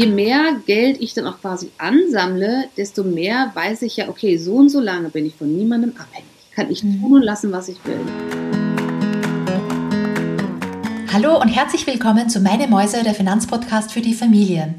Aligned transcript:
je 0.00 0.06
mehr 0.06 0.56
Geld 0.66 0.98
ich 1.02 1.12
dann 1.12 1.26
auch 1.26 1.38
quasi 1.42 1.70
ansammle, 1.76 2.64
desto 2.74 3.04
mehr 3.04 3.50
weiß 3.52 3.82
ich 3.82 3.98
ja, 3.98 4.08
okay, 4.08 4.38
so 4.38 4.54
und 4.54 4.70
so 4.70 4.80
lange 4.80 5.10
bin 5.10 5.26
ich 5.26 5.34
von 5.34 5.54
niemandem 5.54 5.92
abhängig. 5.98 6.30
Kann 6.54 6.70
ich 6.70 6.82
mhm. 6.82 7.02
tun 7.02 7.12
und 7.16 7.22
lassen, 7.22 7.52
was 7.52 7.68
ich 7.68 7.76
will. 7.84 8.00
Hallo 11.12 11.38
und 11.38 11.48
herzlich 11.48 11.86
willkommen 11.86 12.30
zu 12.30 12.40
Meine 12.40 12.66
Mäuse, 12.66 13.02
der 13.02 13.12
Finanzpodcast 13.12 13.92
für 13.92 14.00
die 14.00 14.14
Familie. 14.14 14.74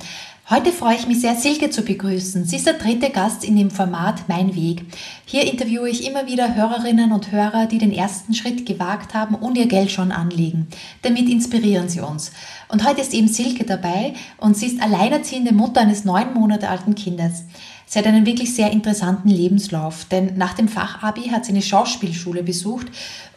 Heute 0.51 0.73
freue 0.73 0.97
ich 0.97 1.07
mich 1.07 1.21
sehr, 1.21 1.37
Silke 1.37 1.69
zu 1.69 1.81
begrüßen. 1.81 2.43
Sie 2.43 2.57
ist 2.57 2.67
der 2.67 2.73
dritte 2.73 3.09
Gast 3.09 3.45
in 3.45 3.55
dem 3.55 3.71
Format 3.71 4.27
Mein 4.27 4.53
Weg. 4.53 4.83
Hier 5.23 5.49
interviewe 5.49 5.89
ich 5.89 6.05
immer 6.05 6.27
wieder 6.27 6.55
Hörerinnen 6.55 7.13
und 7.13 7.31
Hörer, 7.31 7.67
die 7.67 7.77
den 7.77 7.93
ersten 7.93 8.33
Schritt 8.33 8.65
gewagt 8.65 9.13
haben 9.13 9.35
und 9.35 9.57
ihr 9.57 9.67
Geld 9.67 9.91
schon 9.91 10.11
anlegen. 10.11 10.67
Damit 11.03 11.29
inspirieren 11.29 11.87
sie 11.87 12.01
uns. 12.01 12.33
Und 12.67 12.85
heute 12.85 12.99
ist 12.99 13.13
eben 13.13 13.29
Silke 13.29 13.63
dabei 13.63 14.13
und 14.39 14.57
sie 14.57 14.65
ist 14.65 14.81
alleinerziehende 14.81 15.53
Mutter 15.53 15.79
eines 15.79 16.03
neun 16.03 16.33
Monate 16.33 16.67
alten 16.67 16.95
Kindes. 16.95 17.45
Sie 17.85 17.97
hat 17.97 18.05
einen 18.05 18.25
wirklich 18.25 18.53
sehr 18.53 18.71
interessanten 18.71 19.29
Lebenslauf, 19.29 20.03
denn 20.11 20.35
nach 20.35 20.53
dem 20.53 20.67
Fachabi 20.67 21.29
hat 21.29 21.45
sie 21.45 21.53
eine 21.53 21.61
Schauspielschule 21.61 22.43
besucht 22.43 22.87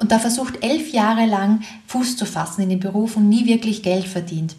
und 0.01 0.11
da 0.11 0.19
versucht, 0.19 0.65
elf 0.65 0.93
Jahre 0.93 1.27
lang 1.27 1.63
Fuß 1.87 2.17
zu 2.17 2.27
fassen 2.27 2.63
in 2.63 2.71
den 2.71 2.81
Beruf 2.81 3.17
und 3.17 3.29
nie 3.29 3.47
wirklich 3.47 3.85
Geld 3.85 4.07
verdient. 4.07 4.57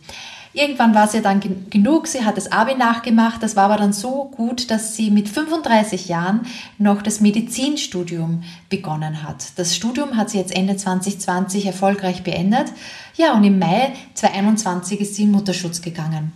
Irgendwann 0.56 0.96
war 0.96 1.10
sie 1.10 1.22
dann 1.22 1.42
genug, 1.70 2.08
sie 2.08 2.24
hat 2.24 2.38
das 2.38 2.50
Abi 2.50 2.76
nachgemacht, 2.76 3.44
das 3.44 3.58
war 3.58 3.66
aber 3.66 3.76
dann 3.76 3.92
so 3.92 4.32
gut, 4.34 4.72
dass 4.72 4.96
sie 4.96 5.12
mit 5.12 5.28
35 5.28 6.08
Jahren 6.08 6.48
noch 6.78 7.02
das 7.02 7.20
Medizinstudium 7.20 8.42
begonnen 8.70 9.22
hat. 9.24 9.48
Das 9.58 9.76
Studium 9.76 10.16
hat 10.16 10.30
sie 10.30 10.38
jetzt 10.38 10.56
Ende 10.56 10.78
2020 10.78 11.66
erfolgreich 11.66 12.24
beendet. 12.24 12.72
Ja, 13.18 13.34
und 13.34 13.44
im 13.44 13.60
Mai 13.60 13.96
2021 14.14 15.02
ist 15.02 15.16
sie 15.16 15.24
in 15.24 15.32
Mutterschutz 15.32 15.82
gegangen. 15.82 16.32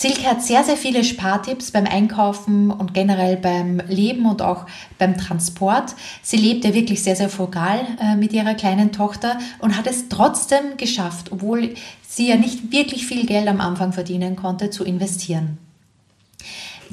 Silke 0.00 0.30
hat 0.30 0.44
sehr, 0.44 0.62
sehr 0.62 0.76
viele 0.76 1.02
Spartipps 1.02 1.72
beim 1.72 1.84
Einkaufen 1.84 2.70
und 2.70 2.94
generell 2.94 3.36
beim 3.36 3.82
Leben 3.88 4.26
und 4.26 4.42
auch 4.42 4.66
beim 4.96 5.18
Transport. 5.18 5.96
Sie 6.22 6.36
lebt 6.36 6.64
ja 6.64 6.72
wirklich 6.72 7.02
sehr, 7.02 7.16
sehr 7.16 7.28
frugal 7.28 7.80
äh, 8.00 8.14
mit 8.14 8.32
ihrer 8.32 8.54
kleinen 8.54 8.92
Tochter 8.92 9.38
und 9.58 9.76
hat 9.76 9.88
es 9.88 10.08
trotzdem 10.08 10.76
geschafft, 10.76 11.32
obwohl 11.32 11.74
sie 12.06 12.28
ja 12.28 12.36
nicht 12.36 12.70
wirklich 12.70 13.08
viel 13.08 13.26
Geld 13.26 13.48
am 13.48 13.60
Anfang 13.60 13.92
verdienen 13.92 14.36
konnte, 14.36 14.70
zu 14.70 14.84
investieren. 14.84 15.58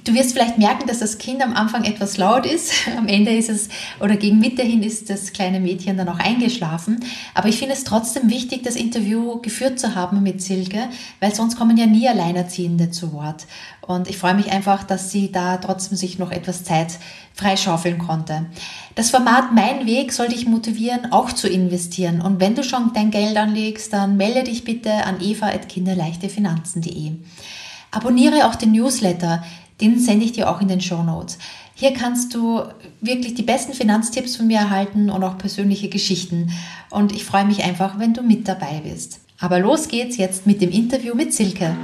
Du 0.06 0.14
wirst 0.14 0.34
vielleicht 0.34 0.60
merken, 0.60 0.88
dass 0.88 1.00
das 1.00 1.18
Kind 1.18 1.42
am 1.42 1.56
Anfang 1.56 1.84
etwas 1.84 2.18
laut 2.18 2.46
ist. 2.46 2.72
Am 2.98 3.08
Ende 3.08 3.36
ist 3.36 3.50
es, 3.50 3.70
oder 4.00 4.16
gegen 4.16 4.38
Mitte 4.38 4.62
hin 4.62 4.84
ist 4.84 5.10
das 5.10 5.34
kleine 5.34 5.60
Mädchen 5.60 5.98
dann 5.98 6.08
auch 6.08 6.20
eingeschlafen. 6.20 7.04
Aber 7.34 7.50
ich 7.50 7.58
finde 7.58 7.74
es 7.74 7.84
trotzdem 7.86 8.30
wichtig, 8.30 8.62
das 8.62 8.76
Interview 8.76 9.42
geführt 9.42 9.80
zu 9.80 9.96
haben 9.96 10.22
mit 10.22 10.44
Silke, 10.44 10.90
weil 11.20 11.34
sonst 11.34 11.58
kommen 11.58 11.76
ja 11.76 11.88
nie 11.88 12.08
Alleinerziehende 12.08 12.92
zu 12.92 13.14
Wort. 13.14 13.48
Und 13.82 14.08
ich 14.08 14.20
freue 14.20 14.36
mich 14.36 14.52
einfach, 14.52 14.84
dass 14.84 15.12
sie 15.12 15.32
da 15.32 15.58
trotzdem 15.58 15.98
sich 15.98 16.20
noch 16.20 16.32
etwas 16.32 16.64
Zeit 16.64 17.00
freischaufeln 17.34 17.98
konnte. 17.98 18.46
Das 18.94 19.10
Format 19.10 19.56
Mein 19.56 19.88
Weg 19.88 20.14
soll 20.14 20.28
dich 20.28 20.46
motivieren, 20.46 21.12
auch 21.12 21.32
zu 21.32 21.50
investieren. 21.50 22.22
Und 22.22 22.40
wenn 22.40 22.54
du 22.54 22.64
schon 22.64 22.92
dein 22.94 23.10
Geld 23.10 23.38
anlegst, 23.38 23.92
dann 23.92 24.18
melde 24.18 24.44
dich 24.44 24.64
bitte 24.64 24.94
an 25.06 25.20
eva.kinderleichtefinanzen.de. 25.20 27.14
Abonniere 27.90 28.48
auch 28.48 28.56
den 28.56 28.74
Newsletter. 28.74 29.44
Den 29.82 30.00
sende 30.00 30.24
ich 30.24 30.32
dir 30.32 30.50
auch 30.50 30.62
in 30.62 30.70
den 30.70 30.80
Show 30.80 31.04
Notes. 31.04 31.38
Hier 31.74 31.92
kannst 31.92 32.34
du 32.34 32.62
wirklich 33.02 33.34
die 33.34 33.44
besten 33.44 33.74
Finanztipps 33.74 34.38
von 34.38 34.48
mir 34.48 34.60
erhalten 34.60 35.10
und 35.10 35.24
auch 35.24 35.38
persönliche 35.38 35.90
Geschichten. 35.90 36.52
Und 36.90 37.12
ich 37.12 37.26
freue 37.26 37.46
mich 37.46 37.66
einfach, 37.66 38.00
wenn 38.00 38.14
du 38.14 38.22
mit 38.22 38.48
dabei 38.48 38.82
bist. 38.84 39.20
Aber 39.42 39.60
los 39.60 39.90
geht's 39.90 40.16
jetzt 40.16 40.48
mit 40.48 40.62
dem 40.62 40.72
Interview 40.72 41.14
mit 41.14 41.34
Silke. 41.34 41.76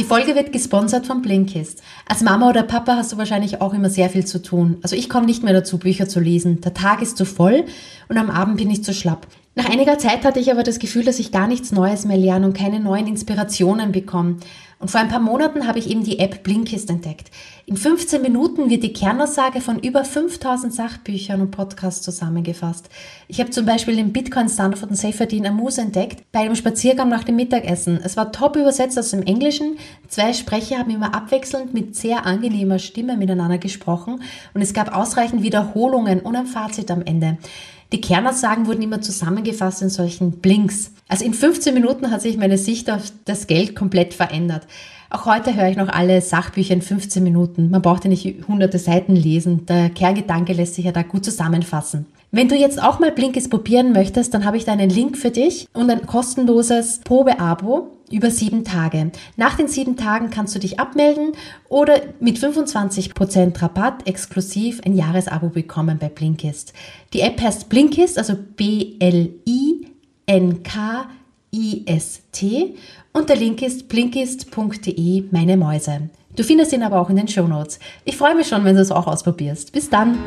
Die 0.00 0.04
Folge 0.04 0.34
wird 0.34 0.52
gesponsert 0.52 1.06
von 1.06 1.22
Blinkist. 1.22 1.80
Als 2.08 2.22
Mama 2.22 2.50
oder 2.50 2.64
Papa 2.64 2.96
hast 2.96 3.12
du 3.12 3.18
wahrscheinlich 3.18 3.60
auch 3.60 3.72
immer 3.72 3.88
sehr 3.88 4.10
viel 4.10 4.24
zu 4.24 4.42
tun. 4.42 4.78
Also 4.82 4.96
ich 4.96 5.08
komme 5.08 5.26
nicht 5.26 5.44
mehr 5.44 5.54
dazu, 5.54 5.78
Bücher 5.78 6.08
zu 6.08 6.18
lesen. 6.18 6.60
Der 6.60 6.74
Tag 6.74 7.02
ist 7.02 7.16
zu 7.16 7.24
voll 7.24 7.66
und 8.08 8.18
am 8.18 8.30
Abend 8.30 8.56
bin 8.56 8.68
ich 8.68 8.82
zu 8.82 8.92
schlapp. 8.92 9.28
Nach 9.54 9.68
einiger 9.68 9.98
Zeit 9.98 10.24
hatte 10.24 10.40
ich 10.40 10.50
aber 10.50 10.62
das 10.62 10.78
Gefühl, 10.78 11.04
dass 11.04 11.18
ich 11.18 11.30
gar 11.30 11.46
nichts 11.46 11.72
Neues 11.72 12.06
mehr 12.06 12.16
lerne 12.16 12.46
und 12.46 12.56
keine 12.56 12.80
neuen 12.80 13.06
Inspirationen 13.06 13.92
bekomme. 13.92 14.38
Und 14.82 14.88
vor 14.88 15.00
ein 15.00 15.08
paar 15.08 15.20
Monaten 15.20 15.68
habe 15.68 15.78
ich 15.78 15.88
eben 15.88 16.02
die 16.02 16.18
App 16.18 16.42
Blinkist 16.42 16.90
entdeckt. 16.90 17.30
In 17.64 17.76
15 17.76 18.20
Minuten 18.20 18.70
wird 18.70 18.82
die 18.82 18.92
Kernaussage 18.92 19.60
von 19.60 19.78
über 19.78 20.04
5000 20.04 20.74
Sachbüchern 20.74 21.40
und 21.40 21.52
Podcasts 21.52 22.02
zusammengefasst. 22.02 22.88
Ich 23.28 23.38
habe 23.38 23.50
zum 23.50 23.66
Beispiel 23.66 23.94
den 23.94 24.12
Bitcoin-Standard 24.12 24.80
von 24.80 24.92
Seyferdin 24.94 25.46
Amus 25.46 25.78
entdeckt 25.78 26.24
bei 26.32 26.40
einem 26.40 26.56
Spaziergang 26.56 27.08
nach 27.08 27.22
dem 27.22 27.36
Mittagessen. 27.36 28.00
Es 28.02 28.16
war 28.16 28.32
top 28.32 28.56
übersetzt 28.56 28.98
aus 28.98 29.10
dem 29.10 29.22
Englischen. 29.22 29.76
Zwei 30.08 30.32
Sprecher 30.32 30.78
haben 30.78 30.90
immer 30.90 31.14
abwechselnd 31.14 31.72
mit 31.72 31.94
sehr 31.94 32.26
angenehmer 32.26 32.80
Stimme 32.80 33.16
miteinander 33.16 33.58
gesprochen 33.58 34.22
und 34.54 34.60
es 34.60 34.74
gab 34.74 34.96
ausreichend 34.96 35.44
Wiederholungen 35.44 36.18
und 36.18 36.34
ein 36.34 36.46
Fazit 36.46 36.90
am 36.90 37.02
Ende. 37.02 37.38
Die 37.92 38.00
Kernaussagen 38.00 38.66
wurden 38.66 38.82
immer 38.82 39.02
zusammengefasst 39.02 39.82
in 39.82 39.90
solchen 39.90 40.40
Blinks. 40.40 40.92
Also 41.08 41.24
in 41.26 41.34
15 41.34 41.74
Minuten 41.74 42.10
hat 42.10 42.22
sich 42.22 42.38
meine 42.38 42.56
Sicht 42.58 42.90
auf 42.90 43.12
das 43.26 43.46
Geld 43.46 43.76
komplett 43.76 44.14
verändert. 44.14 44.66
Auch 45.12 45.26
heute 45.26 45.54
höre 45.54 45.68
ich 45.68 45.76
noch 45.76 45.90
alle 45.90 46.22
Sachbücher 46.22 46.72
in 46.72 46.80
15 46.80 47.22
Minuten. 47.22 47.68
Man 47.68 47.82
braucht 47.82 48.04
ja 48.04 48.08
nicht 48.08 48.48
hunderte 48.48 48.78
Seiten 48.78 49.14
lesen. 49.14 49.66
Der 49.66 49.90
Kerngedanke 49.90 50.54
lässt 50.54 50.74
sich 50.74 50.86
ja 50.86 50.92
da 50.92 51.02
gut 51.02 51.22
zusammenfassen. 51.22 52.06
Wenn 52.30 52.48
du 52.48 52.54
jetzt 52.56 52.82
auch 52.82 52.98
mal 52.98 53.12
Blinkes 53.12 53.50
probieren 53.50 53.92
möchtest, 53.92 54.32
dann 54.32 54.46
habe 54.46 54.56
ich 54.56 54.64
da 54.64 54.72
einen 54.72 54.88
Link 54.88 55.18
für 55.18 55.30
dich 55.30 55.68
und 55.74 55.90
ein 55.90 56.06
kostenloses 56.06 57.00
Probeabo 57.04 57.88
über 58.10 58.30
sieben 58.30 58.64
Tage. 58.64 59.12
Nach 59.36 59.54
den 59.54 59.68
sieben 59.68 59.98
Tagen 59.98 60.30
kannst 60.30 60.54
du 60.54 60.58
dich 60.58 60.80
abmelden 60.80 61.32
oder 61.68 62.00
mit 62.18 62.38
25% 62.38 63.60
Rabatt 63.60 64.08
exklusiv 64.08 64.80
ein 64.86 64.94
Jahresabo 64.94 65.50
bekommen 65.50 65.98
bei 65.98 66.08
Blinkist. 66.08 66.72
Die 67.12 67.20
App 67.20 67.38
heißt 67.38 67.68
Blinkist, 67.68 68.16
also 68.16 68.34
B-L-I-N-K-I-S-T 68.56 69.42
und 73.12 73.28
der 73.28 73.36
Link 73.36 73.62
ist 73.62 73.88
blinkist.de 73.88 75.24
meine 75.30 75.56
Mäuse. 75.56 76.10
Du 76.34 76.42
findest 76.42 76.72
ihn 76.72 76.82
aber 76.82 77.00
auch 77.00 77.10
in 77.10 77.16
den 77.16 77.28
Show 77.28 77.46
Notes. 77.46 77.78
Ich 78.04 78.16
freue 78.16 78.34
mich 78.34 78.48
schon, 78.48 78.64
wenn 78.64 78.74
du 78.74 78.82
es 78.82 78.90
auch 78.90 79.06
ausprobierst. 79.06 79.72
Bis 79.72 79.90
dann! 79.90 80.18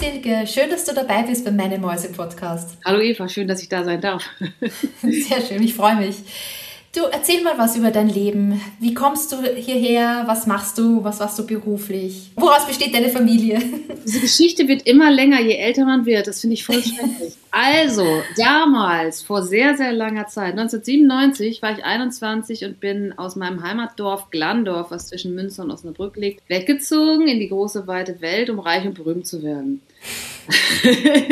Silke, 0.00 0.46
schön, 0.46 0.70
dass 0.70 0.84
du 0.84 0.94
dabei 0.94 1.22
bist 1.24 1.44
bei 1.44 1.50
meinem 1.50 1.80
Mäuse-Podcast. 1.80 2.78
Hallo 2.84 3.00
Eva, 3.00 3.28
schön, 3.28 3.48
dass 3.48 3.62
ich 3.62 3.68
da 3.68 3.84
sein 3.84 4.00
darf. 4.00 4.24
Sehr 5.02 5.40
schön, 5.40 5.62
ich 5.62 5.74
freue 5.74 5.96
mich. 5.96 6.16
Du 6.92 7.02
erzähl 7.04 7.40
mal 7.44 7.56
was 7.56 7.76
über 7.76 7.92
dein 7.92 8.08
Leben. 8.08 8.60
Wie 8.80 8.94
kommst 8.94 9.30
du 9.30 9.36
hierher? 9.54 10.24
Was 10.26 10.48
machst 10.48 10.76
du? 10.76 11.04
Was 11.04 11.20
machst 11.20 11.38
du 11.38 11.46
beruflich? 11.46 12.32
Woraus 12.34 12.66
besteht 12.66 12.92
deine 12.92 13.10
Familie? 13.10 13.60
Diese 14.04 14.18
Geschichte 14.18 14.66
wird 14.66 14.88
immer 14.88 15.08
länger, 15.08 15.40
je 15.40 15.54
älter 15.54 15.84
man 15.84 16.04
wird. 16.04 16.26
Das 16.26 16.40
finde 16.40 16.54
ich 16.54 16.64
voll. 16.64 16.82
Also, 17.52 18.04
damals, 18.36 19.22
vor 19.22 19.44
sehr, 19.44 19.76
sehr 19.76 19.92
langer 19.92 20.26
Zeit, 20.26 20.58
1997, 20.58 21.62
war 21.62 21.78
ich 21.78 21.84
21 21.84 22.64
und 22.64 22.80
bin 22.80 23.16
aus 23.16 23.36
meinem 23.36 23.62
Heimatdorf 23.62 24.30
Glandorf, 24.30 24.90
was 24.90 25.06
zwischen 25.06 25.36
Münster 25.36 25.62
und 25.62 25.70
Osnabrück 25.70 26.16
liegt, 26.16 26.42
weggezogen 26.48 27.28
in 27.28 27.38
die 27.38 27.48
große, 27.48 27.86
weite 27.86 28.20
Welt, 28.20 28.50
um 28.50 28.58
reich 28.58 28.84
und 28.84 28.94
berühmt 28.94 29.28
zu 29.28 29.44
werden. 29.44 29.80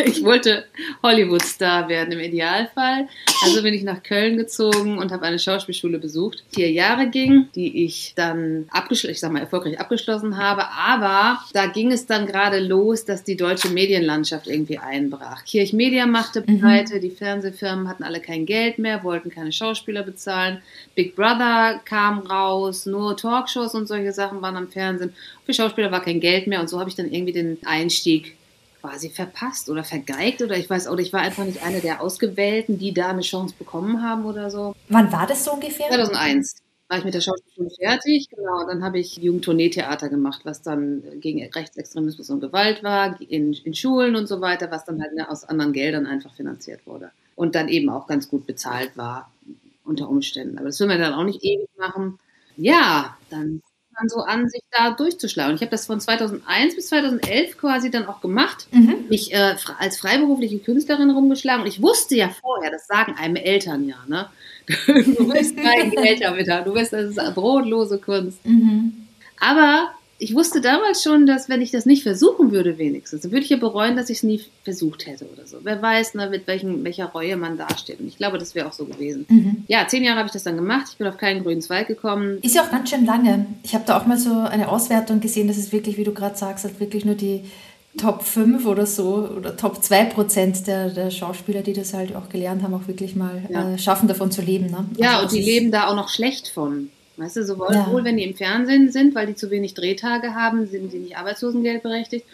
ich 0.07 0.23
wollte 0.23 0.65
Hollywood-Star 1.03 1.89
werden 1.89 2.13
im 2.13 2.21
Idealfall. 2.21 3.09
Also 3.45 3.63
bin 3.63 3.75
ich 3.75 3.83
nach 3.83 4.03
Köln 4.03 4.37
gezogen 4.37 4.99
und 4.99 5.13
habe 5.13 5.25
eine 5.25 5.39
Schauspielschule 5.39 5.99
besucht, 5.99 6.45
vier 6.53 6.71
Jahre 6.71 7.09
ging, 7.09 7.49
die 7.55 7.85
ich 7.85 8.13
dann 8.17 8.67
abgeschlossen, 8.71 9.13
ich 9.13 9.21
sag 9.21 9.33
mal 9.33 9.41
erfolgreich 9.41 9.81
abgeschlossen 9.81 10.37
habe. 10.37 10.65
Aber 10.69 11.39
da 11.53 11.67
ging 11.67 11.93
es 11.93 12.07
dann 12.07 12.27
gerade 12.27 12.59
los, 12.61 13.05
dass 13.05 13.25
die 13.25 13.37
deutsche 13.37 13.69
Medienlandschaft 13.69 14.47
irgendwie 14.47 14.79
einbrach. 14.79 15.45
Kirch 15.45 15.73
Media 15.73 16.07
machte 16.07 16.45
mhm. 16.47 16.61
pleite, 16.61 16.97
mhm. 16.97 17.01
die 17.01 17.11
Fernsehfirmen 17.11 17.89
hatten 17.89 18.03
alle 18.03 18.21
kein 18.21 18.47
Geld 18.47 18.79
mehr, 18.79 19.03
wollten 19.05 19.31
keine 19.31 19.53
Schauspieler 19.53 20.03
bezahlen. 20.03 20.63
Big 20.95 21.17
Brother 21.17 21.81
kam 21.85 22.21
raus, 22.21 22.87
nur 22.87 23.17
Talkshows 23.17 23.75
und 23.75 23.87
solche 23.87 24.13
Sachen 24.13 24.43
waren 24.43 24.57
am 24.57 24.69
Fernsehen. 24.69 25.15
Für 25.45 25.55
Schauspieler 25.55 25.91
war 25.91 26.03
kein 26.03 26.21
Geld 26.21 26.47
mehr 26.47 26.61
und 26.61 26.69
so 26.69 26.79
habe 26.79 26.91
ich 26.91 26.97
dann 26.97 27.11
irgendwie 27.11 27.33
den 27.33 27.59
Einstieg 27.65 28.38
quasi 28.81 29.11
verpasst 29.11 29.69
oder 29.71 29.85
vergeigt 29.85 30.43
oder 30.43 30.57
ich 30.57 30.69
weiß 30.69 30.87
auch, 30.87 30.99
ich 30.99 31.13
war 31.13 31.21
einfach 31.21 31.45
nicht 31.45 31.63
eine 31.63 31.81
der 31.81 32.01
Ausgewählten, 32.01 32.79
die 32.79 32.93
da 32.93 33.09
eine 33.09 33.23
Chance 33.23 33.55
bekommen 33.59 34.03
haben 34.03 34.25
oder 34.25 34.51
so. 34.51 34.75
Wann 34.89 35.13
war 35.13 35.27
das 35.27 35.45
so 35.45 35.53
ungefähr? 35.53 35.89
2001 35.89 36.57
war 36.89 36.99
ich 36.99 37.05
mit 37.05 37.15
der 37.15 37.21
Schauspielschule 37.21 37.71
fertig, 37.79 38.29
genau, 38.31 38.67
dann 38.67 38.83
habe 38.83 38.99
ich 38.99 39.17
Jugendtourneetheater 39.17 40.09
gemacht, 40.09 40.41
was 40.45 40.63
dann 40.63 41.03
gegen 41.21 41.45
Rechtsextremismus 41.53 42.31
und 42.31 42.41
Gewalt 42.41 42.83
war, 42.83 43.21
in, 43.21 43.53
in 43.53 43.75
Schulen 43.75 44.17
und 44.17 44.27
so 44.27 44.41
weiter, 44.41 44.71
was 44.71 44.87
dann 44.87 45.03
halt 45.03 45.15
ne, 45.15 45.29
aus 45.29 45.45
anderen 45.45 45.75
Geldern 45.75 46.07
einfach 46.07 46.35
finanziert 46.35 46.87
wurde 46.87 47.11
und 47.37 47.55
dann 47.55 47.69
eben 47.69 47.91
auch 47.91 48.07
ganz 48.07 48.29
gut 48.29 48.47
bezahlt 48.47 48.97
war 48.97 49.31
unter 49.85 50.09
Umständen. 50.09 50.59
Aber 50.59 50.67
das 50.67 50.81
will 50.81 50.89
man 50.89 50.99
dann 50.99 51.15
auch 51.15 51.25
nicht 51.25 51.45
ewig 51.45 51.69
machen. 51.79 52.19
Ja, 52.57 53.17
dann 53.31 53.63
dann 53.99 54.09
so 54.09 54.21
an, 54.21 54.49
sich 54.49 54.63
da 54.71 54.91
durchzuschlagen. 54.91 55.55
Ich 55.55 55.61
habe 55.61 55.71
das 55.71 55.87
von 55.87 56.01
2001 56.01 56.77
bis 56.77 56.89
2011 56.89 57.59
quasi 57.59 57.91
dann 57.91 58.07
auch 58.07 58.21
gemacht, 58.21 58.69
mhm. 58.71 59.07
mich 59.09 59.33
äh, 59.33 59.57
als 59.79 59.99
freiberufliche 59.99 60.59
Künstlerin 60.59 61.11
rumgeschlagen. 61.11 61.63
Und 61.63 61.69
ich 61.69 61.83
wusste 61.83 62.17
ja 62.17 62.29
vorher, 62.29 62.71
das 62.71 62.87
sagen 62.87 63.15
einem 63.19 63.37
Eltern 63.37 63.87
ja, 63.89 63.97
ne? 64.07 64.29
Du 64.87 65.33
bist 65.33 65.57
kein 65.57 65.91
Geld 65.91 66.23
damit, 66.23 66.49
du 66.67 66.75
bist 66.75 66.93
das 66.93 67.17
ist 67.17 67.35
brotlose 67.35 67.99
Kunst. 67.99 68.45
Mhm. 68.45 69.07
Aber 69.41 69.93
ich 70.21 70.35
wusste 70.35 70.61
damals 70.61 71.03
schon, 71.03 71.27
dass 71.27 71.49
wenn 71.49 71.63
ich 71.63 71.71
das 71.71 71.87
nicht 71.87 72.03
versuchen 72.03 72.51
würde, 72.51 72.77
wenigstens, 72.77 73.23
dann 73.23 73.31
würde 73.31 73.45
ich 73.45 73.51
ja 73.51 73.57
bereuen, 73.57 73.97
dass 73.97 74.11
ich 74.11 74.19
es 74.19 74.23
nie 74.25 74.41
versucht 74.65 75.07
hätte 75.07 75.27
oder 75.27 75.47
so. 75.47 75.59
Wer 75.63 75.81
weiß, 75.81 76.15
ne, 76.15 76.29
mit 76.29 76.49
welchen, 76.49 76.83
welcher 76.83 77.07
Reue 77.07 77.37
man 77.37 77.57
dasteht. 77.57 78.01
Und 78.01 78.09
ich 78.09 78.17
glaube, 78.17 78.39
das 78.39 78.57
wäre 78.57 78.67
auch 78.67 78.73
so 78.73 78.85
gewesen. 78.85 79.27
Mhm. 79.29 79.65
Ja, 79.69 79.87
zehn 79.87 80.03
Jahre 80.03 80.19
habe 80.19 80.27
ich 80.27 80.33
das 80.33 80.43
dann 80.43 80.57
gemacht. 80.57 80.89
Ich 80.91 80.99
bin 80.99 81.07
auf 81.07 81.19
keinen 81.19 81.45
grünen 81.45 81.63
Zweig 81.63 81.87
gekommen. 81.87 82.39
Ist 82.43 82.57
ja 82.57 82.63
auch 82.63 82.71
ganz 82.71 82.91
schön 82.91 83.07
lange. 83.07 83.47
Ich 83.63 83.75
habe 83.75 83.85
da 83.87 83.97
auch 83.97 84.07
mal 84.07 84.19
so 84.19 84.33
eine 84.33 84.69
Auswertung 84.69 85.21
gesehen, 85.21 85.47
dass 85.47 85.57
es 85.57 85.71
wirklich, 85.71 85.97
wie 85.97 86.05
du 86.05 86.13
gerade 86.13 86.37
sagst, 86.37 86.65
halt 86.65 86.81
wirklich 86.81 87.05
nur 87.05 87.15
die 87.15 87.43
Top 87.97 88.23
5 88.23 88.67
oder 88.67 88.87
so 88.87 89.29
oder 89.37 89.57
Top 89.57 89.83
2 89.83 90.05
Prozent 90.07 90.67
der, 90.67 90.91
der 90.91 91.11
Schauspieler, 91.11 91.63
die 91.63 91.73
das 91.73 91.95
halt 91.95 92.15
auch 92.15 92.29
gelernt 92.29 92.63
haben, 92.63 92.75
auch 92.75 92.89
wirklich 92.89 93.15
mal 93.15 93.43
ja. 93.49 93.75
äh, 93.75 93.79
schaffen, 93.79 94.09
davon 94.09 94.33
zu 94.33 94.43
leben. 94.43 94.67
Ne? 94.67 94.87
Also 94.91 95.03
ja, 95.03 95.21
und 95.23 95.33
die 95.33 95.43
leben 95.43 95.71
da 95.71 95.89
auch 95.89 95.97
noch 95.97 96.09
schlecht 96.09 96.49
von. 96.49 96.91
Weißt 97.19 97.37
du, 97.37 97.45
sowohl 97.45 97.75
ja. 97.75 98.05
wenn 98.05 98.17
die 98.17 98.25
im 98.25 98.35
Fernsehen 98.35 98.91
sind, 98.91 99.15
weil 99.15 99.27
die 99.27 99.35
zu 99.35 99.51
wenig 99.51 99.75
Drehtage 99.75 100.35
haben, 100.35 100.67
sind 100.67 100.93
die 100.93 100.99
nicht 100.99 101.17
Arbeitslosengeld 101.17 101.83
berechtigt. 101.83 102.25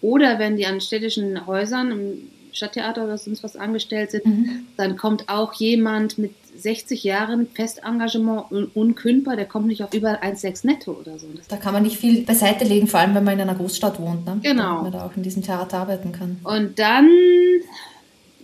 Oder 0.00 0.38
wenn 0.38 0.56
die 0.56 0.66
an 0.66 0.80
städtischen 0.80 1.46
Häusern, 1.46 1.92
im 1.92 2.30
Stadttheater 2.52 3.04
oder 3.04 3.18
sonst 3.18 3.42
was 3.42 3.56
angestellt 3.56 4.10
sind, 4.10 4.26
mhm. 4.26 4.66
dann 4.76 4.96
kommt 4.96 5.28
auch 5.28 5.52
jemand 5.54 6.18
mit 6.18 6.32
60 6.56 7.04
Jahren 7.04 7.46
Festengagement 7.52 8.50
un 8.50 8.70
unkündbar, 8.74 9.36
der 9.36 9.46
kommt 9.46 9.66
nicht 9.66 9.84
auf 9.84 9.94
über 9.94 10.22
1,6 10.22 10.66
netto 10.66 10.92
oder 10.92 11.18
so. 11.18 11.26
Das 11.36 11.48
da 11.48 11.56
kann 11.56 11.72
man 11.72 11.82
nicht 11.82 11.96
viel 11.96 12.22
beiseite 12.22 12.64
legen, 12.64 12.86
vor 12.86 13.00
allem 13.00 13.14
wenn 13.14 13.24
man 13.24 13.34
in 13.34 13.42
einer 13.42 13.54
Großstadt 13.54 14.00
wohnt. 14.00 14.26
Ne? 14.26 14.40
Genau. 14.42 14.62
Damit 14.62 14.82
man 14.82 14.92
da 14.92 15.06
auch 15.06 15.16
in 15.16 15.22
diesem 15.22 15.42
Theater 15.42 15.78
arbeiten 15.78 16.12
kann. 16.12 16.40
Und 16.42 16.78
dann, 16.78 17.08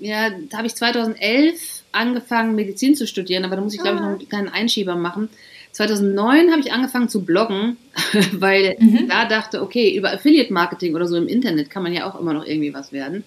ja, 0.00 0.30
da 0.50 0.58
habe 0.58 0.66
ich 0.66 0.76
2011 0.76 1.84
angefangen, 1.92 2.54
Medizin 2.54 2.94
zu 2.94 3.06
studieren, 3.06 3.44
aber 3.44 3.56
da 3.56 3.62
muss 3.62 3.74
ich, 3.74 3.80
glaube 3.80 3.96
ich, 3.96 4.02
noch 4.02 4.08
einen 4.10 4.28
kleinen 4.28 4.48
Einschieber 4.48 4.94
machen. 4.94 5.28
2009 5.76 6.50
habe 6.52 6.60
ich 6.60 6.72
angefangen 6.72 7.10
zu 7.10 7.22
bloggen, 7.22 7.76
weil 8.32 8.76
mhm. 8.78 8.94
ich 8.94 9.08
da 9.08 9.26
dachte, 9.26 9.60
okay, 9.60 9.94
über 9.94 10.10
Affiliate 10.10 10.50
Marketing 10.50 10.94
oder 10.94 11.06
so 11.06 11.16
im 11.16 11.28
Internet 11.28 11.68
kann 11.68 11.82
man 11.82 11.92
ja 11.92 12.08
auch 12.08 12.18
immer 12.18 12.32
noch 12.32 12.46
irgendwie 12.46 12.72
was 12.72 12.92
werden. 12.92 13.24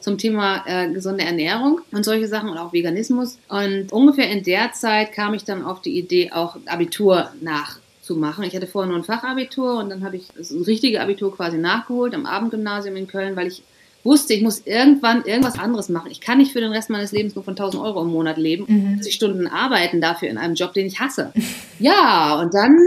Zum 0.00 0.18
Thema 0.18 0.64
äh, 0.66 0.92
gesunde 0.92 1.22
Ernährung 1.22 1.80
und 1.92 2.04
solche 2.04 2.26
Sachen 2.26 2.48
und 2.48 2.58
auch 2.58 2.72
Veganismus. 2.72 3.38
Und 3.48 3.92
ungefähr 3.92 4.28
in 4.30 4.42
der 4.42 4.72
Zeit 4.72 5.12
kam 5.12 5.32
ich 5.34 5.44
dann 5.44 5.64
auf 5.64 5.80
die 5.80 5.96
Idee, 5.96 6.32
auch 6.32 6.56
Abitur 6.66 7.30
nachzumachen. 7.40 8.42
Ich 8.42 8.56
hatte 8.56 8.66
vorher 8.66 8.90
nur 8.90 8.98
ein 8.98 9.04
Fachabitur 9.04 9.78
und 9.78 9.88
dann 9.88 10.04
habe 10.04 10.16
ich 10.16 10.26
das 10.36 10.52
richtige 10.66 11.00
Abitur 11.02 11.32
quasi 11.32 11.56
nachgeholt 11.56 12.16
am 12.16 12.26
Abendgymnasium 12.26 12.96
in 12.96 13.06
Köln, 13.06 13.36
weil 13.36 13.46
ich 13.46 13.62
wusste, 14.04 14.34
ich 14.34 14.42
muss 14.42 14.62
irgendwann 14.64 15.24
irgendwas 15.24 15.58
anderes 15.58 15.88
machen. 15.88 16.10
Ich 16.10 16.20
kann 16.20 16.38
nicht 16.38 16.52
für 16.52 16.60
den 16.60 16.72
Rest 16.72 16.90
meines 16.90 17.12
Lebens 17.12 17.34
nur 17.34 17.44
von 17.44 17.52
1000 17.52 17.82
Euro 17.82 18.02
im 18.02 18.08
Monat 18.08 18.36
leben, 18.36 18.64
mhm. 18.66 18.94
40 18.94 19.14
Stunden 19.14 19.46
arbeiten 19.46 20.00
dafür 20.00 20.28
in 20.28 20.38
einem 20.38 20.54
Job, 20.54 20.72
den 20.72 20.86
ich 20.86 21.00
hasse. 21.00 21.32
Ja, 21.78 22.40
und 22.40 22.54
dann 22.54 22.78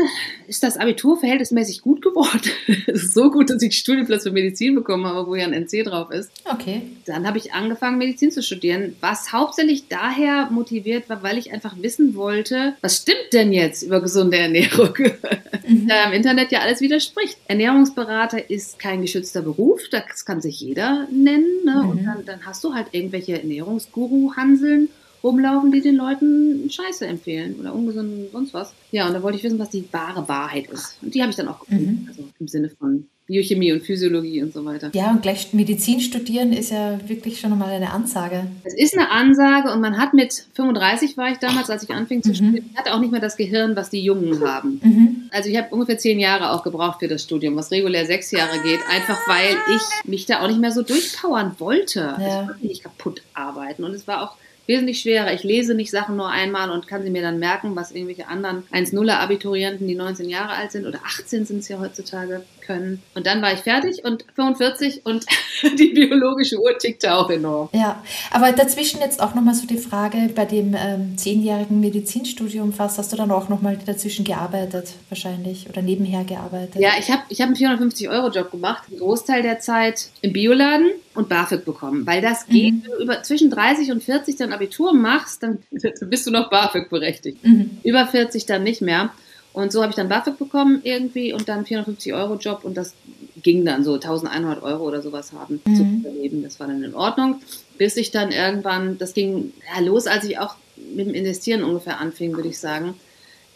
ist 0.47 0.63
das 0.63 0.77
Abitur 0.77 1.19
verhältnismäßig 1.19 1.81
gut 1.81 2.01
geworden. 2.01 2.49
so 2.93 3.29
gut, 3.29 3.49
dass 3.49 3.61
ich 3.61 3.77
Studienplatz 3.77 4.23
für 4.23 4.31
Medizin 4.31 4.73
bekommen 4.73 5.05
habe, 5.05 5.27
wo 5.27 5.35
ja 5.35 5.45
ein 5.45 5.51
NC 5.51 5.83
drauf 5.83 6.11
ist. 6.11 6.31
Okay. 6.45 6.81
Dann 7.05 7.27
habe 7.27 7.37
ich 7.37 7.53
angefangen, 7.53 7.97
Medizin 7.97 8.31
zu 8.31 8.41
studieren, 8.41 8.95
was 9.01 9.33
hauptsächlich 9.33 9.89
daher 9.89 10.49
motiviert 10.49 11.09
war, 11.09 11.23
weil 11.23 11.37
ich 11.37 11.51
einfach 11.51 11.75
wissen 11.81 12.15
wollte, 12.15 12.75
was 12.79 13.01
stimmt 13.01 13.33
denn 13.33 13.51
jetzt 13.51 13.83
über 13.83 13.99
gesunde 13.99 14.37
Ernährung? 14.37 14.93
mhm. 15.67 15.89
Da 15.89 16.05
im 16.05 16.13
Internet 16.13 16.53
ja 16.53 16.59
alles 16.59 16.79
widerspricht. 16.79 17.37
Ernährungsberater 17.49 18.49
ist 18.49 18.79
kein 18.79 19.01
geschützter 19.01 19.41
Beruf, 19.41 19.81
das 19.91 20.23
kann 20.23 20.39
sich 20.39 20.61
jeder 20.61 21.04
nennen. 21.11 21.63
Ne? 21.65 21.83
Mhm. 21.83 21.89
Und 21.89 22.05
dann, 22.05 22.25
dann 22.25 22.45
hast 22.45 22.63
du 22.63 22.73
halt 22.73 22.87
irgendwelche 22.91 23.39
Ernährungsguru-Hanseln 23.39 24.89
rumlaufen, 25.23 25.71
die 25.71 25.81
den 25.81 25.95
Leuten 25.95 26.69
Scheiße 26.69 27.05
empfehlen 27.07 27.55
oder 27.59 27.73
ungesund 27.73 28.31
sonst 28.31 28.53
was. 28.53 28.73
Ja, 28.91 29.07
und 29.07 29.13
da 29.13 29.23
wollte 29.23 29.37
ich 29.37 29.43
wissen, 29.43 29.59
was 29.59 29.69
die 29.69 29.87
wahre 29.91 30.27
Wahrheit 30.29 30.69
ist. 30.69 30.97
Und 31.01 31.15
die 31.15 31.21
habe 31.21 31.31
ich 31.31 31.35
dann 31.35 31.47
auch 31.47 31.59
gefunden. 31.61 32.01
Mhm. 32.03 32.07
Also 32.07 32.23
im 32.39 32.47
Sinne 32.47 32.69
von 32.69 33.07
Biochemie 33.27 33.73
und 33.73 33.81
Physiologie 33.81 34.43
und 34.43 34.53
so 34.53 34.63
weiter. 34.65 34.91
Ja, 34.93 35.09
und 35.09 35.23
gleich 35.23 35.51
Medizin 35.53 35.99
studieren 35.99 36.53
ist 36.53 36.69
ja 36.69 36.99
wirklich 37.07 37.39
schon 37.39 37.49
nochmal 37.49 37.71
eine 37.71 37.91
Ansage. 37.91 38.45
Es 38.63 38.75
ist 38.75 38.95
eine 38.95 39.09
Ansage 39.09 39.71
und 39.71 39.81
man 39.81 39.97
hat 39.97 40.13
mit 40.13 40.45
35 40.53 41.17
war 41.17 41.31
ich 41.31 41.39
damals, 41.39 41.71
als 41.71 41.81
ich 41.81 41.89
anfing 41.89 42.21
zu 42.21 42.29
mhm. 42.29 42.35
studieren, 42.35 42.69
ich 42.71 42.77
hatte 42.77 42.93
auch 42.93 42.99
nicht 42.99 43.11
mehr 43.11 43.21
das 43.21 43.35
Gehirn, 43.35 43.75
was 43.75 43.89
die 43.89 44.01
Jungen 44.01 44.39
haben. 44.47 44.79
Mhm. 44.83 45.29
Also 45.31 45.49
ich 45.49 45.57
habe 45.57 45.73
ungefähr 45.73 45.97
zehn 45.97 46.19
Jahre 46.19 46.51
auch 46.51 46.61
gebraucht 46.61 46.99
für 46.99 47.07
das 47.07 47.23
Studium, 47.23 47.55
was 47.55 47.71
regulär 47.71 48.05
sechs 48.05 48.29
Jahre 48.29 48.61
geht, 48.61 48.79
einfach 48.91 49.19
weil 49.27 49.55
ich 49.75 50.09
mich 50.09 50.27
da 50.27 50.41
auch 50.41 50.47
nicht 50.47 50.59
mehr 50.59 50.71
so 50.71 50.83
durchpowern 50.83 51.55
wollte. 51.57 52.15
Ja. 52.19 52.41
Ich 52.41 52.47
wollte 52.47 52.67
nicht 52.67 52.83
kaputt 52.83 53.23
arbeiten 53.33 53.83
und 53.83 53.95
es 53.95 54.07
war 54.07 54.21
auch 54.21 54.35
wesentlich 54.67 55.01
schwerer. 55.01 55.33
Ich 55.33 55.43
lese 55.43 55.75
nicht 55.75 55.91
Sachen 55.91 56.15
nur 56.15 56.29
einmal 56.29 56.69
und 56.69 56.87
kann 56.87 57.03
sie 57.03 57.09
mir 57.09 57.21
dann 57.21 57.39
merken, 57.39 57.75
was 57.75 57.91
irgendwelche 57.91 58.27
anderen 58.27 58.63
1-0er-Abiturienten, 58.71 59.87
die 59.87 59.95
19 59.95 60.29
Jahre 60.29 60.53
alt 60.53 60.71
sind 60.71 60.85
oder 60.85 60.99
18 61.05 61.45
sind 61.45 61.59
es 61.59 61.67
ja 61.67 61.79
heutzutage, 61.79 62.43
können. 62.65 63.01
Und 63.13 63.27
dann 63.27 63.41
war 63.41 63.53
ich 63.53 63.59
fertig 63.59 64.03
und 64.03 64.25
45 64.35 65.05
und 65.05 65.25
die 65.79 65.93
biologische 65.93 66.59
Uhr 66.59 66.77
tickte 66.77 67.15
auch 67.15 67.29
enorm. 67.29 67.69
Ja, 67.73 68.03
aber 68.31 68.51
dazwischen 68.51 68.99
jetzt 68.99 69.21
auch 69.21 69.35
nochmal 69.35 69.53
so 69.53 69.67
die 69.67 69.77
Frage, 69.77 70.29
bei 70.33 70.45
dem 70.45 70.75
ähm, 70.77 71.17
zehnjährigen 71.17 71.79
Medizinstudium 71.79 72.73
fast, 72.73 72.97
hast 72.97 73.13
du 73.13 73.17
dann 73.17 73.31
auch 73.31 73.49
nochmal 73.49 73.77
dazwischen 73.85 74.25
gearbeitet 74.25 74.93
wahrscheinlich 75.09 75.69
oder 75.69 75.81
nebenher 75.81 76.23
gearbeitet? 76.23 76.81
Ja, 76.81 76.91
ich 76.99 77.11
habe 77.11 77.23
ich 77.29 77.41
hab 77.41 77.47
einen 77.47 77.55
450-Euro-Job 77.55 78.51
gemacht, 78.51 78.83
einen 78.89 78.99
Großteil 78.99 79.41
der 79.43 79.59
Zeit 79.59 80.09
im 80.21 80.33
Bioladen 80.33 80.91
und 81.15 81.29
BAföG 81.29 81.65
bekommen, 81.65 82.05
weil 82.05 82.21
das 82.21 82.45
geht, 82.47 82.73
mhm. 82.73 82.83
wenn 82.83 82.91
du 82.91 83.03
über, 83.03 83.23
zwischen 83.23 83.49
30 83.49 83.91
und 83.91 84.03
40 84.03 84.35
dann 84.35 84.53
Abitur 84.53 84.93
machst, 84.93 85.43
dann 85.43 85.59
bist 85.71 86.27
du 86.27 86.31
noch 86.31 86.49
BAföG 86.49 86.89
berechtigt. 86.89 87.43
Mhm. 87.43 87.77
Über 87.83 88.05
40 88.07 88.45
dann 88.45 88.63
nicht 88.63 88.81
mehr. 88.81 89.11
Und 89.53 89.71
so 89.71 89.81
habe 89.81 89.91
ich 89.91 89.95
dann 89.95 90.09
BAföG 90.09 90.37
bekommen 90.37 90.81
irgendwie 90.83 91.31
und 91.31 91.47
dann 91.47 91.65
450 91.65 92.13
Euro 92.13 92.35
Job 92.35 92.61
und 92.63 92.75
das 92.75 92.93
ging 93.41 93.63
dann 93.63 93.83
so 93.83 93.93
1100 93.93 94.61
Euro 94.63 94.83
oder 94.85 95.01
sowas 95.01 95.31
haben 95.31 95.61
mhm. 95.65 95.75
zu 95.75 95.83
überleben. 95.83 96.43
Das 96.43 96.59
war 96.59 96.67
dann 96.67 96.83
in 96.83 96.93
Ordnung, 96.93 97.41
bis 97.77 97.95
ich 97.95 98.11
dann 98.11 98.31
irgendwann, 98.31 98.97
das 98.97 99.13
ging 99.13 99.53
ja, 99.73 99.81
los, 99.81 100.07
als 100.07 100.25
ich 100.25 100.39
auch 100.39 100.55
mit 100.93 101.07
dem 101.07 101.13
Investieren 101.13 101.63
ungefähr 101.63 101.99
anfing, 101.99 102.35
würde 102.35 102.49
ich 102.49 102.59
sagen. 102.59 102.95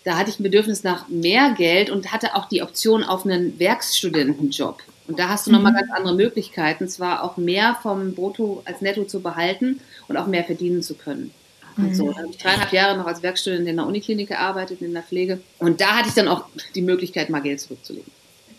Da 0.05 0.17
hatte 0.17 0.29
ich 0.29 0.39
ein 0.39 0.43
Bedürfnis 0.43 0.83
nach 0.83 1.09
mehr 1.09 1.53
Geld 1.57 1.89
und 1.89 2.13
hatte 2.13 2.35
auch 2.35 2.47
die 2.47 2.61
Option 2.61 3.03
auf 3.03 3.25
einen 3.25 3.59
Werkstudentenjob. 3.59 4.79
Und 5.09 5.17
da 5.17 5.29
hast 5.29 5.47
du 5.47 5.51
nochmal 5.51 5.71
mhm. 5.71 5.77
ganz 5.77 5.91
andere 5.91 6.15
Möglichkeiten, 6.15 6.87
zwar 6.87 7.23
auch 7.23 7.35
mehr 7.35 7.77
vom 7.81 8.13
Brutto 8.13 8.61
als 8.65 8.81
Netto 8.81 9.05
zu 9.05 9.21
behalten 9.21 9.81
und 10.07 10.17
auch 10.17 10.27
mehr 10.27 10.43
verdienen 10.43 10.83
zu 10.83 10.93
können. 10.93 11.31
Und 11.77 11.95
so. 11.95 12.05
Mhm. 12.05 12.11
Da 12.11 12.17
habe 12.17 12.27
ich 12.29 12.37
dreieinhalb 12.37 12.71
Jahre 12.71 12.97
noch 12.97 13.07
als 13.07 13.23
Werkstudentin 13.23 13.67
in 13.67 13.77
der 13.77 13.87
Uniklinik 13.87 14.27
gearbeitet, 14.27 14.83
in 14.83 14.93
der 14.93 15.01
Pflege. 15.01 15.41
Und 15.57 15.81
da 15.81 15.97
hatte 15.97 16.09
ich 16.09 16.13
dann 16.13 16.27
auch 16.27 16.45
die 16.75 16.83
Möglichkeit, 16.83 17.31
mal 17.31 17.41
Geld 17.41 17.59
zurückzulegen. 17.59 18.11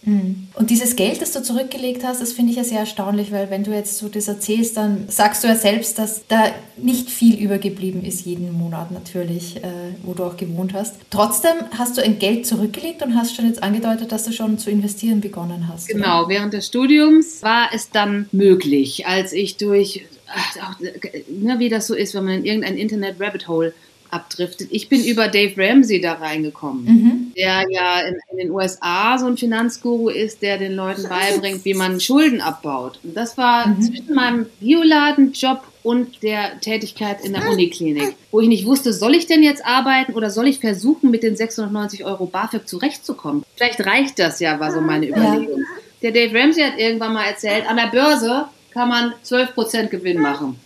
Mhm. 0.03 0.49
Und 0.55 0.71
dieses 0.71 0.97
Geld, 0.97 1.21
das 1.21 1.33
du 1.33 1.43
zurückgelegt 1.43 2.05
hast, 2.05 2.23
das 2.23 2.33
finde 2.33 2.53
ich 2.53 2.57
ja 2.57 2.65
sehr 2.65 2.81
erstaunlich, 2.81 3.33
weil 3.33 3.51
wenn 3.51 3.65
du 3.65 3.73
jetzt 3.73 3.99
so 3.99 4.09
das 4.09 4.29
erzählst, 4.29 4.77
dann 4.77 5.05
sagst 5.09 5.45
du 5.45 5.49
ja 5.49 5.57
selbst, 5.57 5.99
dass 5.99 6.27
da 6.27 6.51
nicht 6.77 7.11
viel 7.11 7.39
übergeblieben 7.39 8.05
ist 8.05 8.25
jeden 8.25 8.53
Monat 8.53 8.91
natürlich, 8.91 9.57
äh, 9.59 9.69
wo 10.03 10.15
du 10.15 10.25
auch 10.25 10.37
gewohnt 10.37 10.73
hast. 10.73 10.97
Trotzdem 11.11 11.53
hast 11.77 11.99
du 11.99 12.03
ein 12.03 12.19
Geld 12.19 12.47
zurückgelegt 12.47 13.03
und 13.03 13.15
hast 13.15 13.37
schon 13.37 13.47
jetzt 13.47 13.63
angedeutet, 13.63 14.13
dass 14.13 14.25
du 14.25 14.33
schon 14.33 14.59
zu 14.59 14.71
investieren 14.71 15.21
begonnen 15.21 15.69
hast. 15.69 15.89
Genau, 15.89 16.21
oder? 16.21 16.29
während 16.29 16.55
des 16.55 16.67
Studiums 16.67 17.43
war 17.43 17.69
es 17.75 17.91
dann 17.91 18.29
möglich, 18.33 19.07
als 19.07 19.33
ich 19.33 19.59
durch 19.59 20.07
ach, 20.33 20.79
ne, 20.81 21.59
wie 21.59 21.69
das 21.69 21.87
so 21.87 21.95
ist, 21.95 22.15
wenn 22.15 22.25
man 22.25 22.35
in 22.35 22.45
irgendein 22.45 22.77
Internet-Rabbit-Hole 22.77 23.75
abdriftet. 24.11 24.69
Ich 24.71 24.89
bin 24.89 25.05
über 25.05 25.29
Dave 25.29 25.55
Ramsey 25.57 26.01
da 26.01 26.15
reingekommen, 26.15 26.85
mhm. 26.85 27.33
der 27.37 27.65
ja 27.71 28.01
in, 28.01 28.17
in, 28.33 28.37
den 28.39 28.51
USA 28.51 29.19
so 29.19 29.27
ein 29.27 29.37
Finanzguru 29.37 30.09
ist, 30.09 30.43
der 30.43 30.59
den 30.59 30.73
Leuten 30.73 31.09
beibringt, 31.09 31.65
wie 31.65 31.75
man 31.75 32.01
Schulden 32.01 32.41
abbaut. 32.41 33.01
Und 33.03 33.17
das 33.17 33.37
war 33.37 33.69
mhm. 33.69 33.83
zwischen 33.83 34.15
meinem 34.15 34.47
Bioladenjob 34.61 35.63
und 35.83 36.23
der 36.23 36.61
Tätigkeit 36.61 37.25
in 37.25 37.33
der 37.33 37.49
Uniklinik, 37.49 38.15
wo 38.31 38.41
ich 38.41 38.49
nicht 38.49 38.67
wusste, 38.67 38.93
soll 38.93 39.15
ich 39.15 39.27
denn 39.27 39.43
jetzt 39.43 39.65
arbeiten 39.65 40.13
oder 40.13 40.31
soll 40.31 40.47
ich 40.47 40.61
versuchen, 40.61 41.11
mit 41.11 41.23
den 41.23 41.37
690 41.37 42.05
Euro 42.05 42.27
BAföG 42.27 42.69
zurechtzukommen? 42.69 43.45
Vielleicht 43.57 43.85
reicht 43.87 44.19
das 44.19 44.41
ja, 44.41 44.61
war 44.61 44.73
so 44.73 44.81
meine 44.81 45.09
Überlegung. 45.09 45.65
Der 46.03 46.13
Dave 46.13 46.39
Ramsey 46.39 46.63
hat 46.63 46.79
irgendwann 46.79 47.15
mal 47.15 47.25
erzählt, 47.25 47.69
an 47.69 47.77
der 47.77 47.89
Börse 47.89 48.47
kann 48.73 48.89
man 48.89 49.15
12% 49.25 49.89
Gewinn 49.89 50.21
machen. 50.21 50.59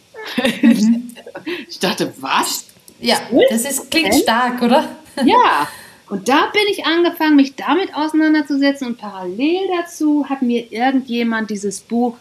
Mhm. 0.63 1.15
ich 1.69 1.79
dachte, 1.79 2.13
was? 2.21 2.67
Ja, 3.01 3.19
das 3.51 3.65
ist, 3.65 3.91
klingt 3.91 4.15
stark, 4.15 4.63
oder? 4.63 4.89
ja. 5.25 5.69
Und 6.09 6.29
da 6.29 6.51
bin 6.53 6.63
ich 6.71 6.85
angefangen, 6.85 7.35
mich 7.35 7.57
damit 7.57 7.95
auseinanderzusetzen 7.95 8.89
und 8.89 8.99
parallel 8.99 9.63
dazu 9.79 10.29
hat 10.29 10.43
mir 10.43 10.71
irgendjemand 10.71 11.49
dieses 11.49 11.81
Buch 11.81 12.19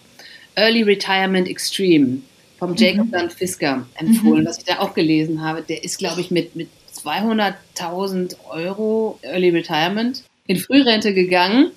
Early 0.56 0.84
Retirement 0.84 1.50
Extreme 1.50 2.22
vom 2.58 2.75
Jacob 2.75 3.08
mhm. 3.08 3.30
Fisker 3.30 3.86
empfohlen, 3.96 4.46
mhm. 4.46 4.50
ich 4.58 4.63
da 4.63 4.80
auch 4.80 4.94
gelesen 4.94 5.42
habe. 5.42 5.63
Der 5.63 5.84
ist, 5.84 5.98
glaube 5.98 6.22
ich, 6.22 6.32
mit, 6.32 6.56
mit 6.56 6.70
200.000 6.96 8.36
Euro 8.50 9.20
Early 9.22 9.50
Retirement 9.50 10.24
in 10.48 10.58
Frührente 10.58 11.13
gegangen, 11.13 11.72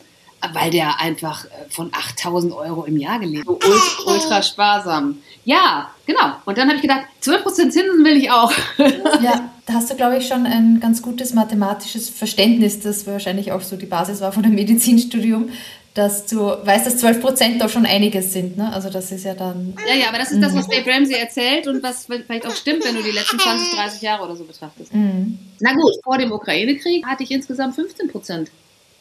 weil 0.53 0.71
der 0.71 1.01
einfach 1.01 1.47
äh, 1.47 1.49
von 1.71 1.91
8000 1.93 2.53
Euro 2.53 2.85
im 2.85 2.97
Jahr 2.97 3.19
gelebt 3.19 3.49
hat. 3.49 3.63
So 3.63 3.69
ultra, 3.69 4.13
ultra 4.13 4.43
sparsam. 4.43 5.19
Ja, 5.47 5.93
genau. 6.07 6.33
Und 6.45 6.59
dann 6.59 6.67
habe 6.67 6.75
ich 6.75 6.83
gedacht, 6.83 7.03
12% 7.23 7.71
Zinsen 7.71 8.05
will 8.05 8.17
ich 8.17 8.31
auch. 8.31 8.53
Ja, 9.23 9.51
da 9.65 9.75
hast 9.75 9.91
du, 9.91 9.95
glaube 9.95 10.19
ich, 10.19 10.27
schon 10.27 10.45
ein 10.45 10.81
ganz 10.81 11.01
gutes 11.01 11.33
mathematisches 11.33 12.11
Verständnis, 12.11 12.81
das 12.81 13.07
wahrscheinlich 13.07 13.53
auch 13.53 13.63
so 13.63 13.77
die 13.77 13.87
Basis 13.87 14.21
war 14.21 14.33
von 14.33 14.43
dem 14.43 14.55
Medizinstudium, 14.55 15.49
dass 15.95 16.27
du 16.27 16.41
weißt, 16.41 16.87
dass 16.87 16.99
12 16.99 17.21
Prozent 17.21 17.63
doch 17.63 17.71
schon 17.71 17.87
einiges 17.87 18.33
sind. 18.33 18.57
Ne? 18.57 18.73
Also 18.73 18.91
das 18.91 19.13
ist 19.13 19.25
ja 19.25 19.35
dann... 19.35 19.75
Ja, 19.89 19.95
ja, 19.95 20.09
aber 20.09 20.19
das 20.19 20.33
ist 20.33 20.43
das, 20.43 20.55
was 20.55 20.67
Dave 20.69 20.91
Ramsey 20.91 21.15
erzählt 21.15 21.69
und 21.69 21.83
was 21.83 22.07
vielleicht 22.07 22.47
auch 22.47 22.55
stimmt, 22.55 22.85
wenn 22.85 22.97
du 22.97 23.03
die 23.03 23.13
letzten 23.13 23.39
20, 23.39 23.73
30 23.73 24.03
Jahre 24.03 24.25
oder 24.25 24.37
so 24.37 24.45
betrachtest. 24.45 24.93
Mhm. 24.93 25.39
Na 25.61 25.73
gut, 25.75 25.95
vor 26.03 26.19
dem 26.19 26.33
Ukraine-Krieg 26.33 27.07
hatte 27.07 27.23
ich 27.23 27.31
insgesamt 27.31 27.77
15 27.77 28.09
Prozent. 28.09 28.51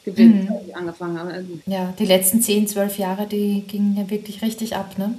Gewinn, 0.05 0.43
mhm. 0.43 0.53
als 0.53 0.67
ich 0.67 0.75
angefangen 0.75 1.19
habe. 1.19 1.43
Ja, 1.65 1.93
die 1.97 2.05
letzten 2.05 2.39
10, 2.41 2.67
12 2.67 2.99
Jahre, 2.99 3.25
die 3.25 3.63
gingen 3.67 3.97
ja 3.97 4.09
wirklich 4.09 4.43
richtig 4.43 4.75
ab. 4.75 4.97
Ne? 4.97 5.15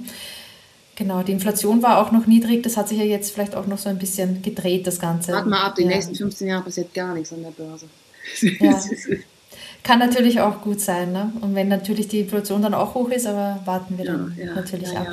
Genau, 0.97 1.21
die 1.21 1.31
Inflation 1.31 1.83
war 1.83 1.99
auch 1.99 2.11
noch 2.11 2.25
niedrig. 2.25 2.63
Das 2.63 2.75
hat 2.75 2.89
sich 2.89 2.97
ja 2.97 3.03
jetzt 3.03 3.31
vielleicht 3.31 3.55
auch 3.55 3.67
noch 3.67 3.77
so 3.77 3.87
ein 3.87 3.99
bisschen 3.99 4.41
gedreht, 4.41 4.87
das 4.87 4.99
Ganze. 4.99 5.31
Warte 5.31 5.47
mal 5.47 5.61
ab, 5.61 5.75
die 5.75 5.83
ja. 5.83 5.89
nächsten 5.89 6.15
15 6.15 6.47
Jahre 6.47 6.63
passiert 6.63 6.91
gar 6.95 7.13
nichts 7.13 7.31
an 7.31 7.43
der 7.43 7.51
Börse. 7.51 7.85
Ja. 8.41 8.81
Kann 9.83 9.99
natürlich 9.99 10.41
auch 10.41 10.59
gut 10.61 10.81
sein. 10.81 11.11
Ne? 11.11 11.31
Und 11.41 11.53
wenn 11.53 11.67
natürlich 11.67 12.07
die 12.07 12.21
Inflation 12.21 12.63
dann 12.63 12.73
auch 12.73 12.95
hoch 12.95 13.09
ist, 13.09 13.27
aber 13.27 13.59
warten 13.65 13.99
wir 13.99 14.05
dann 14.05 14.35
natürlich 14.55 14.97
ab. 14.97 15.07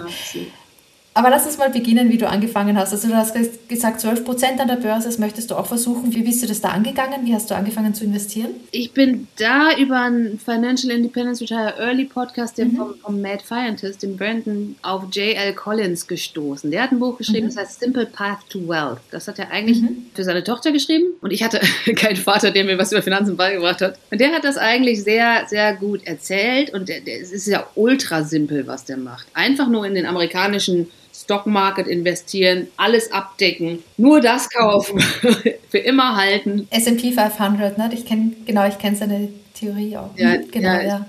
Aber 1.16 1.30
lass 1.30 1.46
uns 1.46 1.58
mal 1.58 1.70
beginnen, 1.70 2.10
wie 2.10 2.18
du 2.18 2.28
angefangen 2.28 2.76
hast. 2.76 2.92
Also 2.92 3.06
du 3.06 3.14
hast 3.14 3.36
gesagt, 3.68 4.00
12 4.00 4.24
Prozent 4.24 4.60
an 4.60 4.66
der 4.66 4.74
Börse, 4.74 5.06
das 5.06 5.18
möchtest 5.18 5.48
du 5.48 5.54
auch 5.54 5.66
versuchen. 5.66 6.12
Wie 6.12 6.22
bist 6.22 6.42
du 6.42 6.48
das 6.48 6.60
da 6.60 6.70
angegangen? 6.70 7.24
Wie 7.24 7.32
hast 7.32 7.48
du 7.48 7.54
angefangen 7.54 7.94
zu 7.94 8.02
investieren? 8.02 8.50
Ich 8.72 8.90
bin 8.90 9.28
da 9.36 9.76
über 9.78 10.00
einen 10.00 10.40
Financial 10.40 10.90
Independence 10.90 11.40
Retire 11.40 11.74
Early 11.78 12.06
Podcast, 12.06 12.58
den 12.58 12.72
mhm. 12.72 12.76
vom, 12.76 12.94
vom, 13.00 13.20
Mad 13.20 13.44
Scientist, 13.44 14.02
den 14.02 14.16
Brandon, 14.16 14.74
auf 14.82 15.04
J.L. 15.12 15.54
Collins 15.54 16.08
gestoßen. 16.08 16.72
Der 16.72 16.82
hat 16.82 16.90
ein 16.90 16.98
Buch 16.98 17.16
geschrieben, 17.16 17.46
mhm. 17.46 17.54
das 17.54 17.58
heißt 17.58 17.80
Simple 17.80 18.06
Path 18.06 18.40
to 18.48 18.66
Wealth. 18.66 18.98
Das 19.12 19.28
hat 19.28 19.38
er 19.38 19.52
eigentlich 19.52 19.82
mhm. 19.82 20.06
für 20.14 20.24
seine 20.24 20.42
Tochter 20.42 20.72
geschrieben. 20.72 21.12
Und 21.20 21.32
ich 21.32 21.44
hatte 21.44 21.60
keinen 21.94 22.16
Vater, 22.16 22.50
der 22.50 22.64
mir 22.64 22.76
was 22.76 22.90
über 22.90 23.02
Finanzen 23.02 23.36
beigebracht 23.36 23.82
hat. 23.82 24.00
Und 24.10 24.20
der 24.20 24.32
hat 24.32 24.42
das 24.42 24.56
eigentlich 24.56 25.04
sehr, 25.04 25.44
sehr 25.46 25.76
gut 25.76 26.04
erzählt. 26.08 26.74
Und 26.74 26.90
es 26.90 27.30
ist 27.30 27.46
ja 27.46 27.68
ultra 27.76 28.24
simpel, 28.24 28.66
was 28.66 28.84
der 28.84 28.96
macht. 28.96 29.28
Einfach 29.32 29.68
nur 29.68 29.86
in 29.86 29.94
den 29.94 30.06
amerikanischen 30.06 30.88
Stockmarket 31.24 31.86
investieren, 31.86 32.68
alles 32.76 33.10
abdecken, 33.10 33.82
nur 33.96 34.20
das 34.20 34.50
kaufen, 34.50 35.00
für 35.70 35.78
immer 35.78 36.16
halten. 36.16 36.68
S&P 36.70 37.12
500, 37.12 37.78
ne? 37.78 37.90
Ich 37.92 38.04
kenne 38.04 38.32
genau, 38.46 38.66
ich 38.68 38.78
kenne 38.78 38.96
seine 38.96 39.28
Theorie 39.54 39.96
auch. 39.96 40.10
Ja, 40.16 40.36
genau, 40.36 40.74
ja. 40.74 40.82
ja. 40.82 41.06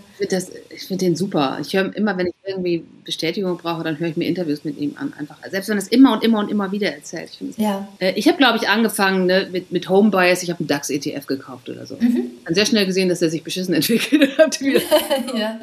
Ich 0.69 0.87
finde 0.87 1.05
den 1.05 1.15
super. 1.17 1.57
Ich 1.61 1.73
höre 1.73 1.93
immer, 1.95 2.17
wenn 2.17 2.27
ich 2.27 2.33
irgendwie 2.45 2.85
Bestätigung 3.05 3.57
brauche, 3.57 3.83
dann 3.83 3.99
höre 3.99 4.09
ich 4.09 4.17
mir 4.17 4.27
Interviews 4.27 4.63
mit 4.63 4.77
ihm 4.77 4.95
an. 4.97 5.13
Einfach. 5.17 5.37
Selbst 5.49 5.69
wenn 5.69 5.77
er 5.77 5.83
es 5.83 5.87
immer 5.87 6.13
und 6.13 6.23
immer 6.23 6.39
und 6.39 6.51
immer 6.51 6.71
wieder 6.71 6.93
erzählt. 6.93 7.29
Ich, 7.39 7.57
ja. 7.57 7.87
äh, 7.99 8.13
ich 8.15 8.27
habe, 8.27 8.37
glaube 8.37 8.57
ich, 8.57 8.67
angefangen 8.67 9.27
ne, 9.27 9.47
mit, 9.51 9.71
mit 9.71 9.87
Home 9.89 10.09
Bias. 10.09 10.43
Ich 10.43 10.49
habe 10.49 10.59
einen 10.59 10.67
DAX-ETF 10.67 11.27
gekauft 11.27 11.69
oder 11.69 11.85
so. 11.85 11.95
Mhm. 11.95 12.31
Dann 12.43 12.55
sehr 12.55 12.65
schnell 12.65 12.85
gesehen, 12.85 13.07
dass 13.07 13.21
er 13.21 13.29
sich 13.29 13.43
beschissen 13.43 13.73
entwickelt 13.75 14.37
hat. 14.37 14.59
ja. 15.37 15.59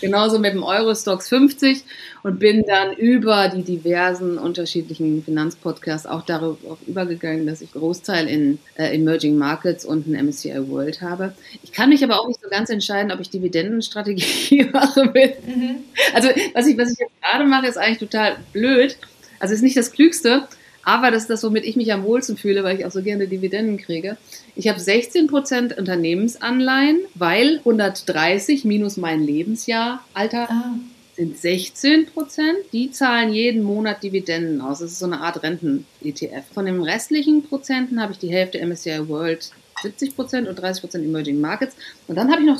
Genauso 0.00 0.38
mit 0.38 0.54
dem 0.54 0.62
Eurostox 0.62 1.28
50 1.28 1.84
und 2.26 2.40
bin 2.40 2.64
dann 2.66 2.92
über 2.96 3.48
die 3.48 3.62
diversen 3.62 4.36
unterschiedlichen 4.36 5.22
Finanzpodcasts 5.22 6.08
auch 6.08 6.22
darauf 6.22 6.56
übergegangen, 6.86 7.46
dass 7.46 7.60
ich 7.60 7.70
Großteil 7.70 8.26
in 8.26 8.58
äh, 8.74 8.96
Emerging 8.96 9.36
Markets 9.36 9.84
und 9.84 10.08
ein 10.08 10.26
MSCI 10.26 10.68
World 10.68 11.02
habe. 11.02 11.34
Ich 11.62 11.70
kann 11.70 11.90
mich 11.90 12.02
aber 12.02 12.20
auch 12.20 12.26
nicht 12.26 12.40
so 12.42 12.48
ganz 12.48 12.68
entscheiden, 12.68 13.12
ob 13.12 13.20
ich 13.20 13.30
Dividendenstrategie 13.30 14.64
mache 14.72 15.04
mit. 15.14 15.46
Mhm. 15.46 15.76
Also 16.14 16.30
was 16.52 16.66
ich, 16.66 16.76
was 16.76 16.85
ich 16.92 16.98
jetzt 16.98 17.12
gerade 17.22 17.44
mache, 17.44 17.66
ist 17.66 17.78
eigentlich 17.78 17.98
total 17.98 18.36
blöd. 18.52 18.96
Also 19.38 19.54
ist 19.54 19.62
nicht 19.62 19.76
das 19.76 19.92
Klügste, 19.92 20.48
aber 20.82 21.10
das 21.10 21.22
ist 21.22 21.30
das, 21.30 21.42
womit 21.42 21.64
ich 21.64 21.76
mich 21.76 21.92
am 21.92 22.04
wohlsten 22.04 22.36
fühle, 22.36 22.64
weil 22.64 22.78
ich 22.78 22.86
auch 22.86 22.90
so 22.90 23.02
gerne 23.02 23.28
Dividenden 23.28 23.76
kriege. 23.76 24.16
Ich 24.54 24.68
habe 24.68 24.78
16% 24.78 25.76
Unternehmensanleihen, 25.76 27.00
weil 27.14 27.58
130 27.58 28.64
minus 28.64 28.96
mein 28.96 29.22
Lebensjahr 29.22 30.04
Alter 30.14 30.48
ah 30.50 30.74
sind 31.16 31.36
16 31.36 32.06
Prozent. 32.06 32.58
Die 32.72 32.90
zahlen 32.90 33.32
jeden 33.32 33.62
Monat 33.62 34.02
Dividenden 34.02 34.60
aus. 34.60 34.80
Das 34.80 34.92
ist 34.92 34.98
so 34.98 35.06
eine 35.06 35.20
Art 35.20 35.42
Renten-ETF. 35.42 36.44
Von 36.52 36.66
den 36.66 36.82
restlichen 36.82 37.42
Prozenten 37.42 38.00
habe 38.00 38.12
ich 38.12 38.18
die 38.18 38.30
Hälfte 38.30 38.64
MSCI 38.64 39.08
World 39.08 39.50
70 39.82 40.16
Prozent 40.16 40.48
und 40.48 40.56
30 40.56 40.80
Prozent 40.80 41.04
Emerging 41.04 41.40
Markets. 41.40 41.76
Und 42.08 42.16
dann 42.16 42.30
habe 42.30 42.42
ich 42.42 42.46
noch 42.46 42.58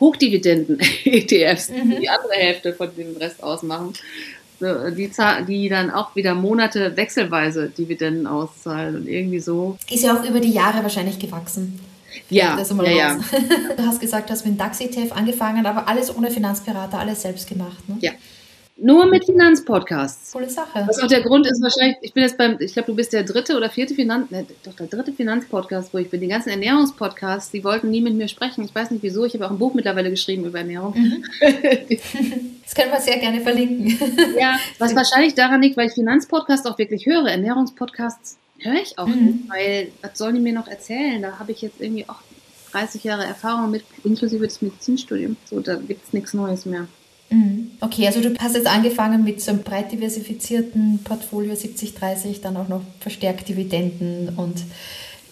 Hochdividenden-ETFs, 0.00 1.68
mhm. 1.70 1.90
die 1.90 2.00
die 2.00 2.08
andere 2.08 2.32
Hälfte 2.32 2.72
von 2.72 2.90
dem 2.96 3.16
Rest 3.16 3.42
ausmachen. 3.42 3.94
Die, 4.60 5.10
die 5.46 5.68
dann 5.68 5.90
auch 5.92 6.16
wieder 6.16 6.34
Monate 6.34 6.96
wechselweise 6.96 7.68
Dividenden 7.68 8.26
auszahlen 8.26 8.96
und 8.96 9.06
irgendwie 9.06 9.38
so. 9.38 9.78
Ist 9.88 10.02
ja 10.02 10.18
auch 10.18 10.28
über 10.28 10.40
die 10.40 10.50
Jahre 10.50 10.82
wahrscheinlich 10.82 11.20
gewachsen. 11.20 11.78
Ja, 12.28 12.58
ja, 12.58 12.90
ja. 12.90 13.20
Du 13.76 13.82
hast 13.84 14.00
gesagt, 14.00 14.28
du 14.28 14.32
hast 14.32 14.44
mit 14.44 14.54
dem 14.54 14.58
DAX-ETF 14.58 15.12
angefangen, 15.12 15.64
aber 15.64 15.86
alles 15.86 16.14
ohne 16.14 16.30
Finanzberater, 16.30 16.98
alles 16.98 17.22
selbst 17.22 17.48
gemacht. 17.48 17.88
Ne? 17.88 17.98
Ja. 18.00 18.12
Nur 18.80 19.06
mit 19.06 19.24
Finanzpodcasts. 19.24 20.32
Coole 20.32 20.48
Sache. 20.48 20.84
Was 20.86 21.00
auch 21.00 21.08
der 21.08 21.22
Grund 21.22 21.48
ist, 21.48 21.60
wahrscheinlich, 21.60 21.96
ich 22.00 22.12
bin 22.12 22.22
jetzt 22.22 22.38
beim, 22.38 22.58
ich 22.60 22.74
glaube, 22.74 22.86
du 22.86 22.94
bist 22.94 23.12
der 23.12 23.24
dritte 23.24 23.56
oder 23.56 23.70
vierte 23.70 23.94
Finanz, 23.94 24.30
ne, 24.30 24.46
doch 24.62 24.74
der 24.74 24.86
dritte 24.86 25.12
Finanzpodcast, 25.12 25.92
wo 25.92 25.98
ich 25.98 26.08
bin. 26.10 26.20
Die 26.20 26.28
ganzen 26.28 26.50
Ernährungspodcasts, 26.50 27.50
die 27.50 27.64
wollten 27.64 27.90
nie 27.90 28.00
mit 28.00 28.14
mir 28.14 28.28
sprechen. 28.28 28.64
Ich 28.64 28.72
weiß 28.72 28.92
nicht 28.92 29.02
wieso. 29.02 29.24
Ich 29.24 29.34
habe 29.34 29.46
auch 29.46 29.50
ein 29.50 29.58
Buch 29.58 29.74
mittlerweile 29.74 30.10
geschrieben 30.10 30.44
über 30.44 30.58
Ernährung. 30.58 30.94
Mhm. 30.96 31.24
das 31.40 32.74
können 32.74 32.92
wir 32.92 33.00
sehr 33.00 33.18
gerne 33.18 33.40
verlinken. 33.40 33.98
ja, 34.38 34.56
was 34.78 34.94
wahrscheinlich 34.94 35.34
daran 35.34 35.60
liegt, 35.60 35.76
weil 35.76 35.88
ich 35.88 35.94
Finanzpodcasts 35.94 36.66
auch 36.66 36.78
wirklich 36.78 37.04
höre. 37.04 37.26
Ernährungspodcasts 37.26 38.38
höre 38.60 38.80
ich 38.80 38.96
auch 38.96 39.08
mhm. 39.08 39.26
nicht, 39.26 39.50
weil 39.50 39.88
was 40.02 40.16
sollen 40.16 40.36
die 40.36 40.40
mir 40.40 40.52
noch 40.52 40.68
erzählen? 40.68 41.20
Da 41.20 41.40
habe 41.40 41.50
ich 41.50 41.62
jetzt 41.62 41.80
irgendwie 41.80 42.08
auch 42.08 42.20
30 42.70 43.02
Jahre 43.02 43.24
Erfahrung 43.24 43.72
mit, 43.72 43.82
inklusive 44.04 44.46
des 44.46 44.62
Medizinstudiums. 44.62 45.36
So, 45.46 45.58
da 45.58 45.74
gibt 45.74 46.06
es 46.06 46.12
nichts 46.12 46.32
Neues 46.32 46.64
mehr. 46.64 46.86
Mhm. 47.30 47.72
Okay, 47.80 48.06
also 48.06 48.20
du 48.20 48.34
hast 48.38 48.54
jetzt 48.54 48.66
angefangen 48.66 49.22
mit 49.22 49.40
so 49.40 49.50
einem 49.50 49.62
breit 49.62 49.92
diversifizierten 49.92 51.00
Portfolio 51.04 51.54
70-30, 51.54 52.40
dann 52.42 52.56
auch 52.56 52.68
noch 52.68 52.82
verstärkt 53.00 53.48
Dividenden 53.48 54.30
und 54.36 54.64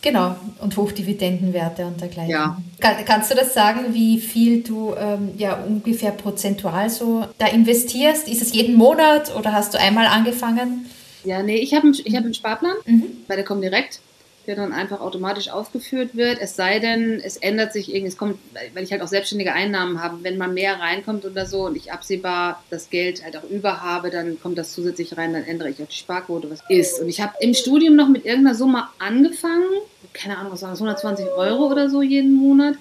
genau, 0.02 0.36
und 0.60 0.76
Hochdividendenwerte 0.76 1.86
und 1.86 2.00
dergleichen. 2.00 2.30
Ja. 2.30 2.60
Kann, 2.80 2.96
kannst 3.04 3.30
du 3.30 3.34
das 3.34 3.54
sagen, 3.54 3.94
wie 3.94 4.20
viel 4.20 4.62
du 4.62 4.94
ähm, 4.94 5.30
ja 5.36 5.54
ungefähr 5.54 6.12
prozentual 6.12 6.90
so 6.90 7.24
da 7.38 7.46
investierst? 7.46 8.28
Ist 8.28 8.42
es 8.42 8.52
jeden 8.52 8.76
Monat 8.76 9.34
oder 9.34 9.52
hast 9.52 9.74
du 9.74 9.78
einmal 9.78 10.06
angefangen? 10.06 10.86
Ja, 11.24 11.42
nee, 11.42 11.56
ich 11.56 11.74
habe 11.74 11.90
ich 11.90 12.14
hab 12.14 12.24
einen 12.24 12.34
Sparplan 12.34 12.76
mhm. 12.86 13.04
bei 13.26 13.34
der 13.34 13.44
Comdirect, 13.44 14.00
der 14.46 14.56
dann 14.56 14.72
einfach 14.72 15.00
automatisch 15.00 15.48
aufgeführt 15.48 16.16
wird. 16.16 16.38
Es 16.40 16.56
sei 16.56 16.78
denn, 16.78 17.20
es 17.20 17.36
ändert 17.36 17.72
sich 17.72 17.88
irgendwie, 17.88 18.08
es 18.08 18.16
kommt, 18.16 18.38
weil 18.74 18.84
ich 18.84 18.92
halt 18.92 19.02
auch 19.02 19.08
selbstständige 19.08 19.52
Einnahmen 19.52 20.02
habe, 20.02 20.18
wenn 20.22 20.38
mal 20.38 20.48
mehr 20.48 20.78
reinkommt 20.78 21.24
oder 21.24 21.46
so 21.46 21.66
und 21.66 21.76
ich 21.76 21.92
absehbar 21.92 22.62
das 22.70 22.90
Geld 22.90 23.24
halt 23.24 23.36
auch 23.36 23.44
über 23.44 23.82
habe, 23.82 24.10
dann 24.10 24.40
kommt 24.40 24.58
das 24.58 24.72
zusätzlich 24.72 25.16
rein, 25.16 25.32
dann 25.32 25.44
ändere 25.44 25.70
ich 25.70 25.82
auch 25.82 25.88
die 25.88 25.96
Sparquote, 25.96 26.50
was 26.50 26.62
ist. 26.68 27.00
Und 27.00 27.08
ich 27.08 27.20
habe 27.20 27.34
im 27.40 27.54
Studium 27.54 27.96
noch 27.96 28.08
mit 28.08 28.24
irgendeiner 28.24 28.54
Summe 28.54 28.84
angefangen, 28.98 29.68
keine 30.12 30.38
Ahnung, 30.38 30.52
was 30.52 30.62
war 30.62 30.70
das, 30.70 30.80
120 30.80 31.26
Euro 31.36 31.66
oder 31.70 31.90
so 31.90 32.02
jeden 32.02 32.32
Monat 32.32 32.74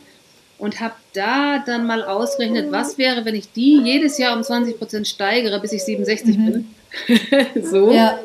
und 0.58 0.80
habe 0.80 0.96
da 1.14 1.60
dann 1.60 1.86
mal 1.86 2.04
ausgerechnet, 2.04 2.72
was 2.72 2.98
wäre, 2.98 3.26
wenn 3.26 3.36
ich 3.36 3.52
die 3.52 3.82
jedes 3.84 4.18
Jahr 4.18 4.36
um 4.36 4.44
20 4.44 4.78
Prozent 4.78 5.08
steigere, 5.08 5.60
bis 5.60 5.74
ich 5.74 5.84
67 5.84 6.38
mhm. 6.38 6.46
bin. 6.46 6.76
so. 7.64 7.92
Ja. 7.92 8.20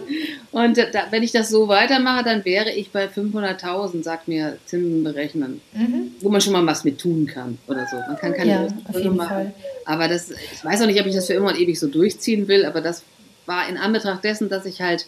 Und 0.52 0.78
da, 0.78 1.06
wenn 1.10 1.22
ich 1.22 1.32
das 1.32 1.48
so 1.48 1.68
weitermache, 1.68 2.24
dann 2.24 2.44
wäre 2.44 2.70
ich 2.70 2.90
bei 2.90 3.06
500.000, 3.06 4.02
sagt 4.02 4.26
mir 4.26 4.58
Zinsen 4.66 5.04
berechnen. 5.04 5.60
Mhm. 5.72 6.12
Wo 6.20 6.28
man 6.28 6.40
schon 6.40 6.52
mal 6.52 6.66
was 6.66 6.84
mit 6.84 6.98
tun 6.98 7.26
kann 7.26 7.58
oder 7.68 7.86
so. 7.88 7.96
Man 7.96 8.16
kann 8.16 8.34
keine 8.34 8.72
ja, 8.92 9.10
machen. 9.10 9.28
Fall. 9.28 9.54
Aber 9.84 10.08
das, 10.08 10.30
ich 10.30 10.64
weiß 10.64 10.82
auch 10.82 10.86
nicht, 10.86 11.00
ob 11.00 11.06
ich 11.06 11.14
das 11.14 11.26
für 11.26 11.34
immer 11.34 11.50
und 11.50 11.60
ewig 11.60 11.78
so 11.78 11.86
durchziehen 11.86 12.48
will, 12.48 12.64
aber 12.64 12.80
das 12.80 13.04
war 13.46 13.68
in 13.68 13.76
Anbetracht 13.76 14.24
dessen, 14.24 14.48
dass 14.48 14.66
ich 14.66 14.80
halt 14.80 15.06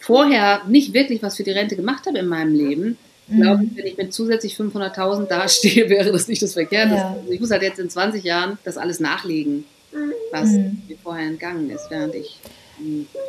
vorher 0.00 0.62
nicht 0.68 0.94
wirklich 0.94 1.22
was 1.22 1.36
für 1.36 1.44
die 1.44 1.50
Rente 1.50 1.76
gemacht 1.76 2.06
habe 2.06 2.18
in 2.18 2.26
meinem 2.26 2.54
Leben. 2.54 2.98
Ich 3.30 3.40
glaube, 3.40 3.62
mhm. 3.62 3.72
wenn 3.74 3.86
ich 3.86 3.96
mit 3.96 4.14
zusätzlich 4.14 4.54
500.000 4.54 5.26
dastehe, 5.26 5.88
wäre 5.90 6.12
das 6.12 6.28
nicht 6.28 6.40
das 6.40 6.54
Verkehrte. 6.54 6.94
Ja. 6.94 7.16
Also 7.18 7.32
ich 7.32 7.40
muss 7.40 7.50
halt 7.50 7.62
jetzt 7.62 7.78
in 7.78 7.90
20 7.90 8.24
Jahren 8.24 8.58
das 8.64 8.78
alles 8.78 9.00
nachlegen, 9.00 9.64
was 10.30 10.50
mhm. 10.50 10.82
mir 10.88 10.96
vorher 11.02 11.26
entgangen 11.26 11.68
ist, 11.70 11.90
während 11.90 12.14
ich 12.14 12.38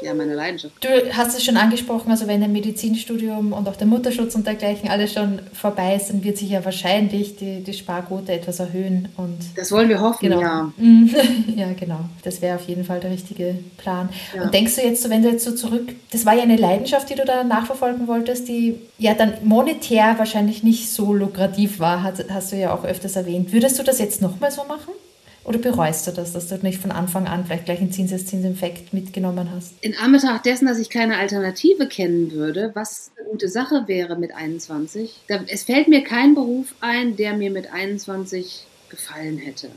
ja, 0.01 0.13
meine 0.13 0.35
Leidenschaft. 0.35 0.73
Du 0.81 0.87
hast 1.13 1.37
es 1.37 1.43
schon 1.43 1.57
angesprochen, 1.57 2.11
also 2.11 2.27
wenn 2.27 2.41
ein 2.43 2.51
Medizinstudium 2.51 3.53
und 3.53 3.67
auch 3.67 3.75
der 3.75 3.87
Mutterschutz 3.87 4.35
und 4.35 4.45
dergleichen 4.45 4.89
alles 4.89 5.13
schon 5.13 5.39
vorbei 5.53 5.95
ist, 5.95 6.09
dann 6.09 6.23
wird 6.23 6.37
sich 6.37 6.49
ja 6.49 6.63
wahrscheinlich 6.63 7.35
die, 7.35 7.63
die 7.63 7.73
Sparquote 7.73 8.31
etwas 8.31 8.59
erhöhen. 8.59 9.09
Und 9.17 9.37
das 9.55 9.71
wollen 9.71 9.89
wir 9.89 9.99
hoffen, 9.99 10.29
genau. 10.29 10.41
ja. 10.41 10.71
ja, 11.55 11.73
genau. 11.73 11.99
Das 12.23 12.41
wäre 12.41 12.55
auf 12.55 12.67
jeden 12.67 12.83
Fall 12.83 12.99
der 12.99 13.11
richtige 13.11 13.55
Plan. 13.77 14.09
Ja. 14.35 14.43
Und 14.43 14.53
denkst 14.53 14.75
du 14.75 14.81
jetzt 14.81 15.03
so, 15.03 15.09
wenn 15.09 15.23
du 15.23 15.29
jetzt 15.29 15.45
so 15.45 15.53
zurück, 15.53 15.93
das 16.11 16.25
war 16.25 16.35
ja 16.35 16.43
eine 16.43 16.57
Leidenschaft, 16.57 17.09
die 17.09 17.15
du 17.15 17.25
da 17.25 17.43
nachverfolgen 17.43 18.07
wolltest, 18.07 18.47
die 18.47 18.79
ja 18.97 19.13
dann 19.13 19.33
monetär 19.43 20.15
wahrscheinlich 20.17 20.63
nicht 20.63 20.89
so 20.89 21.13
lukrativ 21.13 21.79
war, 21.79 22.03
hast, 22.03 22.23
hast 22.29 22.51
du 22.51 22.55
ja 22.55 22.73
auch 22.73 22.83
öfters 22.83 23.15
erwähnt. 23.15 23.51
Würdest 23.51 23.79
du 23.79 23.83
das 23.83 23.99
jetzt 23.99 24.21
nochmal 24.21 24.51
so 24.51 24.63
machen? 24.63 24.93
Oder 25.49 25.57
bereust 25.57 26.05
du 26.05 26.11
das, 26.11 26.33
dass 26.33 26.47
du 26.47 26.57
nicht 26.61 26.79
von 26.79 26.91
Anfang 26.91 27.25
an 27.25 27.43
vielleicht 27.43 27.65
gleich 27.65 27.79
einen 27.79 27.91
Zinseszinsinfekt 27.91 28.93
mitgenommen 28.93 29.49
hast? 29.51 29.73
In 29.81 29.97
Anbetracht 29.97 30.45
dessen, 30.45 30.67
dass 30.67 30.77
ich 30.77 30.91
keine 30.91 31.17
Alternative 31.17 31.87
kennen 31.87 32.31
würde, 32.31 32.69
was 32.75 33.09
eine 33.17 33.29
gute 33.29 33.49
Sache 33.49 33.85
wäre 33.87 34.15
mit 34.15 34.31
21, 34.31 35.21
da, 35.27 35.39
es 35.47 35.63
fällt 35.63 35.87
mir 35.87 36.03
kein 36.03 36.35
Beruf 36.35 36.75
ein, 36.81 37.15
der 37.15 37.33
mir 37.33 37.49
mit 37.49 37.73
21 37.73 38.67
gefallen 38.89 39.39
hätte. 39.39 39.69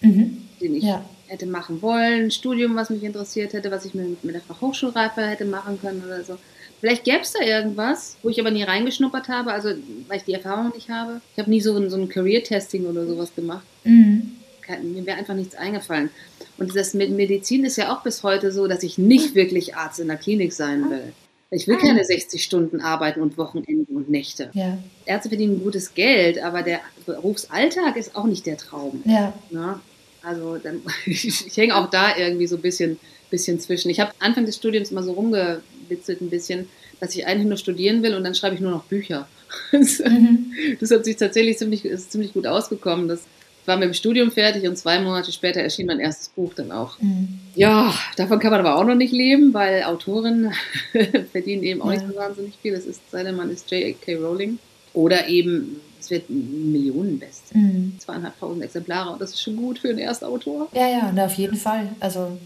Mhm. 0.00 0.48
Den 0.62 0.74
ich 0.74 0.84
ja. 0.84 1.04
hätte 1.26 1.44
machen 1.44 1.82
wollen, 1.82 2.24
ein 2.24 2.30
Studium, 2.30 2.74
was 2.74 2.88
mich 2.88 3.02
interessiert 3.02 3.52
hätte, 3.52 3.70
was 3.70 3.84
ich 3.84 3.92
mit, 3.92 4.24
mit 4.24 4.34
der 4.34 4.40
Fachhochschulreife 4.40 5.20
hätte 5.20 5.44
machen 5.44 5.78
können 5.78 6.02
oder 6.06 6.24
so. 6.24 6.38
Vielleicht 6.80 7.04
gäbe 7.04 7.20
es 7.20 7.34
da 7.34 7.44
irgendwas, 7.44 8.16
wo 8.22 8.30
ich 8.30 8.40
aber 8.40 8.50
nie 8.50 8.62
reingeschnuppert 8.62 9.28
habe, 9.28 9.52
also 9.52 9.74
weil 10.06 10.16
ich 10.16 10.24
die 10.24 10.32
Erfahrung 10.32 10.72
nicht 10.74 10.88
habe. 10.88 11.20
Ich 11.34 11.38
habe 11.38 11.50
nie 11.50 11.60
so 11.60 11.76
ein, 11.76 11.90
so 11.90 11.98
ein 11.98 12.08
Career-Testing 12.08 12.86
oder 12.86 13.06
sowas 13.06 13.34
gemacht. 13.34 13.66
Mhm 13.84 14.37
mir 14.82 15.06
wäre 15.06 15.18
einfach 15.18 15.34
nichts 15.34 15.54
eingefallen. 15.54 16.10
Und 16.58 16.74
das 16.76 16.94
mit 16.94 17.10
Medizin 17.10 17.64
ist 17.64 17.76
ja 17.76 17.94
auch 17.94 18.02
bis 18.02 18.22
heute 18.22 18.52
so, 18.52 18.66
dass 18.66 18.82
ich 18.82 18.98
nicht 18.98 19.34
wirklich 19.34 19.76
Arzt 19.76 20.00
in 20.00 20.08
der 20.08 20.16
Klinik 20.16 20.52
sein 20.52 20.90
will. 20.90 21.12
Ich 21.50 21.66
will 21.66 21.78
keine 21.78 22.04
60 22.04 22.44
Stunden 22.44 22.80
arbeiten 22.80 23.22
und 23.22 23.38
Wochenenden 23.38 23.96
und 23.96 24.10
Nächte. 24.10 24.50
Ja. 24.52 24.76
Ärzte 25.06 25.30
verdienen 25.30 25.62
gutes 25.62 25.94
Geld, 25.94 26.42
aber 26.42 26.62
der 26.62 26.80
Berufsalltag 27.06 27.96
ist 27.96 28.14
auch 28.16 28.26
nicht 28.26 28.44
der 28.44 28.58
Traum. 28.58 29.02
Ja. 29.06 29.32
Na? 29.50 29.80
Also 30.22 30.58
dann, 30.58 30.82
ich, 31.06 31.26
ich 31.46 31.56
hänge 31.56 31.76
auch 31.76 31.88
da 31.88 32.16
irgendwie 32.16 32.46
so 32.46 32.56
ein 32.56 32.62
bisschen, 32.62 32.98
bisschen 33.30 33.60
zwischen. 33.60 33.90
Ich 33.90 34.00
habe 34.00 34.12
Anfang 34.18 34.44
des 34.44 34.56
Studiums 34.56 34.90
immer 34.90 35.02
so 35.02 35.12
rumgewitzelt 35.12 36.20
ein 36.20 36.28
bisschen, 36.28 36.68
dass 37.00 37.14
ich 37.14 37.26
eigentlich 37.26 37.48
nur 37.48 37.56
studieren 37.56 38.02
will 38.02 38.14
und 38.14 38.24
dann 38.24 38.34
schreibe 38.34 38.54
ich 38.54 38.60
nur 38.60 38.70
noch 38.70 38.84
Bücher. 38.84 39.28
Das, 39.72 39.98
mhm. 40.00 40.52
das 40.78 40.90
hat 40.90 41.06
sich 41.06 41.16
tatsächlich 41.16 41.56
ziemlich, 41.56 41.84
ist 41.84 42.12
ziemlich 42.12 42.34
gut 42.34 42.46
ausgekommen. 42.46 43.08
Das 43.08 43.22
war 43.68 43.76
mit 43.76 43.86
dem 43.86 43.94
Studium 43.94 44.32
fertig 44.32 44.66
und 44.66 44.76
zwei 44.76 44.98
Monate 44.98 45.30
später 45.30 45.60
erschien 45.60 45.86
mein 45.86 46.00
erstes 46.00 46.30
Buch 46.30 46.54
dann 46.54 46.72
auch. 46.72 46.98
Mhm. 47.00 47.38
Ja, 47.54 47.94
davon 48.16 48.40
kann 48.40 48.50
man 48.50 48.60
aber 48.60 48.76
auch 48.76 48.84
noch 48.84 48.96
nicht 48.96 49.12
leben, 49.12 49.54
weil 49.54 49.84
Autoren 49.84 50.52
verdienen 51.32 51.62
eben 51.62 51.82
auch 51.82 51.92
ja. 51.92 52.00
nicht 52.00 52.08
so 52.08 52.16
wahnsinnig 52.16 52.54
viel. 52.60 52.74
Das 52.74 52.86
ist, 52.86 53.10
sei 53.10 53.22
denn 53.22 53.36
man 53.36 53.50
ist 53.50 53.70
J.K. 53.70 54.16
Rowling. 54.16 54.58
Oder 54.94 55.28
eben, 55.28 55.80
es 56.00 56.10
wird 56.10 56.28
Millionenbest. 56.28 57.54
Mhm. 57.54 57.94
Zweieinhalbtausend 57.98 58.64
Exemplare 58.64 59.10
und 59.12 59.20
das 59.20 59.30
ist 59.30 59.42
schon 59.42 59.56
gut 59.56 59.78
für 59.78 59.90
einen 59.90 59.98
Erstautor. 59.98 60.68
Ja, 60.72 60.88
ja, 60.88 61.12
na, 61.14 61.26
auf 61.26 61.34
jeden 61.34 61.56
Fall. 61.56 61.90
Also 62.00 62.38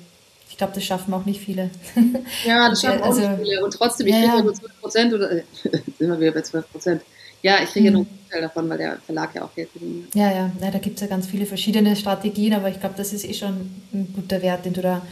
ich 0.51 0.59
glaube, 0.59 0.75
das 0.75 0.85
schaffen 0.85 1.15
auch 1.15 1.25
nicht 1.25 1.41
viele. 1.41 1.71
Ja, 2.45 2.69
das 2.69 2.83
schaffen 2.83 3.03
also, 3.03 3.23
auch 3.23 3.31
nicht 3.31 3.43
viele. 3.43 3.65
Und 3.65 3.73
trotzdem, 3.73 4.09
ich 4.09 4.13
ja, 4.13 4.21
kriege 4.21 4.37
ja 4.37 4.43
nur 4.43 4.55
12 4.55 4.81
Prozent 4.81 5.15
oder 5.15 5.29
sind 5.63 5.85
wir 5.99 6.21
wieder 6.21 6.33
bei 6.33 6.43
12 6.43 6.73
Prozent 6.73 7.03
ja, 7.43 7.63
ich 7.63 7.71
kriege 7.71 7.91
mhm. 7.91 7.95
nur 7.95 8.07
einen 8.07 8.31
Teil 8.31 8.41
davon, 8.43 8.71
weil 8.71 8.79
der 8.79 8.99
Verlag 9.05 9.35
ja 9.35 9.45
auch 9.45 9.55
Geld 9.55 9.71
verdient. 9.71 10.15
Ja, 10.15 10.31
ja, 10.31 10.51
ja 10.61 10.71
da 10.71 10.79
gibt 10.79 10.97
es 10.97 11.03
ja 11.03 11.09
ganz 11.09 11.27
viele 11.27 11.47
verschiedene 11.47 11.97
Strategien, 11.97 12.55
aber 12.55 12.69
ich 12.69 12.81
glaube, 12.81 12.95
das 12.97 13.13
ist 13.13 13.25
eh 13.25 13.35
schon 13.35 13.71
ein 13.93 14.13
guter 14.15 14.41
Wert, 14.43 14.65
den 14.65 14.73
du 14.73 14.81
da 14.81 15.03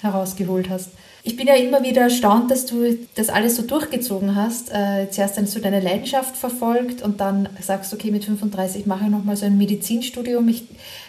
herausgeholt 0.00 0.68
hast. 0.68 0.90
Ich 1.24 1.36
bin 1.36 1.46
ja 1.46 1.54
immer 1.54 1.84
wieder 1.84 2.02
erstaunt, 2.02 2.50
dass 2.50 2.66
du 2.66 2.98
das 3.14 3.28
alles 3.28 3.54
so 3.54 3.62
durchgezogen 3.62 4.34
hast. 4.34 4.72
Äh, 4.72 5.08
zuerst 5.08 5.36
dann 5.38 5.46
so 5.46 5.60
deine 5.60 5.78
Leidenschaft 5.78 6.36
verfolgt 6.36 7.00
und 7.00 7.20
dann 7.20 7.48
sagst, 7.60 7.94
okay, 7.94 8.10
mit 8.10 8.24
35 8.24 8.86
mache 8.86 9.04
ich 9.04 9.10
nochmal 9.10 9.36
so 9.36 9.46
ein 9.46 9.56
Medizinstudium. 9.56 10.48
Ich, 10.48 10.64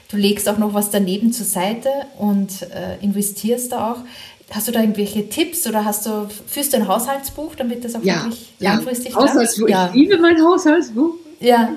du 0.10 0.18
legst 0.18 0.48
auch 0.48 0.60
noch 0.60 0.76
was 0.76 0.92
daneben 0.92 1.34
zur 1.34 1.48
Seite 1.48 1.90
und 2.20 2.62
äh, 2.62 3.04
investierst 3.04 3.72
da 3.72 3.92
auch. 3.92 3.98
Hast 4.52 4.68
du 4.68 4.72
da 4.72 4.82
irgendwelche 4.82 5.30
Tipps 5.30 5.66
oder 5.68 5.84
hast 5.86 6.06
du, 6.06 6.30
führst 6.48 6.74
du 6.74 6.78
ein 6.78 6.88
Haushaltsbuch, 6.88 7.56
damit 7.56 7.84
das 7.84 7.96
auch 7.96 8.04
ja, 8.04 8.24
wirklich 8.24 8.54
ja. 8.60 8.74
langfristig 8.74 9.16
Haushaltsbuch. 9.16 9.68
Ja. 9.68 9.88
Ich 9.88 9.94
liebe 9.94 10.18
mein 10.18 10.42
Haushaltsbuch. 10.42 11.16
Ja. 11.40 11.70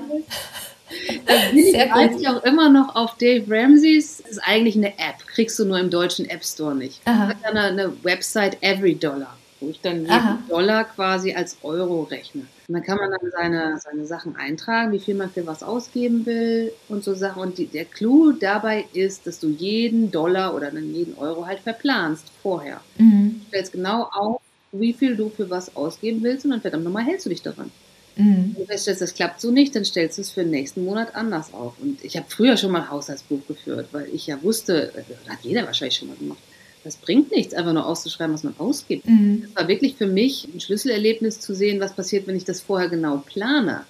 Da 1.26 1.34
bin 1.50 1.58
ich 1.58 1.92
eigentlich 1.92 2.28
auch 2.28 2.42
immer 2.44 2.68
noch 2.68 2.94
auf 2.94 3.16
Dave 3.18 3.44
Ramseys. 3.48 4.18
Das 4.22 4.32
ist 4.32 4.40
eigentlich 4.44 4.76
eine 4.76 4.98
App, 4.98 5.18
kriegst 5.26 5.58
du 5.58 5.64
nur 5.64 5.78
im 5.78 5.90
deutschen 5.90 6.28
App 6.28 6.44
Store 6.44 6.74
nicht. 6.74 7.00
Aha. 7.04 7.28
Das 7.28 7.36
ist 7.36 7.44
eine, 7.44 7.60
eine 7.62 8.04
Website 8.04 8.62
Every 8.62 8.94
Dollar, 8.94 9.36
wo 9.60 9.70
ich 9.70 9.80
dann 9.80 10.00
jeden 10.00 10.10
Aha. 10.10 10.38
Dollar 10.48 10.84
quasi 10.84 11.34
als 11.34 11.56
Euro 11.62 12.02
rechne. 12.04 12.46
Und 12.68 12.74
dann 12.74 12.82
kann 12.82 12.98
man 12.98 13.10
dann 13.10 13.30
seine, 13.30 13.78
seine 13.78 14.06
Sachen 14.06 14.34
eintragen, 14.36 14.92
wie 14.92 14.98
viel 14.98 15.14
man 15.14 15.30
für 15.30 15.46
was 15.46 15.62
ausgeben 15.62 16.26
will 16.26 16.72
und 16.88 17.04
so 17.04 17.14
Sachen. 17.14 17.42
Und 17.42 17.58
die, 17.58 17.66
der 17.66 17.84
Clou 17.84 18.32
dabei 18.32 18.86
ist, 18.92 19.26
dass 19.26 19.38
du 19.38 19.48
jeden 19.48 20.10
Dollar 20.10 20.54
oder 20.54 20.70
dann 20.70 20.92
jeden 20.92 21.16
Euro 21.16 21.46
halt 21.46 21.60
verplanst 21.60 22.26
vorher. 22.42 22.80
Mhm. 22.98 23.40
Du 23.40 23.48
stellst 23.48 23.72
genau 23.72 24.08
auf, 24.12 24.40
wie 24.72 24.92
viel 24.92 25.16
du 25.16 25.28
für 25.28 25.48
was 25.48 25.76
ausgeben 25.76 26.22
willst 26.22 26.44
und 26.44 26.50
dann 26.50 26.60
verdammt 26.60 26.84
nochmal 26.84 27.04
hältst 27.04 27.26
du 27.26 27.30
dich 27.30 27.42
daran. 27.42 27.70
Mhm. 28.16 28.54
Wenn 28.54 28.62
du 28.62 28.66
feststellst, 28.66 29.02
das 29.02 29.14
klappt 29.14 29.40
so 29.40 29.50
nicht, 29.50 29.76
dann 29.76 29.84
stellst 29.84 30.18
du 30.18 30.22
es 30.22 30.30
für 30.30 30.40
den 30.40 30.50
nächsten 30.50 30.84
Monat 30.84 31.14
anders 31.14 31.54
auf. 31.54 31.74
Und 31.80 32.02
ich 32.04 32.16
habe 32.16 32.26
früher 32.28 32.56
schon 32.56 32.72
mal 32.72 32.90
Haushaltsbuch 32.90 33.46
geführt, 33.46 33.88
weil 33.92 34.08
ich 34.12 34.26
ja 34.26 34.42
wusste, 34.42 34.92
das 34.94 35.32
hat 35.32 35.44
jeder 35.44 35.66
wahrscheinlich 35.66 35.96
schon 35.96 36.08
mal 36.08 36.16
gemacht, 36.16 36.38
das 36.86 36.96
bringt 36.96 37.32
nichts, 37.32 37.52
einfach 37.52 37.72
nur 37.72 37.84
auszuschreiben, 37.84 38.32
was 38.32 38.44
man 38.44 38.54
ausgibt. 38.58 39.08
Mhm. 39.08 39.42
Das 39.42 39.56
war 39.56 39.68
wirklich 39.68 39.96
für 39.96 40.06
mich 40.06 40.48
ein 40.54 40.60
Schlüsselerlebnis 40.60 41.40
zu 41.40 41.54
sehen, 41.54 41.80
was 41.80 41.92
passiert, 41.92 42.26
wenn 42.26 42.36
ich 42.36 42.44
das 42.44 42.60
vorher 42.60 42.88
genau 42.88 43.18
plane. 43.18 43.82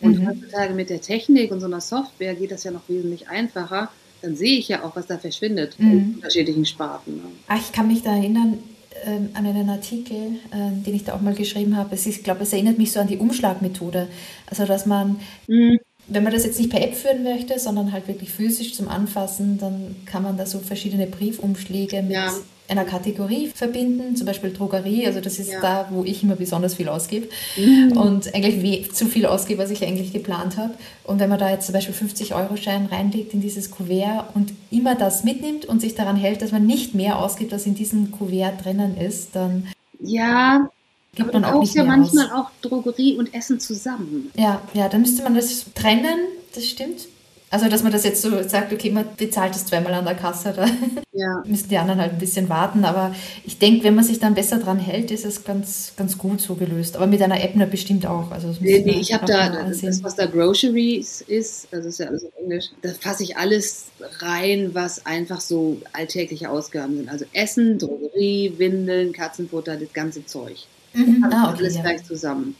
Und 0.00 0.20
mhm. 0.20 0.28
heutzutage 0.28 0.74
mit 0.74 0.90
der 0.90 1.00
Technik 1.00 1.50
und 1.50 1.60
so 1.60 1.66
einer 1.66 1.80
Software 1.80 2.34
geht 2.34 2.50
das 2.50 2.64
ja 2.64 2.70
noch 2.70 2.86
wesentlich 2.88 3.28
einfacher. 3.28 3.90
Dann 4.20 4.36
sehe 4.36 4.58
ich 4.58 4.68
ja 4.68 4.84
auch, 4.84 4.94
was 4.94 5.06
da 5.06 5.16
verschwindet 5.16 5.78
mhm. 5.78 5.90
in 5.90 6.14
unterschiedlichen 6.16 6.66
Sparten. 6.66 7.22
Ach, 7.48 7.58
ich 7.58 7.72
kann 7.72 7.88
mich 7.88 8.02
da 8.02 8.14
erinnern, 8.14 8.58
ähm, 9.04 9.30
an 9.32 9.46
einen 9.46 9.70
Artikel, 9.70 10.36
äh, 10.50 10.84
den 10.84 10.94
ich 10.94 11.04
da 11.04 11.14
auch 11.14 11.20
mal 11.22 11.34
geschrieben 11.34 11.76
habe. 11.76 11.94
Es 11.94 12.06
ist, 12.06 12.18
ich 12.18 12.24
glaube, 12.24 12.42
es 12.42 12.52
erinnert 12.52 12.76
mich 12.76 12.92
so 12.92 13.00
an 13.00 13.08
die 13.08 13.16
Umschlagmethode. 13.16 14.08
Also, 14.46 14.66
dass 14.66 14.84
man 14.84 15.18
mhm 15.46 15.78
wenn 16.06 16.22
man 16.22 16.32
das 16.32 16.44
jetzt 16.44 16.58
nicht 16.58 16.70
per 16.70 16.82
App 16.82 16.94
führen 16.94 17.22
möchte, 17.22 17.58
sondern 17.58 17.92
halt 17.92 18.08
wirklich 18.08 18.30
physisch 18.30 18.74
zum 18.74 18.88
Anfassen, 18.88 19.58
dann 19.58 19.96
kann 20.06 20.22
man 20.22 20.36
da 20.36 20.46
so 20.46 20.58
verschiedene 20.58 21.06
Briefumschläge 21.06 22.02
mit 22.02 22.12
ja. 22.12 22.30
einer 22.68 22.84
Kategorie 22.84 23.50
verbinden, 23.54 24.14
zum 24.14 24.26
Beispiel 24.26 24.52
Drogerie, 24.52 25.06
also 25.06 25.20
das 25.20 25.38
ist 25.38 25.52
ja. 25.52 25.60
da, 25.60 25.88
wo 25.90 26.04
ich 26.04 26.22
immer 26.22 26.36
besonders 26.36 26.74
viel 26.74 26.88
ausgebe 26.88 27.28
mhm. 27.56 27.96
und 27.96 28.34
eigentlich 28.34 28.92
zu 28.92 29.06
viel 29.06 29.24
ausgebe, 29.24 29.62
was 29.62 29.70
ich 29.70 29.82
eigentlich 29.82 30.12
geplant 30.12 30.56
habe. 30.58 30.74
Und 31.04 31.20
wenn 31.20 31.30
man 31.30 31.38
da 31.38 31.50
jetzt 31.50 31.66
zum 31.66 31.72
Beispiel 31.72 31.94
50-Euro-Schein 31.94 32.86
reinlegt 32.86 33.32
in 33.32 33.40
dieses 33.40 33.70
Kuvert 33.70 34.34
und 34.34 34.52
immer 34.70 34.94
das 34.94 35.24
mitnimmt 35.24 35.64
und 35.64 35.80
sich 35.80 35.94
daran 35.94 36.16
hält, 36.16 36.42
dass 36.42 36.52
man 36.52 36.66
nicht 36.66 36.94
mehr 36.94 37.18
ausgibt, 37.18 37.52
als 37.52 37.66
in 37.66 37.74
diesem 37.74 38.10
Kuvert 38.10 38.64
drinnen 38.64 38.96
ist, 38.98 39.30
dann 39.34 39.68
ja, 40.00 40.68
Gibt 41.14 41.32
man 41.32 41.44
auch 41.44 41.60
nicht 41.60 41.74
ja 41.74 41.84
manchmal 41.84 42.26
aus. 42.26 42.32
auch 42.32 42.50
Drogerie 42.62 43.16
und 43.16 43.34
Essen 43.34 43.60
zusammen. 43.60 44.30
Ja, 44.36 44.60
ja, 44.72 44.88
dann 44.88 45.02
müsste 45.02 45.22
man 45.22 45.34
das 45.34 45.66
trennen, 45.74 46.18
das 46.54 46.66
stimmt. 46.66 47.08
Also, 47.54 47.68
dass 47.68 47.84
man 47.84 47.92
das 47.92 48.02
jetzt 48.02 48.20
so 48.20 48.42
sagt, 48.42 48.72
okay, 48.72 48.90
man 48.90 49.04
bezahlt 49.16 49.54
es 49.54 49.64
zweimal 49.64 49.94
an 49.94 50.04
der 50.04 50.16
Kasse, 50.16 50.52
da 50.56 50.66
ja. 51.12 51.40
müssen 51.46 51.68
die 51.68 51.78
anderen 51.78 52.00
halt 52.00 52.14
ein 52.14 52.18
bisschen 52.18 52.48
warten. 52.48 52.84
Aber 52.84 53.14
ich 53.44 53.60
denke, 53.60 53.84
wenn 53.84 53.94
man 53.94 54.02
sich 54.02 54.18
dann 54.18 54.34
besser 54.34 54.58
dran 54.58 54.80
hält, 54.80 55.12
ist 55.12 55.24
es 55.24 55.44
ganz, 55.44 55.92
ganz 55.96 56.18
gut 56.18 56.40
so 56.40 56.56
gelöst. 56.56 56.96
Aber 56.96 57.06
mit 57.06 57.22
einer 57.22 57.40
App 57.40 57.54
bestimmt 57.70 58.06
auch. 58.06 58.32
Also 58.32 58.56
nee, 58.58 58.82
nee, 58.84 58.98
ich 58.98 59.12
habe 59.12 59.24
da, 59.26 59.68
das, 59.68 60.02
was 60.02 60.16
da 60.16 60.26
Groceries 60.26 61.20
ist, 61.20 61.68
das 61.70 61.84
ist 61.84 62.00
ja 62.00 62.08
alles 62.08 62.24
auf 62.24 62.32
Englisch, 62.40 62.64
da 62.82 62.88
fasse 62.98 63.22
ich 63.22 63.36
alles 63.36 63.84
rein, 64.18 64.70
was 64.72 65.06
einfach 65.06 65.40
so 65.40 65.80
alltägliche 65.92 66.50
Ausgaben 66.50 66.96
sind. 66.96 67.08
Also 67.08 67.24
Essen, 67.32 67.78
Drogerie, 67.78 68.54
Windeln, 68.56 69.12
Katzenfutter, 69.12 69.76
das 69.76 69.92
ganze 69.92 70.26
Zeug. 70.26 70.66
Mhm. 70.94 71.24
Ah, 71.24 71.50
okay, 71.50 71.58
alles 71.58 71.76
ja. 71.76 71.82
gleich 71.82 72.04
zusammen. 72.04 72.56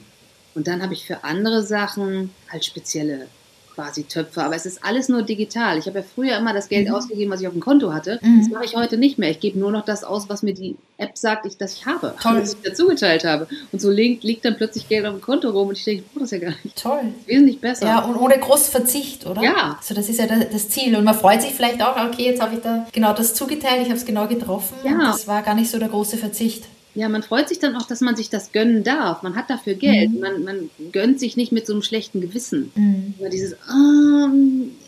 Und 0.55 0.67
dann 0.67 0.83
habe 0.83 0.95
ich 0.95 1.05
für 1.07 1.25
andere 1.25 1.63
Sachen 1.63 2.31
halt 2.51 2.65
spezielle 2.65 3.27
quasi 3.75 4.05
Töpfe, 4.05 4.43
aber 4.43 4.55
es 4.55 4.67
ist 4.67 4.85
alles 4.85 5.09
nur 5.09 5.23
digital. 5.23 5.79
Ich 5.79 5.87
habe 5.87 5.99
ja 5.99 6.05
früher 6.05 6.37
immer 6.39 6.53
das 6.55 6.69
Geld 6.69 6.89
mhm. 6.89 6.95
ausgegeben, 6.95 7.31
was 7.33 7.41
ich 7.41 7.49
auf 7.49 7.53
dem 7.53 7.61
Konto 7.61 7.93
hatte. 7.93 8.21
Mhm. 8.23 8.41
Das 8.41 8.49
mache 8.51 8.65
ich 8.65 8.77
heute 8.77 8.97
nicht 8.97 9.19
mehr. 9.19 9.31
Ich 9.31 9.41
gebe 9.41 9.59
nur 9.59 9.73
noch 9.73 9.85
das 9.85 10.05
aus, 10.05 10.29
was 10.29 10.43
mir 10.43 10.55
die 10.55 10.77
App 10.97 11.19
sagt, 11.19 11.45
ich, 11.47 11.57
dass 11.57 11.75
ich 11.75 11.87
habe, 11.87 12.15
Toll. 12.23 12.41
was 12.41 12.55
ich 12.55 12.61
dazu 12.63 12.87
geteilt 12.87 13.25
habe. 13.25 13.49
Und 13.73 13.81
so 13.81 13.91
liegt, 13.91 14.23
liegt 14.23 14.45
dann 14.45 14.57
plötzlich 14.57 14.89
Geld 14.89 15.05
auf 15.07 15.15
dem 15.15 15.21
Konto 15.21 15.51
rum 15.51 15.69
und 15.69 15.79
ich 15.79 15.85
denke, 15.85 16.05
oh, 16.15 16.21
das 16.21 16.31
ist 16.31 16.41
ja 16.41 16.51
gar 16.51 16.55
nicht. 16.63 16.81
Toll. 16.81 17.03
Wesentlich 17.27 17.61
besser. 17.61 17.87
Ja, 17.87 18.05
und 18.05 18.17
ohne 18.17 18.39
großen 18.39 18.71
Verzicht, 18.71 19.27
oder? 19.27 19.43
Ja. 19.43 19.77
Also 19.79 19.95
das 19.95 20.09
ist 20.09 20.21
ja 20.21 20.27
das 20.27 20.69
Ziel. 20.69 20.95
Und 20.95 21.03
man 21.03 21.15
freut 21.15 21.43
sich 21.43 21.53
vielleicht 21.53 21.83
auch, 21.83 21.97
okay, 21.97 22.27
jetzt 22.27 22.41
habe 22.41 22.55
ich 22.55 22.61
da 22.61 22.87
genau 22.93 23.13
das 23.13 23.35
zugeteilt, 23.35 23.83
ich 23.83 23.89
habe 23.89 23.99
es 23.99 24.05
genau 24.05 24.29
getroffen. 24.29 24.75
Ja. 24.85 24.99
Das 24.99 25.27
war 25.27 25.43
gar 25.43 25.55
nicht 25.55 25.71
so 25.71 25.79
der 25.79 25.89
große 25.89 26.17
Verzicht. 26.17 26.65
Ja, 26.95 27.09
man 27.09 27.23
freut 27.25 27.49
sich 27.49 27.59
dann 27.59 27.75
auch, 27.77 27.87
dass 27.87 28.01
man 28.01 28.15
sich 28.15 28.31
das 28.31 28.53
gönnen 28.53 28.85
darf. 28.85 29.23
Man 29.23 29.35
hat 29.35 29.51
dafür 29.51 29.75
Geld. 29.75 30.13
Mhm. 30.13 30.21
Man, 30.21 30.45
man 30.45 30.71
gönnt 30.93 31.19
sich 31.19 31.37
nicht 31.37 31.51
mit 31.51 31.67
so 31.67 31.73
einem 31.73 31.83
schlechten 31.83 32.21
Gewissen. 32.21 32.71
Mhm. 32.77 33.15
Immer 33.19 33.31
dieses, 33.31 33.55
oh, 33.55 34.29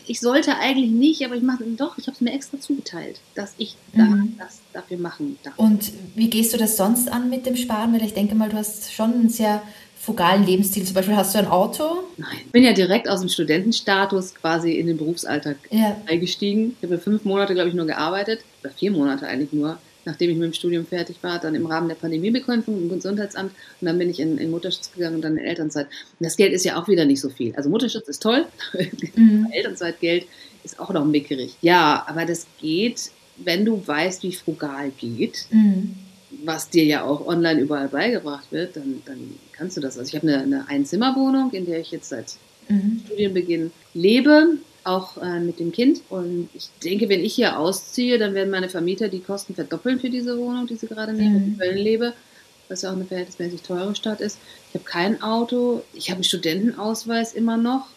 ich 0.05 0.19
sollte 0.21 0.57
eigentlich 0.57 0.89
nicht, 0.91 1.25
aber 1.25 1.35
ich 1.35 1.43
mache 1.43 1.63
doch, 1.75 1.97
ich 1.97 2.07
habe 2.07 2.15
es 2.15 2.21
mir 2.21 2.31
extra 2.33 2.59
zugeteilt, 2.59 3.19
dass 3.35 3.53
ich 3.57 3.75
da, 3.93 4.03
Mhm. 4.03 4.35
das 4.39 4.59
dafür 4.73 4.97
machen 4.97 5.37
darf. 5.43 5.53
Und 5.57 5.91
wie 6.15 6.29
gehst 6.29 6.53
du 6.53 6.57
das 6.57 6.77
sonst 6.77 7.11
an 7.11 7.29
mit 7.29 7.45
dem 7.45 7.57
Sparen? 7.57 7.93
Weil 7.93 8.03
ich 8.03 8.13
denke 8.13 8.35
mal, 8.35 8.49
du 8.49 8.55
hast 8.57 8.93
schon 8.93 9.13
einen 9.13 9.29
sehr 9.29 9.61
frugalen 9.99 10.45
Lebensstil. 10.45 10.85
Zum 10.85 10.93
Beispiel 10.93 11.17
hast 11.17 11.35
du 11.35 11.39
ein 11.39 11.47
Auto. 11.47 11.83
Nein, 12.15 12.29
ich 12.45 12.51
bin 12.53 12.63
ja 12.63 12.71
direkt 12.71 13.09
aus 13.09 13.19
dem 13.19 13.27
Studentenstatus 13.27 14.33
quasi 14.35 14.71
in 14.73 14.87
den 14.87 14.95
Berufsalltag 14.97 15.57
Ja. 15.71 15.97
eingestiegen. 16.07 16.77
Ich 16.81 16.87
habe 16.89 16.99
fünf 16.99 17.25
Monate, 17.25 17.53
glaube 17.53 17.67
ich, 17.69 17.75
nur 17.75 17.85
gearbeitet, 17.87 18.39
oder 18.63 18.71
vier 18.71 18.91
Monate 18.91 19.27
eigentlich 19.27 19.51
nur, 19.51 19.77
nachdem 20.07 20.31
ich 20.31 20.37
mit 20.37 20.45
dem 20.45 20.53
Studium 20.53 20.85
fertig 20.87 21.17
war, 21.21 21.37
dann 21.39 21.53
im 21.53 21.65
Rahmen 21.67 21.87
der 21.89 21.95
Pandemiebekämpfung 21.95 22.75
im 22.81 22.89
Gesundheitsamt 22.89 23.51
und 23.79 23.85
dann 23.85 23.97
bin 23.99 24.09
ich 24.09 24.19
in, 24.19 24.37
in 24.39 24.49
Mutterschutz 24.49 24.91
gegangen 24.93 25.17
und 25.17 25.21
dann 25.21 25.37
in 25.37 25.43
Elternzeit. 25.45 25.85
Und 26.19 26.23
das 26.25 26.37
Geld 26.37 26.53
ist 26.53 26.63
ja 26.65 26.81
auch 26.81 26.87
wieder 26.87 27.05
nicht 27.05 27.19
so 27.21 27.29
viel. 27.29 27.53
Also 27.55 27.69
Mutterschutz 27.69 28.07
ist 28.07 28.23
toll, 28.23 28.45
Mhm. 29.15 29.47
Elternzeitgeld 29.51 30.25
ist 30.63 30.79
auch 30.79 30.91
noch 30.91 31.05
mickerig. 31.05 31.55
Ja, 31.61 32.03
aber 32.07 32.25
das 32.25 32.47
geht, 32.61 33.11
wenn 33.37 33.65
du 33.65 33.85
weißt, 33.85 34.23
wie 34.23 34.31
frugal 34.33 34.91
geht, 34.97 35.45
Mhm. 35.51 35.95
was 36.43 36.69
dir 36.69 36.83
ja 36.85 37.03
auch 37.03 37.25
online 37.27 37.59
überall 37.61 37.87
beigebracht 37.89 38.51
wird, 38.51 38.75
dann, 38.77 39.01
dann 39.05 39.35
kannst 39.51 39.77
du 39.77 39.81
das. 39.81 39.97
Also 39.97 40.09
ich 40.09 40.15
habe 40.15 40.27
eine, 40.27 40.41
eine 40.43 40.69
Einzimmerwohnung, 40.69 41.51
in 41.51 41.65
der 41.65 41.79
ich 41.79 41.91
jetzt 41.91 42.09
seit 42.09 42.35
Mhm. 42.69 43.01
Studienbeginn 43.05 43.71
lebe, 43.93 44.57
auch 44.87 45.17
äh, 45.21 45.39
mit 45.39 45.59
dem 45.59 45.71
Kind. 45.71 46.01
Und 46.09 46.49
ich 46.53 46.69
denke, 46.83 47.09
wenn 47.09 47.23
ich 47.23 47.35
hier 47.35 47.59
ausziehe, 47.59 48.17
dann 48.17 48.33
werden 48.33 48.49
meine 48.49 48.69
Vermieter 48.69 49.07
die 49.09 49.19
Kosten 49.19 49.53
verdoppeln 49.55 49.99
für 49.99 50.09
diese 50.09 50.37
Wohnung, 50.37 50.67
die 50.67 50.75
sie 50.75 50.87
gerade 50.87 51.13
nehmen, 51.13 51.35
Mhm. 51.35 51.43
in 51.53 51.57
Köln 51.59 51.77
lebe, 51.77 52.13
was 52.69 52.81
ja 52.81 52.89
auch 52.91 52.95
eine 52.95 53.05
verhältnismäßig 53.05 53.61
teure 53.61 53.95
Stadt 53.95 54.21
ist. 54.21 54.37
Ich 54.69 54.75
habe 54.75 54.85
kein 54.85 55.21
Auto, 55.21 55.83
ich 55.93 56.09
habe 56.09 56.17
einen 56.17 56.23
Studentenausweis 56.23 57.33
immer 57.33 57.57
noch, 57.57 57.87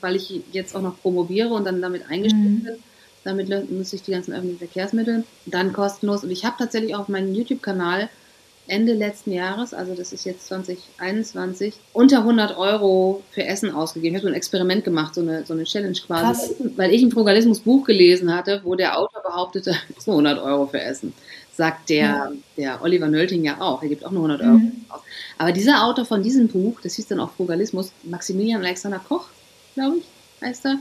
weil 0.00 0.16
ich 0.16 0.40
jetzt 0.52 0.74
auch 0.76 0.82
noch 0.82 1.00
promoviere 1.00 1.48
und 1.54 1.64
dann 1.64 1.80
damit 1.82 2.08
eingestellt 2.10 2.44
Mhm. 2.44 2.64
bin. 2.64 2.74
Damit 3.24 3.48
nutze 3.70 3.96
ich 3.96 4.02
die 4.02 4.10
ganzen 4.10 4.32
öffentlichen 4.34 4.58
Verkehrsmittel. 4.58 5.24
Dann 5.46 5.72
kostenlos. 5.72 6.24
Und 6.24 6.30
ich 6.30 6.44
habe 6.44 6.56
tatsächlich 6.58 6.94
auf 6.94 7.08
meinem 7.08 7.34
YouTube-Kanal 7.34 8.10
Ende 8.66 8.94
letzten 8.94 9.30
Jahres, 9.32 9.74
also 9.74 9.94
das 9.94 10.12
ist 10.12 10.24
jetzt 10.24 10.46
2021, 10.46 11.74
unter 11.92 12.18
100 12.18 12.56
Euro 12.56 13.22
für 13.30 13.44
Essen 13.44 13.70
ausgegeben. 13.72 14.14
Ich 14.14 14.20
habe 14.20 14.28
so 14.28 14.32
ein 14.32 14.36
Experiment 14.36 14.84
gemacht, 14.84 15.14
so 15.14 15.20
eine, 15.20 15.44
so 15.44 15.52
eine 15.52 15.64
Challenge 15.64 15.98
quasi, 16.06 16.54
Krass. 16.54 16.54
weil 16.76 16.92
ich 16.92 17.02
ein 17.02 17.10
Frugalismus-Buch 17.10 17.84
gelesen 17.84 18.34
hatte, 18.34 18.60
wo 18.64 18.74
der 18.74 18.98
Autor 18.98 19.22
behauptete, 19.22 19.74
200 19.98 20.38
Euro 20.42 20.66
für 20.66 20.80
Essen. 20.80 21.12
Sagt 21.52 21.88
der, 21.90 22.00
Ja. 22.06 22.32
der 22.56 22.82
Oliver 22.82 23.06
Nölting 23.06 23.44
ja 23.44 23.60
auch. 23.60 23.82
Er 23.82 23.88
gibt 23.88 24.04
auch 24.04 24.10
nur 24.10 24.22
100 24.22 24.40
Euro 24.40 24.58
Mhm. 24.58 24.72
aus. 24.88 25.00
Aber 25.38 25.52
dieser 25.52 25.84
Autor 25.84 26.04
von 26.04 26.22
diesem 26.22 26.48
Buch, 26.48 26.80
das 26.82 26.94
hieß 26.94 27.08
dann 27.08 27.20
auch 27.20 27.32
Frugalismus, 27.32 27.92
Maximilian 28.02 28.62
Alexander 28.64 28.98
Koch, 28.98 29.26
glaube 29.74 29.98
ich, 29.98 30.04
heißt 30.46 30.64
er, 30.66 30.78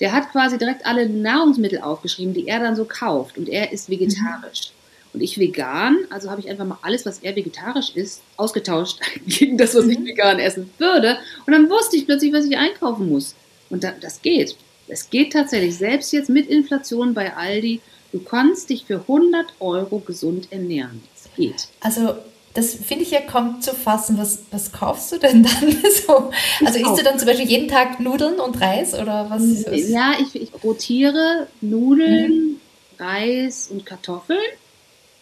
der 0.00 0.12
hat 0.12 0.30
quasi 0.32 0.58
direkt 0.58 0.84
alle 0.84 1.08
Nahrungsmittel 1.08 1.80
aufgeschrieben, 1.80 2.34
die 2.34 2.48
er 2.48 2.60
dann 2.60 2.76
so 2.76 2.84
kauft. 2.86 3.38
Und 3.38 3.48
er 3.48 3.72
ist 3.72 3.88
vegetarisch. 3.88 4.72
Und 5.16 5.22
ich 5.22 5.38
vegan, 5.38 5.96
also 6.10 6.30
habe 6.30 6.42
ich 6.42 6.50
einfach 6.50 6.66
mal 6.66 6.76
alles, 6.82 7.06
was 7.06 7.20
er 7.20 7.34
vegetarisch 7.34 7.92
ist, 7.94 8.20
ausgetauscht 8.36 9.00
gegen 9.26 9.56
das, 9.56 9.74
was 9.74 9.86
ich 9.86 9.98
Mhm. 9.98 10.04
vegan 10.04 10.38
essen 10.38 10.70
würde. 10.76 11.16
Und 11.46 11.54
dann 11.54 11.70
wusste 11.70 11.96
ich 11.96 12.04
plötzlich, 12.04 12.34
was 12.34 12.44
ich 12.44 12.58
einkaufen 12.58 13.08
muss. 13.08 13.34
Und 13.70 13.82
da, 13.82 13.92
das 13.98 14.20
geht. 14.20 14.56
Es 14.88 15.08
geht 15.08 15.32
tatsächlich. 15.32 15.78
Selbst 15.78 16.12
jetzt 16.12 16.28
mit 16.28 16.48
Inflation 16.50 17.14
bei 17.14 17.34
Aldi, 17.34 17.80
du 18.12 18.18
kannst 18.20 18.68
dich 18.68 18.84
für 18.84 19.00
100 19.08 19.46
Euro 19.58 20.00
gesund 20.00 20.48
ernähren. 20.52 21.02
Es 21.16 21.30
geht. 21.34 21.68
Also, 21.80 22.16
das 22.52 22.74
finde 22.74 23.04
ich 23.04 23.10
ja 23.12 23.22
kaum 23.22 23.62
zu 23.62 23.72
fassen. 23.74 24.18
Was, 24.18 24.40
was 24.50 24.70
kaufst 24.70 25.12
du 25.12 25.18
denn 25.18 25.42
dann 25.42 25.78
so? 26.06 26.30
Also, 26.62 26.78
isst 26.78 26.98
du 27.00 27.02
dann 27.02 27.18
zum 27.18 27.26
Beispiel 27.26 27.48
jeden 27.48 27.68
Tag 27.68 28.00
Nudeln 28.00 28.38
und 28.38 28.60
Reis 28.60 28.92
oder 28.92 29.30
was? 29.30 29.64
Ja, 29.88 30.12
ich, 30.20 30.34
ich 30.40 30.50
rotiere 30.62 31.46
Nudeln, 31.62 32.60
Reis 32.98 33.68
und 33.70 33.86
Kartoffeln 33.86 34.38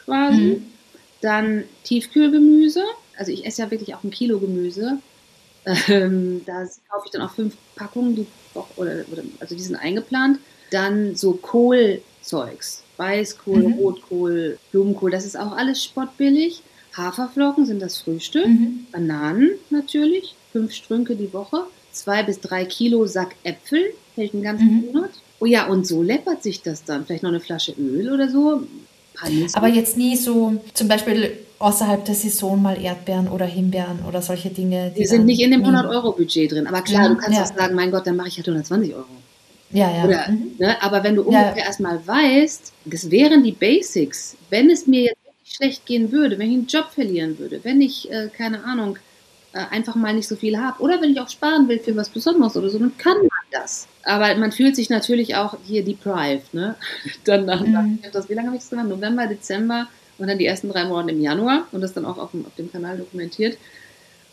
quasi. 0.05 0.37
Mhm. 0.41 0.67
Dann 1.21 1.65
Tiefkühlgemüse. 1.85 2.83
Also 3.17 3.33
ich 3.33 3.47
esse 3.47 3.63
ja 3.63 3.71
wirklich 3.71 3.95
auch 3.95 4.05
ein 4.05 4.11
Kilo 4.11 4.39
Gemüse. 4.39 4.99
Ähm, 5.89 6.43
da 6.45 6.65
kaufe 6.91 7.07
ich 7.07 7.11
dann 7.13 7.23
auch 7.23 7.33
fünf 7.35 7.57
Packungen, 7.75 8.15
die, 8.17 8.27
oder, 8.77 9.05
oder, 9.11 9.23
also 9.41 9.55
die 9.55 9.63
sind 9.63 9.77
eingeplant. 9.77 10.39
Dann 10.71 11.17
so 11.17 11.33
Kohlzeugs. 11.33 12.83
Weißkohl, 12.97 13.63
Mhm. 13.65 13.73
Rotkohl, 13.75 14.59
Blumenkohl, 14.71 15.11
das 15.11 15.25
ist 15.25 15.37
auch 15.39 15.57
alles 15.57 15.83
spottbillig. 15.83 16.63
Haferflocken 16.97 17.67
sind 17.67 17.81
das 17.83 17.99
Frühstück. 17.99 18.47
Mhm. 18.47 18.87
Bananen 18.93 19.51
natürlich, 19.71 20.35
fünf 20.53 20.73
Strünke 20.73 21.17
die 21.17 21.33
Woche, 21.33 21.65
zwei 21.91 22.23
bis 22.23 22.39
drei 22.41 22.65
Kilo 22.67 23.07
Sack 23.07 23.35
Äpfel, 23.43 23.93
hält 24.15 24.33
einen 24.35 24.43
ganzen 24.45 24.67
Mhm. 24.67 24.87
Monat. 24.93 25.11
Oh 25.41 25.47
ja, 25.47 25.67
und 25.67 25.87
so 25.87 26.03
läppert 26.03 26.43
sich 26.43 26.63
das 26.63 26.85
dann. 26.85 27.05
Vielleicht 27.05 27.23
noch 27.25 27.31
eine 27.31 27.41
Flasche 27.41 27.73
Öl 27.73 28.13
oder 28.13 28.29
so. 28.29 28.63
Nüsse. 29.31 29.57
Aber 29.57 29.69
jetzt 29.69 29.97
nie 29.97 30.17
so, 30.17 30.55
zum 30.75 30.89
Beispiel 30.89 31.33
außerhalb 31.59 32.05
der 32.05 32.15
Saison 32.15 32.61
mal 32.61 32.81
Erdbeeren 32.81 33.29
oder 33.29 33.47
Himbeeren 33.47 34.01
oder 34.09 34.21
solche 34.23 34.51
Dinge. 34.51 34.93
die 34.97 35.07
sind 35.07 35.19
dann 35.21 35.27
nicht 35.27 35.41
in 35.41 35.51
dem 35.53 35.61
nie- 35.63 35.67
100-Euro-Budget 35.69 36.53
drin. 36.53 36.67
Aber 36.67 36.83
klar, 36.83 37.05
Ja, 37.05 37.09
du 37.09 37.17
kannst 37.17 37.39
ja. 37.39 37.45
auch 37.45 37.57
sagen, 37.57 37.75
mein 37.75 37.91
Gott, 37.91 38.07
dann 38.07 38.17
mache 38.17 38.29
ich 38.29 38.37
halt 38.37 38.47
120 38.49 38.95
Euro. 38.95 39.05
Ja, 39.71 39.91
ja. 39.91 40.05
Oder, 40.05 40.29
Mhm. 40.31 40.53
ne? 40.59 40.83
Aber 40.83 41.03
wenn 41.05 41.17
du 41.17 41.23
Ja. 41.31 41.41
ungefähr 41.43 41.65
erstmal 41.65 42.07
weißt, 42.07 42.73
das 42.85 43.11
wären 43.11 43.43
die 43.43 43.53
Basics. 43.53 44.37
Wenn 44.51 44.71
es 44.71 44.87
mir 44.87 45.03
jetzt 45.05 45.17
wirklich 45.25 45.55
schlecht 45.57 45.87
gehen 45.87 46.13
würde, 46.13 46.39
wenn 46.39 46.49
ich 46.51 46.55
einen 46.57 46.67
Job 46.67 46.87
verlieren 46.95 47.39
würde, 47.39 47.61
wenn 47.63 47.81
ich, 47.81 48.11
äh, 48.11 48.29
keine 48.37 48.63
Ahnung, 48.65 48.99
einfach 49.59 49.95
mal 49.95 50.13
nicht 50.15 50.29
so 50.29 50.37
viel 50.37 50.59
habe 50.59 50.81
oder 50.83 51.01
wenn 51.01 51.11
ich 51.13 51.21
auch 51.21 51.29
sparen 51.29 51.69
will 51.69 51.79
für 51.79 51.95
was 51.97 52.09
Besonderes 52.09 52.57
oder 52.57 52.69
so, 52.71 52.79
dann 52.79 52.97
kann 52.99 53.17
man 53.19 53.29
das. 53.53 53.87
Aber 54.03 54.35
man 54.37 54.53
fühlt 54.53 54.75
sich 54.77 54.91
natürlich 54.91 55.37
auch 55.37 55.57
hier 55.65 55.85
deprived. 55.85 56.53
Ne? 56.55 56.75
Dann 57.25 57.45
nach 57.47 57.61
Mhm. 57.61 58.01
das, 58.13 58.29
wie 58.29 58.35
lange 58.35 58.49
habe 58.49 58.57
ich 58.57 58.63
das 58.63 58.71
gemacht? 58.71 58.89
November, 58.89 59.27
Dezember 59.27 59.87
und 60.19 60.29
dann 60.29 60.39
die 60.39 60.47
ersten 60.47 60.69
drei 60.69 60.85
Monate 60.85 61.11
im 61.13 61.21
Januar 61.21 61.67
und 61.73 61.81
das 61.81 61.93
dann 61.93 62.05
auch 62.05 62.19
auf 62.19 62.31
dem, 62.33 62.47
auf 62.47 62.55
dem 62.57 62.71
Kanal 62.71 62.99
dokumentiert. 62.99 63.57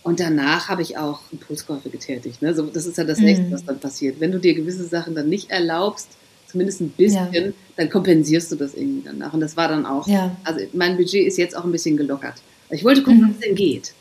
Und 0.03 0.19
danach 0.19 0.69
habe 0.69 0.81
ich 0.81 0.97
auch 0.97 1.21
Impulskäufe 1.31 1.89
getätigt. 1.89 2.41
Ne? 2.41 2.53
So, 2.55 2.63
das 2.65 2.85
ist 2.87 2.97
ja 2.97 3.03
das 3.03 3.19
Mhm. 3.19 3.25
Nächste, 3.25 3.51
was 3.51 3.63
dann 3.65 3.79
passiert. 3.79 4.19
Wenn 4.19 4.31
du 4.31 4.39
dir 4.39 4.53
gewisse 4.55 4.83
Sachen 4.85 5.13
dann 5.15 5.29
nicht 5.29 5.49
erlaubst, 5.51 6.09
zumindest 6.47 6.81
ein 6.81 6.89
bisschen, 6.89 7.33
Ja. 7.33 7.51
dann 7.77 7.89
kompensierst 7.89 8.51
du 8.51 8.55
das 8.57 8.73
irgendwie 8.73 9.03
danach. 9.05 9.33
Und 9.33 9.39
das 9.41 9.55
war 9.57 9.67
dann 9.69 9.85
auch, 9.85 10.07
Ja, 10.07 10.35
also 10.43 10.59
mein 10.73 10.97
Budget 10.97 11.25
ist 11.27 11.37
jetzt 11.37 11.55
auch 11.55 11.63
ein 11.63 11.71
bisschen 11.71 11.95
gelockert. 11.97 12.35
Ich 12.71 12.83
wollte 12.83 13.03
gucken, 13.03 13.21
Mhm. 13.21 13.29
was 13.31 13.39
denn 13.39 13.55
geht. 13.55 13.93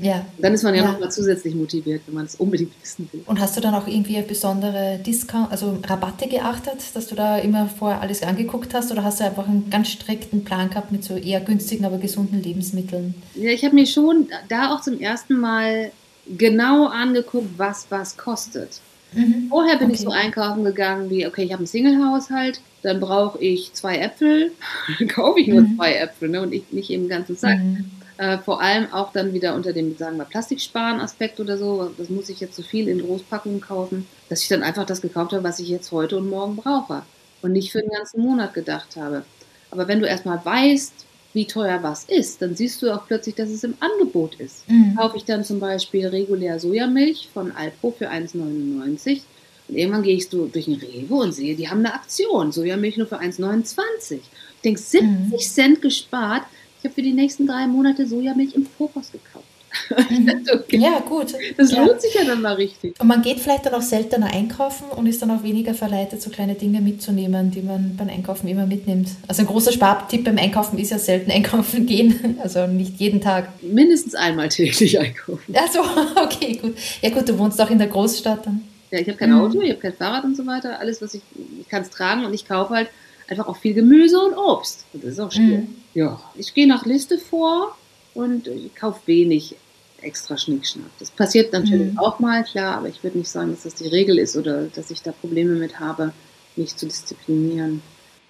Ja. 0.00 0.24
Dann 0.38 0.54
ist 0.54 0.62
man 0.62 0.74
ja, 0.74 0.82
Ja. 0.82 0.92
nochmal 0.92 1.10
zusätzlich 1.12 1.54
motiviert, 1.54 2.02
wenn 2.06 2.14
man 2.14 2.26
es 2.26 2.34
unbedingt 2.36 2.72
wissen 2.82 3.08
will. 3.12 3.22
Und 3.26 3.40
hast 3.40 3.56
du 3.56 3.60
dann 3.60 3.74
auch 3.74 3.86
irgendwie 3.86 4.20
besondere 4.22 4.98
Discount, 5.04 5.50
also 5.52 5.78
Rabatte 5.86 6.28
geachtet, 6.28 6.78
dass 6.94 7.06
du 7.06 7.14
da 7.14 7.38
immer 7.38 7.68
vorher 7.68 8.00
alles 8.00 8.22
angeguckt 8.22 8.74
hast 8.74 8.90
oder 8.92 9.04
hast 9.04 9.20
du 9.20 9.24
einfach 9.24 9.46
einen 9.48 9.70
ganz 9.70 9.88
strikten 9.88 10.44
Plan 10.44 10.68
gehabt 10.70 10.90
mit 10.92 11.04
so 11.04 11.16
eher 11.16 11.40
günstigen, 11.40 11.84
aber 11.84 11.98
gesunden 11.98 12.42
Lebensmitteln? 12.42 13.14
Ja, 13.34 13.50
ich 13.50 13.64
habe 13.64 13.74
mir 13.74 13.86
schon 13.86 14.28
da 14.48 14.74
auch 14.74 14.80
zum 14.80 15.00
ersten 15.00 15.38
Mal 15.38 15.92
genau 16.26 16.86
angeguckt, 16.86 17.48
was 17.58 17.86
was 17.90 18.16
kostet. 18.16 18.80
Mhm. 19.12 19.46
Vorher 19.48 19.76
bin 19.78 19.90
ich 19.90 20.00
Okay. 20.00 20.04
so 20.06 20.10
einkaufen 20.10 20.64
gegangen 20.64 21.08
wie, 21.10 21.26
okay, 21.26 21.44
ich 21.44 21.52
habe 21.52 21.60
einen 21.60 21.66
Single-Haushalt, 21.68 22.60
dann 22.82 22.98
brauche 22.98 23.38
ich 23.38 23.72
zwei 23.74 23.98
Äpfel, 23.98 24.50
dann 24.98 25.06
kaufe 25.08 25.38
ich 25.40 25.46
nur 25.46 25.60
Mhm. 25.62 25.76
zwei 25.76 25.94
Äpfel 25.94 26.30
ne, 26.30 26.40
und 26.42 26.52
ich 26.52 26.64
nicht 26.72 26.90
eben 26.90 27.08
ganzen 27.08 27.36
Sack. 27.36 27.58
Mhm. 27.58 27.84
Äh, 28.16 28.38
vor 28.38 28.60
allem 28.60 28.92
auch 28.92 29.12
dann 29.12 29.32
wieder 29.32 29.54
unter 29.54 29.72
dem, 29.72 29.96
sagen 29.96 30.16
wir, 30.18 30.24
Plastiksparen-Aspekt 30.24 31.40
oder 31.40 31.58
so. 31.58 31.90
Das 31.98 32.08
muss 32.10 32.28
ich 32.28 32.40
jetzt 32.40 32.54
zu 32.54 32.62
viel 32.62 32.88
in 32.88 33.00
Großpackungen 33.04 33.60
kaufen, 33.60 34.06
dass 34.28 34.42
ich 34.42 34.48
dann 34.48 34.62
einfach 34.62 34.86
das 34.86 35.00
gekauft 35.02 35.32
habe, 35.32 35.42
was 35.44 35.58
ich 35.58 35.68
jetzt 35.68 35.90
heute 35.90 36.16
und 36.16 36.28
morgen 36.30 36.56
brauche 36.56 37.02
und 37.42 37.52
nicht 37.52 37.72
für 37.72 37.80
den 37.80 37.90
ganzen 37.90 38.20
Monat 38.22 38.54
gedacht 38.54 38.96
habe. 38.96 39.24
Aber 39.70 39.88
wenn 39.88 40.00
du 40.00 40.06
erstmal 40.06 40.44
weißt, 40.44 40.92
wie 41.32 41.46
teuer 41.46 41.82
was 41.82 42.04
ist, 42.04 42.40
dann 42.40 42.54
siehst 42.54 42.80
du 42.80 42.94
auch 42.94 43.06
plötzlich, 43.08 43.34
dass 43.34 43.50
es 43.50 43.64
im 43.64 43.74
Angebot 43.80 44.36
ist. 44.36 44.68
Mhm. 44.68 44.94
Kaufe 44.96 45.16
ich 45.16 45.24
dann 45.24 45.42
zum 45.42 45.58
Beispiel 45.58 46.06
regulär 46.06 46.60
Sojamilch 46.60 47.28
von 47.34 47.50
Alpro 47.50 47.90
für 47.98 48.08
1,99 48.08 49.22
und 49.66 49.76
irgendwann 49.76 50.04
gehe 50.04 50.14
ich 50.14 50.28
so 50.28 50.46
durch 50.46 50.66
den 50.66 50.74
Rewe 50.74 51.14
und 51.14 51.32
sehe, 51.32 51.56
die 51.56 51.68
haben 51.68 51.80
eine 51.80 51.94
Aktion, 51.94 52.52
Sojamilch 52.52 52.96
nur 52.98 53.08
für 53.08 53.18
1,29. 53.20 54.12
Ich 54.12 54.20
denke, 54.62 54.80
70 54.80 55.02
Mhm. 55.02 55.38
Cent 55.40 55.82
gespart. 55.82 56.42
Ich 56.84 56.88
habe 56.90 56.96
für 56.96 57.02
die 57.02 57.14
nächsten 57.14 57.46
drei 57.46 57.66
Monate 57.66 58.06
Sojamilch 58.06 58.54
im 58.54 58.66
Fokus 58.66 59.10
gekauft. 59.10 59.46
Okay. 60.52 60.76
Ja, 60.76 60.98
gut. 61.00 61.32
Das 61.56 61.72
ja. 61.72 61.82
lohnt 61.82 62.02
sich 62.02 62.12
ja 62.12 62.24
dann 62.26 62.42
mal 62.42 62.52
richtig. 62.52 63.00
Und 63.00 63.06
man 63.06 63.22
geht 63.22 63.40
vielleicht 63.40 63.64
dann 63.64 63.72
auch 63.72 63.80
seltener 63.80 64.26
einkaufen 64.26 64.84
und 64.94 65.06
ist 65.06 65.22
dann 65.22 65.30
auch 65.30 65.42
weniger 65.42 65.72
verleitet, 65.72 66.20
so 66.20 66.28
kleine 66.28 66.54
Dinge 66.56 66.82
mitzunehmen, 66.82 67.50
die 67.50 67.62
man 67.62 67.96
beim 67.96 68.10
Einkaufen 68.10 68.48
immer 68.48 68.66
mitnimmt. 68.66 69.08
Also 69.26 69.40
ein 69.42 69.46
großer 69.46 69.72
Spartipp 69.72 70.24
beim 70.24 70.36
Einkaufen 70.36 70.78
ist 70.78 70.90
ja 70.90 70.98
selten 70.98 71.30
einkaufen 71.30 71.86
gehen, 71.92 72.38
also 72.42 72.66
nicht 72.66 73.00
jeden 73.00 73.22
Tag. 73.22 73.48
Mindestens 73.62 74.14
einmal 74.14 74.50
täglich 74.50 75.00
einkaufen. 75.00 75.54
Also, 75.56 75.80
okay, 76.22 76.58
gut. 76.60 76.76
Ja 77.00 77.08
gut, 77.08 77.26
du 77.26 77.38
wohnst 77.38 77.58
auch 77.62 77.70
in 77.70 77.78
der 77.78 77.88
Großstadt 77.88 78.44
dann. 78.44 78.60
Ja, 78.90 78.98
ich 79.00 79.08
habe 79.08 79.16
kein 79.16 79.30
Mhm. 79.32 79.40
Auto, 79.40 79.60
ich 79.62 79.70
habe 79.70 79.80
kein 79.80 79.94
Fahrrad 79.94 80.24
und 80.24 80.36
so 80.36 80.44
weiter. 80.46 80.78
Alles, 80.78 81.00
was 81.00 81.14
ich, 81.14 81.22
ich 81.62 81.68
kann 81.70 81.80
es 81.80 81.88
tragen 81.88 82.26
und 82.26 82.34
ich 82.34 82.46
kaufe 82.46 82.74
halt 82.74 82.90
einfach 83.28 83.48
auch 83.48 83.56
viel 83.56 83.74
Gemüse 83.74 84.20
und 84.20 84.34
Obst. 84.34 84.84
Und 84.92 85.04
das 85.04 85.12
ist 85.12 85.20
auch 85.20 85.32
schön. 85.32 85.60
Mhm. 85.60 85.76
Ja, 85.94 86.20
ich 86.36 86.54
gehe 86.54 86.66
nach 86.66 86.84
Liste 86.84 87.18
vor 87.18 87.76
und 88.14 88.46
ich 88.48 88.74
kaufe 88.74 89.00
wenig 89.06 89.56
extra 90.00 90.36
Schnickschnack. 90.36 90.90
Das 90.98 91.10
passiert 91.10 91.52
natürlich 91.52 91.92
mhm. 91.92 91.98
auch 91.98 92.18
mal, 92.18 92.44
klar, 92.44 92.76
aber 92.76 92.88
ich 92.88 93.02
würde 93.02 93.18
nicht 93.18 93.30
sagen, 93.30 93.50
dass 93.50 93.62
das 93.62 93.74
die 93.74 93.88
Regel 93.88 94.18
ist 94.18 94.36
oder 94.36 94.64
dass 94.64 94.90
ich 94.90 95.02
da 95.02 95.12
Probleme 95.12 95.54
mit 95.54 95.80
habe, 95.80 96.12
mich 96.56 96.76
zu 96.76 96.86
disziplinieren. 96.86 97.82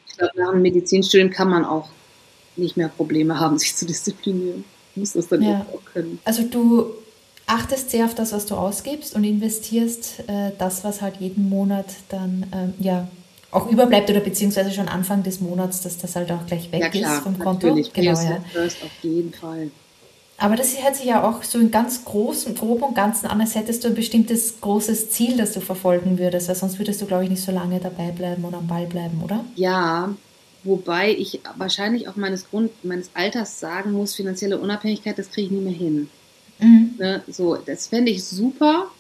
Ich 0.06 0.16
glaube, 0.16 0.32
nach 0.36 0.52
einem 0.52 0.62
Medizinstudium 0.62 1.30
kann 1.30 1.50
man 1.50 1.64
auch 1.64 1.88
nicht 2.56 2.76
mehr 2.76 2.88
Probleme 2.88 3.40
haben, 3.40 3.58
sich 3.58 3.74
zu 3.74 3.86
disziplinieren. 3.86 4.64
Muss 4.94 5.12
das 5.12 5.28
dann 5.28 5.42
ja. 5.42 5.66
auch 5.72 5.84
können. 5.92 6.20
Also 6.24 6.44
du 6.44 6.94
achtest 7.46 7.90
sehr 7.90 8.04
auf 8.04 8.14
das, 8.14 8.32
was 8.32 8.46
du 8.46 8.54
ausgibst 8.54 9.14
und 9.14 9.24
investierst 9.24 10.20
äh, 10.28 10.52
das, 10.58 10.84
was 10.84 11.02
halt 11.02 11.16
jeden 11.16 11.48
Monat 11.48 11.86
dann 12.08 12.46
ähm, 12.52 12.74
ja 12.78 13.08
auch 13.54 13.70
überbleibt 13.70 14.10
oder 14.10 14.20
beziehungsweise 14.20 14.72
schon 14.72 14.88
Anfang 14.88 15.22
des 15.22 15.40
Monats, 15.40 15.80
dass 15.82 15.96
das 15.96 16.16
halt 16.16 16.30
auch 16.32 16.44
gleich 16.46 16.72
weg 16.72 16.80
ja, 16.80 16.88
klar, 16.88 17.16
ist 17.16 17.22
vom 17.22 17.38
Konto. 17.38 17.68
Natürlich. 17.68 17.92
Genau, 17.92 18.20
ja. 18.20 18.44
First 18.52 18.82
auf 18.82 18.90
jeden 19.02 19.32
Fall. 19.32 19.70
Aber 20.36 20.56
das 20.56 20.82
hört 20.82 20.96
sich 20.96 21.06
ja 21.06 21.22
auch 21.22 21.44
so 21.44 21.60
in 21.60 21.70
ganz 21.70 22.04
großen, 22.04 22.56
grob 22.56 22.82
und 22.82 22.94
ganzen 22.96 23.26
an, 23.26 23.40
als 23.40 23.54
hättest 23.54 23.84
du 23.84 23.88
ein 23.88 23.94
bestimmtes 23.94 24.60
großes 24.60 25.10
Ziel, 25.10 25.36
das 25.36 25.52
du 25.52 25.60
verfolgen 25.60 26.18
würdest, 26.18 26.48
weil 26.48 26.56
sonst 26.56 26.78
würdest 26.78 27.00
du, 27.00 27.06
glaube 27.06 27.24
ich, 27.24 27.30
nicht 27.30 27.42
so 27.42 27.52
lange 27.52 27.78
dabei 27.78 28.10
bleiben 28.10 28.44
und 28.44 28.54
am 28.54 28.66
Ball 28.66 28.86
bleiben, 28.86 29.22
oder? 29.22 29.44
Ja, 29.54 30.12
wobei 30.64 31.12
ich 31.12 31.40
wahrscheinlich 31.56 32.08
auch 32.08 32.16
meines 32.16 32.50
Grund, 32.50 32.72
meines 32.84 33.10
Alters 33.14 33.60
sagen 33.60 33.92
muss, 33.92 34.16
finanzielle 34.16 34.58
Unabhängigkeit, 34.58 35.16
das 35.16 35.30
kriege 35.30 35.46
ich 35.46 35.52
nie 35.52 35.62
mehr 35.62 35.72
hin. 35.72 36.08
Mhm. 36.58 36.94
Ne? 36.98 37.22
So, 37.28 37.54
das 37.54 37.86
fände 37.86 38.10
ich 38.10 38.24
super, 38.24 38.90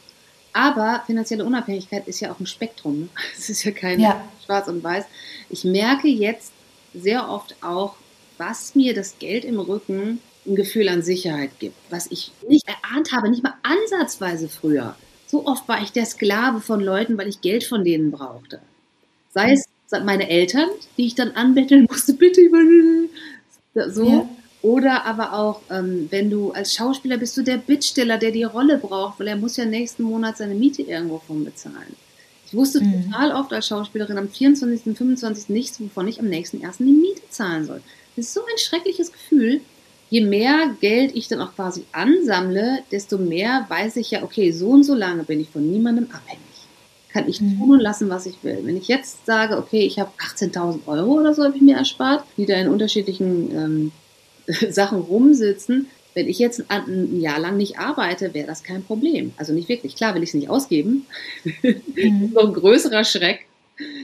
aber 0.54 1.02
finanzielle 1.06 1.44
Unabhängigkeit 1.44 2.08
ist 2.08 2.20
ja 2.20 2.32
auch 2.32 2.40
ein 2.40 2.46
Spektrum. 2.46 3.10
Es 3.36 3.50
ist 3.50 3.64
ja 3.64 3.72
kein 3.72 4.00
ja. 4.00 4.24
Schwarz 4.44 4.68
und 4.68 4.82
Weiß. 4.82 5.04
Ich 5.50 5.64
merke 5.64 6.08
jetzt 6.08 6.52
sehr 6.94 7.28
oft 7.28 7.56
auch, 7.60 7.96
was 8.38 8.74
mir 8.74 8.94
das 8.94 9.18
Geld 9.18 9.44
im 9.44 9.60
Rücken 9.60 10.20
ein 10.46 10.56
Gefühl 10.56 10.88
an 10.88 11.02
Sicherheit 11.02 11.58
gibt, 11.58 11.76
was 11.90 12.10
ich 12.10 12.32
nicht 12.48 12.66
erahnt 12.68 13.12
habe, 13.12 13.28
nicht 13.30 13.42
mal 13.42 13.54
ansatzweise 13.62 14.48
früher. 14.48 14.96
So 15.26 15.46
oft 15.46 15.66
war 15.68 15.82
ich 15.82 15.90
der 15.90 16.06
Sklave 16.06 16.60
von 16.60 16.80
Leuten, 16.80 17.18
weil 17.18 17.28
ich 17.28 17.40
Geld 17.40 17.64
von 17.64 17.84
denen 17.84 18.10
brauchte. 18.10 18.60
Sei 19.32 19.52
es 19.52 19.64
meine 20.04 20.28
Eltern, 20.28 20.68
die 20.96 21.06
ich 21.06 21.14
dann 21.14 21.32
anbetteln 21.32 21.86
musste, 21.88 22.14
bitte 22.14 22.42
so. 23.88 24.08
Ja. 24.08 24.28
Oder 24.64 25.04
aber 25.04 25.34
auch, 25.34 25.60
ähm, 25.70 26.06
wenn 26.08 26.30
du 26.30 26.52
als 26.52 26.74
Schauspieler 26.74 27.18
bist 27.18 27.36
du 27.36 27.42
der 27.42 27.58
Bittsteller, 27.58 28.16
der 28.16 28.30
die 28.30 28.44
Rolle 28.44 28.78
braucht, 28.78 29.20
weil 29.20 29.28
er 29.28 29.36
muss 29.36 29.58
ja 29.58 29.66
nächsten 29.66 30.04
Monat 30.04 30.38
seine 30.38 30.54
Miete 30.54 30.80
irgendwo 30.80 31.18
von 31.18 31.44
bezahlen. 31.44 31.94
Ich 32.46 32.54
wusste 32.54 32.80
mhm. 32.80 33.10
total 33.10 33.32
oft 33.32 33.52
als 33.52 33.66
Schauspielerin 33.68 34.16
am 34.16 34.30
24., 34.30 34.86
und 34.86 34.96
25. 34.96 35.50
nichts, 35.50 35.78
wovon 35.82 36.08
ich 36.08 36.18
am 36.18 36.30
nächsten 36.30 36.62
ersten 36.62 36.86
die 36.86 36.92
Miete 36.92 37.20
zahlen 37.28 37.66
soll. 37.66 37.82
Das 38.16 38.24
ist 38.24 38.32
so 38.32 38.40
ein 38.40 38.56
schreckliches 38.56 39.12
Gefühl. 39.12 39.60
Je 40.08 40.22
mehr 40.22 40.74
Geld 40.80 41.14
ich 41.14 41.28
dann 41.28 41.42
auch 41.42 41.54
quasi 41.54 41.84
ansammle, 41.92 42.78
desto 42.90 43.18
mehr 43.18 43.66
weiß 43.68 43.96
ich 43.96 44.12
ja, 44.12 44.22
okay, 44.22 44.50
so 44.50 44.70
und 44.70 44.84
so 44.84 44.94
lange 44.94 45.24
bin 45.24 45.40
ich 45.40 45.50
von 45.50 45.70
niemandem 45.70 46.06
abhängig. 46.10 46.40
Kann 47.12 47.28
ich 47.28 47.38
mhm. 47.42 47.58
tun 47.58 47.70
und 47.72 47.80
lassen, 47.80 48.08
was 48.08 48.24
ich 48.24 48.42
will. 48.42 48.60
Wenn 48.62 48.78
ich 48.78 48.88
jetzt 48.88 49.26
sage, 49.26 49.58
okay, 49.58 49.84
ich 49.84 49.98
habe 49.98 50.10
18.000 50.18 50.86
Euro 50.86 51.20
oder 51.20 51.34
so 51.34 51.44
habe 51.44 51.54
ich 51.54 51.62
mir 51.62 51.76
erspart, 51.76 52.24
die 52.38 52.46
da 52.46 52.54
in 52.54 52.68
unterschiedlichen 52.68 53.50
ähm, 53.54 53.92
Sachen 54.70 55.00
rumsitzen. 55.00 55.88
Wenn 56.14 56.28
ich 56.28 56.38
jetzt 56.38 56.64
ein 56.68 57.20
Jahr 57.20 57.40
lang 57.40 57.56
nicht 57.56 57.78
arbeite, 57.78 58.34
wäre 58.34 58.46
das 58.46 58.62
kein 58.62 58.84
Problem. 58.84 59.32
Also 59.36 59.52
nicht 59.52 59.68
wirklich. 59.68 59.96
Klar 59.96 60.14
will 60.14 60.22
ich 60.22 60.30
es 60.30 60.34
nicht 60.34 60.48
ausgeben. 60.48 61.06
Mhm. 61.62 62.30
noch 62.34 62.46
ein 62.46 62.54
größerer 62.54 63.04
Schreck, 63.04 63.46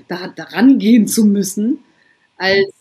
da, 0.08 0.28
daran 0.28 0.78
gehen 0.78 1.06
zu 1.06 1.24
müssen, 1.24 1.78
als 2.36 2.72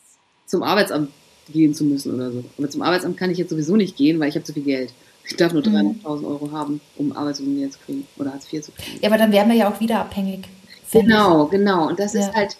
zum 0.47 0.63
Arbeitsamt 0.63 1.11
gehen 1.51 1.75
zu 1.75 1.83
müssen 1.83 2.15
oder 2.15 2.31
so. 2.31 2.43
Aber 2.57 2.69
zum 2.69 2.81
Arbeitsamt 2.81 3.17
kann 3.17 3.29
ich 3.29 3.37
jetzt 3.37 3.51
sowieso 3.51 3.75
nicht 3.75 3.95
gehen, 3.95 4.19
weil 4.19 4.29
ich 4.29 4.35
habe 4.35 4.45
zu 4.45 4.53
viel 4.53 4.63
Geld. 4.63 4.93
Ich 5.25 5.35
darf 5.35 5.53
nur 5.53 5.61
300.000 5.61 6.19
mhm. 6.19 6.25
Euro 6.25 6.51
haben, 6.51 6.81
um 6.95 7.11
Arbeitslosengeld 7.15 7.73
zu 7.73 7.79
kriegen 7.85 8.07
oder 8.17 8.33
Hartz 8.33 8.51
IV 8.51 8.63
zu 8.63 8.71
kriegen. 8.71 8.97
Ja, 9.01 9.09
aber 9.09 9.19
dann 9.19 9.31
wären 9.31 9.47
wir 9.47 9.55
ja 9.55 9.71
auch 9.71 9.79
wieder 9.79 9.99
abhängig. 9.99 10.45
Genau, 10.91 11.45
genau. 11.45 11.87
Und 11.87 11.99
das 11.99 12.13
ja. 12.13 12.21
ist 12.21 12.33
halt, 12.33 12.57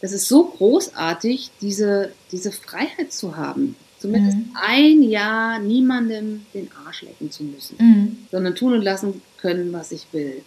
das 0.00 0.10
ist 0.10 0.26
so 0.26 0.44
großartig, 0.44 1.50
diese, 1.60 2.12
diese 2.32 2.50
Freiheit 2.50 3.12
zu 3.12 3.36
haben 3.36 3.76
zumindest 4.00 4.38
mhm. 4.38 4.50
ein 4.54 5.02
Jahr 5.02 5.58
niemandem 5.58 6.46
den 6.54 6.68
Arsch 6.86 7.02
lecken 7.02 7.30
zu 7.30 7.44
müssen, 7.44 7.76
mhm. 7.78 8.18
sondern 8.30 8.54
tun 8.54 8.72
und 8.72 8.82
lassen 8.82 9.22
können, 9.36 9.72
was 9.72 9.92
ich 9.92 10.06
will. 10.12 10.42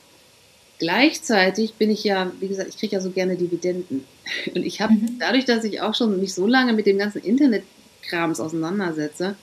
Gleichzeitig 0.79 1.75
bin 1.75 1.91
ich 1.91 2.03
ja, 2.03 2.31
wie 2.39 2.47
gesagt, 2.47 2.69
ich 2.69 2.77
kriege 2.77 2.95
ja 2.95 3.01
so 3.01 3.11
gerne 3.11 3.37
Dividenden. 3.37 4.03
Und 4.55 4.65
ich 4.65 4.81
habe 4.81 4.93
mhm. 4.93 5.17
dadurch, 5.19 5.45
dass 5.45 5.63
ich 5.63 5.81
auch 5.81 5.95
schon 5.95 6.19
mich 6.19 6.33
so 6.33 6.47
lange 6.47 6.73
mit 6.73 6.87
dem 6.87 6.97
ganzen 6.97 7.21
Internetkrams 7.21 8.39
auseinandersetze, 8.39 9.35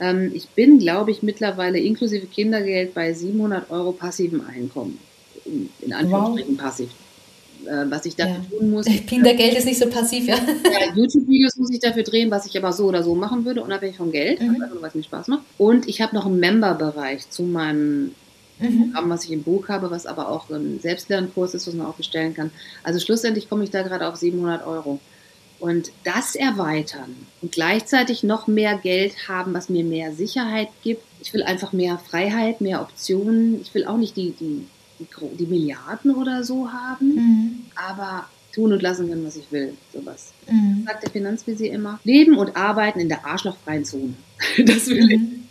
ähm, 0.00 0.32
ich 0.34 0.48
bin, 0.48 0.78
glaube 0.78 1.10
ich, 1.10 1.22
mittlerweile 1.22 1.78
inklusive 1.78 2.26
Kindergeld 2.26 2.94
bei 2.94 3.12
700 3.12 3.70
Euro 3.70 3.92
passivem 3.92 4.42
Einkommen. 4.46 4.98
In, 5.44 5.92
Anführungsstrichen 5.92 6.56
wow. 6.56 6.64
passiv 6.64 6.90
äh, 7.66 7.90
was 7.90 8.06
ich 8.06 8.16
dafür 8.16 8.36
ja. 8.50 8.58
tun 8.58 8.70
muss. 8.70 8.86
Kindergeld 9.06 9.56
ist 9.56 9.66
nicht 9.66 9.78
so 9.78 9.88
passiv, 9.88 10.26
ja. 10.26 10.36
ja 10.36 10.94
YouTube-Videos 10.94 11.56
muss 11.56 11.70
ich 11.70 11.80
dafür 11.80 12.02
drehen, 12.02 12.30
was 12.30 12.46
ich 12.46 12.56
aber 12.56 12.72
so 12.72 12.86
oder 12.86 13.02
so 13.02 13.14
machen 13.14 13.44
würde, 13.44 13.62
unabhängig 13.62 13.96
vom 13.96 14.12
Geld, 14.12 14.40
mhm. 14.40 14.58
nur, 14.58 14.82
was 14.82 14.94
mir 14.94 15.02
Spaß 15.02 15.28
macht. 15.28 15.42
Und 15.58 15.88
ich 15.88 16.00
habe 16.00 16.14
noch 16.14 16.26
einen 16.26 16.40
Member-Bereich 16.40 17.30
zu 17.30 17.42
meinem 17.42 18.14
mhm. 18.58 18.92
Programm, 18.92 19.10
was 19.10 19.24
ich 19.24 19.32
im 19.32 19.42
Buch 19.42 19.68
habe, 19.68 19.90
was 19.90 20.06
aber 20.06 20.28
auch 20.28 20.50
ein 20.50 20.80
Selbstlernkurs 20.80 21.54
ist, 21.54 21.66
was 21.66 21.74
man 21.74 21.86
auch 21.86 21.94
bestellen 21.94 22.34
kann. 22.34 22.50
Also 22.82 23.00
schlussendlich 23.00 23.48
komme 23.48 23.64
ich 23.64 23.70
da 23.70 23.82
gerade 23.82 24.06
auf 24.08 24.16
700 24.16 24.66
Euro. 24.66 25.00
Und 25.58 25.92
das 26.02 26.34
erweitern 26.34 27.14
und 27.40 27.52
gleichzeitig 27.52 28.24
noch 28.24 28.48
mehr 28.48 28.76
Geld 28.78 29.28
haben, 29.28 29.54
was 29.54 29.68
mir 29.68 29.84
mehr 29.84 30.12
Sicherheit 30.12 30.66
gibt. 30.82 31.04
Ich 31.20 31.32
will 31.32 31.44
einfach 31.44 31.72
mehr 31.72 31.98
Freiheit, 31.98 32.60
mehr 32.60 32.82
Optionen. 32.82 33.60
Ich 33.60 33.72
will 33.72 33.86
auch 33.86 33.96
nicht 33.96 34.16
die, 34.16 34.32
die 34.32 34.66
die, 35.02 35.36
die 35.36 35.46
Milliarden 35.46 36.14
oder 36.14 36.44
so 36.44 36.70
haben, 36.70 37.14
mhm. 37.14 37.64
aber 37.74 38.26
tun 38.54 38.72
und 38.72 38.82
lassen 38.82 39.08
können, 39.08 39.24
was 39.24 39.36
ich 39.36 39.50
will. 39.50 39.74
Sowas. 39.92 40.32
Mhm. 40.48 40.84
sagt 40.86 41.02
der 41.04 41.10
Finanzvisier 41.10 41.72
immer. 41.72 42.00
Leben 42.04 42.36
und 42.36 42.56
arbeiten 42.56 43.00
in 43.00 43.08
der 43.08 43.24
arschlochfreien 43.24 43.84
Zone. 43.84 44.14
Das 44.66 44.88
will 44.88 45.10
ich. 45.10 45.18
Mhm. 45.18 45.42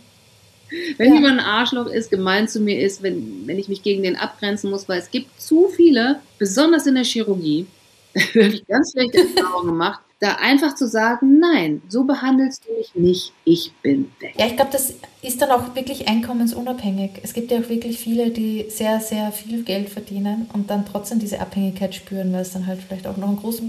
Wenn 0.96 1.08
ja. 1.08 1.14
jemand 1.16 1.40
ein 1.40 1.44
Arschloch 1.44 1.86
ist, 1.86 2.10
gemein 2.10 2.48
zu 2.48 2.60
mir 2.60 2.80
ist, 2.80 3.02
wenn, 3.02 3.46
wenn 3.46 3.58
ich 3.58 3.68
mich 3.68 3.82
gegen 3.82 4.02
den 4.02 4.16
abgrenzen 4.16 4.70
muss, 4.70 4.88
weil 4.88 4.98
es 4.98 5.10
gibt 5.10 5.40
zu 5.40 5.68
viele, 5.68 6.20
besonders 6.38 6.86
in 6.86 6.94
der 6.94 7.04
Chirurgie, 7.04 7.66
da 8.14 8.20
habe 8.20 8.54
ich 8.54 8.66
ganz 8.66 8.92
schlechte 8.92 9.18
Erfahrungen 9.18 9.68
gemacht, 9.68 10.00
da 10.22 10.36
einfach 10.36 10.76
zu 10.76 10.86
sagen, 10.86 11.40
nein, 11.40 11.82
so 11.88 12.04
behandelst 12.04 12.64
du 12.64 12.72
mich 12.78 12.94
nicht, 12.94 13.32
ich 13.44 13.72
bin 13.82 14.12
weg. 14.20 14.34
Ja, 14.38 14.46
ich 14.46 14.54
glaube, 14.54 14.70
das 14.70 14.94
ist 15.20 15.42
dann 15.42 15.50
auch 15.50 15.74
wirklich 15.74 16.06
einkommensunabhängig. 16.06 17.10
Es 17.24 17.34
gibt 17.34 17.50
ja 17.50 17.58
auch 17.58 17.68
wirklich 17.68 17.98
viele, 17.98 18.30
die 18.30 18.66
sehr, 18.68 19.00
sehr 19.00 19.32
viel 19.32 19.64
Geld 19.64 19.88
verdienen 19.88 20.48
und 20.52 20.70
dann 20.70 20.86
trotzdem 20.86 21.18
diese 21.18 21.40
Abhängigkeit 21.40 21.92
spüren, 21.96 22.32
weil 22.32 22.42
es 22.42 22.52
dann 22.52 22.68
halt 22.68 22.80
vielleicht 22.86 23.08
auch 23.08 23.16
noch 23.16 23.26
einen 23.26 23.36
großen 23.36 23.68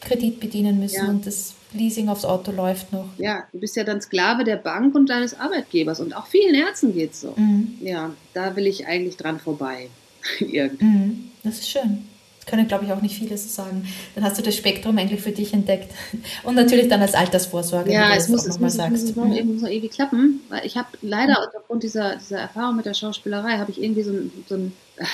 Kredit 0.00 0.40
bedienen 0.40 0.80
müssen 0.80 1.04
ja. 1.04 1.08
und 1.08 1.24
das 1.24 1.54
Leasing 1.72 2.08
aufs 2.08 2.24
Auto 2.24 2.50
läuft 2.50 2.92
noch. 2.92 3.06
Ja, 3.18 3.44
du 3.52 3.60
bist 3.60 3.76
ja 3.76 3.84
dann 3.84 4.00
Sklave 4.00 4.42
der 4.42 4.56
Bank 4.56 4.96
und 4.96 5.08
deines 5.08 5.38
Arbeitgebers 5.38 6.00
und 6.00 6.16
auch 6.16 6.26
vielen 6.26 6.56
Ärzten 6.56 6.92
geht 6.94 7.12
es 7.12 7.20
so. 7.20 7.32
Mhm. 7.36 7.78
Ja, 7.80 8.10
da 8.34 8.56
will 8.56 8.66
ich 8.66 8.88
eigentlich 8.88 9.16
dran 9.16 9.38
vorbei. 9.38 9.88
Mhm. 10.40 11.30
Das 11.44 11.58
ist 11.58 11.68
schön. 11.68 12.06
Können, 12.46 12.66
glaube 12.66 12.84
ich, 12.84 12.92
auch 12.92 13.00
nicht 13.00 13.16
viele 13.16 13.36
so 13.38 13.48
sagen. 13.48 13.86
Dann 14.14 14.24
hast 14.24 14.38
du 14.38 14.42
das 14.42 14.56
Spektrum 14.56 14.98
eigentlich 14.98 15.20
für 15.20 15.30
dich 15.30 15.52
entdeckt. 15.52 15.92
Und 16.42 16.54
natürlich 16.54 16.88
dann 16.88 17.00
als 17.00 17.14
Altersvorsorge, 17.14 17.92
ja, 17.92 18.14
es 18.14 18.28
muss, 18.28 18.42
auch 18.42 18.54
nochmal 18.54 18.70
sagst. 18.70 19.04
Es 19.04 19.16
muss, 19.16 19.26
mhm. 19.26 19.52
muss 19.52 19.62
noch 19.62 19.68
irgendwie 19.68 19.88
klappen, 19.88 20.40
weil 20.48 20.66
ich 20.66 20.76
habe 20.76 20.88
leider 21.02 21.36
aufgrund 21.56 21.82
dieser, 21.82 22.16
dieser 22.16 22.38
Erfahrung 22.38 22.76
mit 22.76 22.86
der 22.86 22.94
Schauspielerei, 22.94 23.58
habe 23.58 23.70
ich 23.70 23.82
irgendwie 23.82 24.02
so 24.02 24.12
ein, 24.12 24.32
so 24.48 24.54
ein 24.56 24.72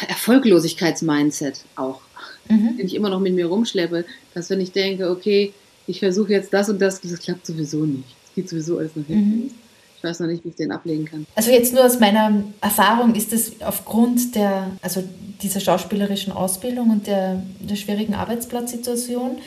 Erfolglosigkeits-Mindset 0.08 1.64
auch, 1.76 2.00
mhm. 2.48 2.76
den 2.76 2.86
ich 2.86 2.94
immer 2.94 3.10
noch 3.10 3.20
mit 3.20 3.34
mir 3.34 3.46
rumschleppe, 3.46 4.04
dass 4.34 4.50
wenn 4.50 4.60
ich 4.60 4.72
denke, 4.72 5.10
okay, 5.10 5.52
ich 5.86 6.00
versuche 6.00 6.32
jetzt 6.32 6.52
das 6.52 6.68
und 6.68 6.80
das, 6.80 7.00
das 7.00 7.18
klappt 7.18 7.46
sowieso 7.46 7.84
nicht. 7.84 8.08
Es 8.26 8.34
geht 8.34 8.48
sowieso 8.48 8.78
alles 8.78 8.94
nach 8.94 9.06
hinten. 9.06 9.36
Mhm. 9.36 9.50
Ich 9.98 10.04
weiß 10.04 10.20
noch 10.20 10.28
nicht, 10.28 10.44
wie 10.44 10.50
ich 10.50 10.54
den 10.54 10.70
ablegen 10.70 11.06
kann. 11.06 11.26
Also 11.34 11.50
jetzt 11.50 11.74
nur 11.74 11.84
aus 11.84 11.98
meiner 11.98 12.44
Erfahrung 12.60 13.16
ist 13.16 13.32
es 13.32 13.60
aufgrund 13.62 14.36
der, 14.36 14.70
also 14.80 15.02
dieser 15.42 15.58
schauspielerischen 15.58 16.32
Ausbildung 16.32 16.90
und 16.90 17.08
der, 17.08 17.42
der 17.60 17.74
schwierigen 17.74 18.14
Arbeitsplatzsituation 18.14 19.38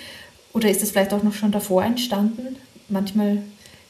oder 0.53 0.69
ist 0.69 0.83
es 0.83 0.91
vielleicht 0.91 1.13
auch 1.13 1.23
noch 1.23 1.33
schon 1.33 1.51
davor 1.51 1.83
entstanden? 1.83 2.57
Manchmal 2.89 3.43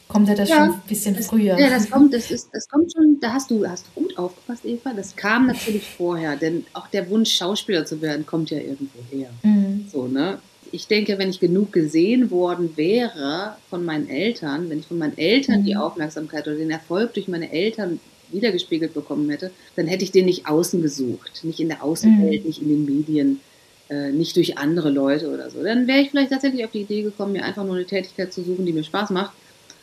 kommt 0.07 0.27
ja 0.27 0.35
das 0.35 0.49
ja, 0.49 0.57
schon 0.57 0.73
ein 0.75 0.81
bisschen 0.87 1.15
das, 1.15 1.27
früher. 1.27 1.57
Ja, 1.57 1.69
das 1.69 1.89
kommt, 1.89 2.13
das 2.13 2.29
ist, 2.29 2.49
das 2.53 2.67
kommt 2.67 2.91
schon, 2.93 3.19
da 3.19 3.33
hast 3.33 3.49
du, 3.49 3.67
hast 3.67 3.87
du 3.87 4.01
gut 4.01 4.17
aufgepasst, 4.17 4.65
Eva. 4.65 4.93
Das 4.93 5.15
kam 5.15 5.47
natürlich 5.47 5.89
vorher, 5.97 6.35
denn 6.35 6.65
auch 6.73 6.87
der 6.87 7.09
Wunsch, 7.09 7.31
Schauspieler 7.31 7.85
zu 7.85 8.01
werden, 8.01 8.25
kommt 8.25 8.51
ja 8.51 8.59
irgendwo 8.59 8.99
her. 9.09 9.29
Mhm. 9.41 9.87
So, 9.91 10.07
ne? 10.07 10.39
Ich 10.71 10.87
denke, 10.87 11.17
wenn 11.17 11.29
ich 11.29 11.39
genug 11.39 11.71
gesehen 11.71 12.31
worden 12.31 12.71
wäre 12.75 13.55
von 13.69 13.83
meinen 13.83 14.09
Eltern, 14.09 14.69
wenn 14.69 14.79
ich 14.79 14.87
von 14.87 14.97
meinen 14.97 15.17
Eltern 15.17 15.63
die 15.63 15.75
mhm. 15.75 15.81
Aufmerksamkeit 15.81 16.47
oder 16.47 16.57
den 16.57 16.71
Erfolg 16.71 17.13
durch 17.13 17.27
meine 17.27 17.51
Eltern 17.51 17.99
wiedergespiegelt 18.31 18.93
bekommen 18.93 19.29
hätte, 19.29 19.51
dann 19.75 19.87
hätte 19.87 20.03
ich 20.03 20.11
den 20.11 20.25
nicht 20.25 20.47
außen 20.47 20.81
gesucht, 20.81 21.41
nicht 21.43 21.59
in 21.59 21.67
der 21.67 21.83
Außenwelt, 21.83 22.41
mhm. 22.41 22.47
nicht 22.47 22.61
in 22.61 22.69
den 22.69 22.85
Medien, 22.85 23.41
äh, 23.89 24.11
nicht 24.11 24.35
durch 24.37 24.57
andere 24.57 24.89
Leute 24.89 25.29
oder 25.29 25.49
so. 25.49 25.61
Dann 25.61 25.87
wäre 25.87 25.99
ich 25.99 26.11
vielleicht 26.11 26.31
tatsächlich 26.31 26.63
auf 26.63 26.71
die 26.71 26.81
Idee 26.81 27.01
gekommen, 27.01 27.33
mir 27.33 27.43
einfach 27.43 27.65
nur 27.65 27.75
eine 27.75 27.85
Tätigkeit 27.85 28.31
zu 28.31 28.41
suchen, 28.41 28.65
die 28.65 28.73
mir 28.73 28.83
Spaß 28.83 29.09
macht, 29.09 29.33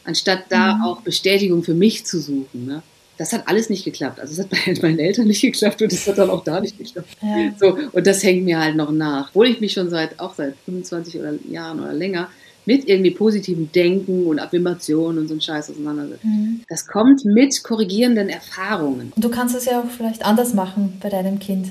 anstatt 0.05 0.45
da 0.49 0.77
mhm. 0.77 0.83
auch 0.83 1.01
Bestätigung 1.03 1.63
für 1.63 1.75
mich 1.75 2.07
zu 2.07 2.21
suchen. 2.21 2.67
Ne? 2.67 2.83
Das 3.19 3.33
hat 3.33 3.47
alles 3.47 3.69
nicht 3.69 3.85
geklappt. 3.85 4.21
Also 4.21 4.33
es 4.33 4.39
hat 4.39 4.51
bei 4.81 4.89
meinen 4.89 4.99
Eltern 5.01 5.27
nicht 5.27 5.43
geklappt 5.43 5.83
und 5.83 5.93
es 5.93 6.07
hat 6.07 6.19
dann 6.19 6.31
auch 6.31 6.45
da 6.45 6.61
nicht 6.61 6.79
geklappt. 6.79 7.09
Ja. 7.21 7.53
So, 7.59 7.77
und 7.93 8.07
das 8.07 8.23
hängt 8.23 8.45
mir 8.45 8.59
halt 8.61 8.77
noch 8.77 8.91
nach. 8.91 9.29
Obwohl 9.31 9.49
ich 9.49 9.61
mich 9.61 9.73
schon 9.73 9.91
seit 9.91 10.19
auch 10.19 10.35
seit 10.35 10.55
25 10.65 11.19
oder 11.19 11.35
Jahren 11.51 11.81
oder 11.81 11.93
länger 11.93 12.29
mit 12.65 12.87
irgendwie 12.87 13.11
positivem 13.11 13.73
Denken 13.73 14.27
und 14.27 14.39
Affirmation 14.39 15.19
und 15.19 15.29
so 15.29 15.35
ein 15.35 15.41
Scheiß 15.41 15.71
auseinandersetze. 15.71 16.27
Mhm. 16.27 16.61
Das 16.69 16.87
kommt 16.87 17.25
mit 17.25 17.63
korrigierenden 17.63 18.29
Erfahrungen. 18.29 19.13
Und 19.17 19.25
du 19.25 19.31
kannst 19.31 19.57
es 19.57 19.65
ja 19.65 19.81
auch 19.81 19.91
vielleicht 19.91 20.25
anders 20.25 20.55
machen 20.55 20.99
bei 21.01 21.09
deinem 21.09 21.39
Kind. 21.39 21.69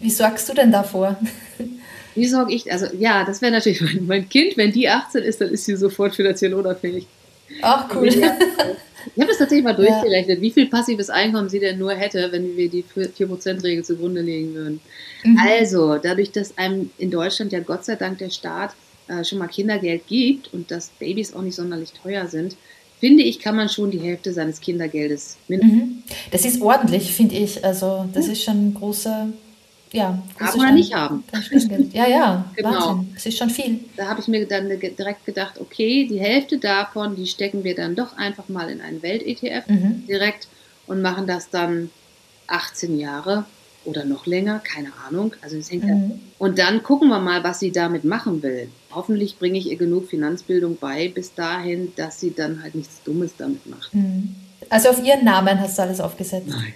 Wie 0.00 0.10
sorgst 0.10 0.48
du 0.48 0.54
denn 0.54 0.70
davor? 0.70 1.18
Wie 2.14 2.26
sorge 2.26 2.52
ich? 2.52 2.70
Also 2.70 2.86
ja, 2.98 3.24
das 3.24 3.40
wäre 3.40 3.52
natürlich 3.52 3.80
mein, 3.80 4.06
mein, 4.06 4.28
Kind, 4.28 4.56
wenn 4.56 4.72
die 4.72 4.88
18 4.88 5.22
ist, 5.22 5.40
dann 5.40 5.48
ist 5.48 5.64
sie 5.64 5.76
sofort 5.76 6.14
finanziell 6.14 6.52
unabhängig. 6.52 7.06
Ach 7.62 7.88
cool. 7.94 8.10
Ich 9.14 9.20
habe 9.20 9.28
das 9.28 9.38
tatsächlich 9.38 9.64
mal 9.64 9.74
durchgerechnet, 9.74 10.38
ja. 10.38 10.42
wie 10.42 10.50
viel 10.50 10.66
passives 10.66 11.10
Einkommen 11.10 11.48
sie 11.48 11.60
denn 11.60 11.78
nur 11.78 11.92
hätte, 11.92 12.30
wenn 12.32 12.56
wir 12.56 12.68
die 12.68 12.84
4%-Regel 12.84 13.84
zugrunde 13.84 14.20
legen 14.20 14.54
würden. 14.54 14.80
Mhm. 15.24 15.38
Also, 15.38 15.98
dadurch, 15.98 16.32
dass 16.32 16.56
einem 16.58 16.90
in 16.98 17.10
Deutschland 17.10 17.52
ja 17.52 17.60
Gott 17.60 17.84
sei 17.84 17.96
Dank 17.96 18.18
der 18.18 18.30
Staat 18.30 18.74
äh, 19.08 19.24
schon 19.24 19.38
mal 19.38 19.48
Kindergeld 19.48 20.06
gibt 20.06 20.52
und 20.52 20.70
dass 20.70 20.90
Babys 20.98 21.34
auch 21.34 21.42
nicht 21.42 21.54
sonderlich 21.54 21.92
teuer 21.92 22.26
sind, 22.26 22.56
finde 23.00 23.22
ich, 23.22 23.38
kann 23.38 23.56
man 23.56 23.68
schon 23.68 23.90
die 23.90 24.00
Hälfte 24.00 24.32
seines 24.32 24.60
Kindergeldes 24.60 25.36
mindestens. 25.46 25.82
Mhm. 25.82 26.02
Das 26.30 26.44
ist 26.44 26.60
ordentlich, 26.60 27.12
finde 27.12 27.36
ich. 27.36 27.64
Also, 27.64 28.08
das 28.12 28.26
mhm. 28.26 28.32
ist 28.32 28.42
schon 28.42 28.68
ein 28.68 28.74
großer 28.74 29.28
ja, 29.92 30.22
das 30.38 30.50
Haben 30.50 30.60
oder 30.60 30.72
nicht 30.72 30.94
haben. 30.94 31.24
Ja, 31.92 32.06
ja, 32.06 32.44
genau. 32.56 32.70
Wahnsinn. 32.70 33.10
Das 33.14 33.26
ist 33.26 33.38
schon 33.38 33.50
viel. 33.50 33.80
Da 33.96 34.08
habe 34.08 34.20
ich 34.20 34.28
mir 34.28 34.46
dann 34.46 34.68
direkt 34.68 35.24
gedacht, 35.24 35.60
okay, 35.60 36.06
die 36.06 36.20
Hälfte 36.20 36.58
davon, 36.58 37.16
die 37.16 37.26
stecken 37.26 37.64
wir 37.64 37.74
dann 37.74 37.94
doch 37.94 38.16
einfach 38.16 38.48
mal 38.48 38.70
in 38.70 38.80
einen 38.80 39.02
Welt-ETF 39.02 39.68
mhm. 39.68 40.04
direkt 40.06 40.48
und 40.86 41.02
machen 41.02 41.26
das 41.26 41.50
dann 41.50 41.90
18 42.48 42.98
Jahre 42.98 43.44
oder 43.84 44.04
noch 44.04 44.26
länger, 44.26 44.58
keine 44.58 44.90
Ahnung. 45.06 45.34
Also 45.42 45.56
das 45.56 45.70
hängt 45.70 45.84
mhm. 45.84 46.20
Und 46.38 46.58
dann 46.58 46.82
gucken 46.82 47.08
wir 47.08 47.20
mal, 47.20 47.42
was 47.44 47.60
sie 47.60 47.72
damit 47.72 48.04
machen 48.04 48.42
will. 48.42 48.68
Hoffentlich 48.90 49.38
bringe 49.38 49.58
ich 49.58 49.70
ihr 49.70 49.76
genug 49.76 50.08
Finanzbildung 50.08 50.76
bei, 50.78 51.08
bis 51.08 51.34
dahin, 51.34 51.92
dass 51.96 52.20
sie 52.20 52.34
dann 52.34 52.62
halt 52.62 52.74
nichts 52.74 53.02
Dummes 53.04 53.32
damit 53.36 53.66
macht. 53.66 53.94
Mhm. 53.94 54.34
Also 54.70 54.90
auf 54.90 55.02
ihren 55.02 55.24
Namen 55.24 55.60
hast 55.60 55.78
du 55.78 55.82
alles 55.82 56.00
aufgesetzt? 56.00 56.48
Nein. 56.48 56.74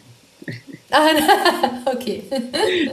Ah, 0.93 1.11
okay. 1.93 2.23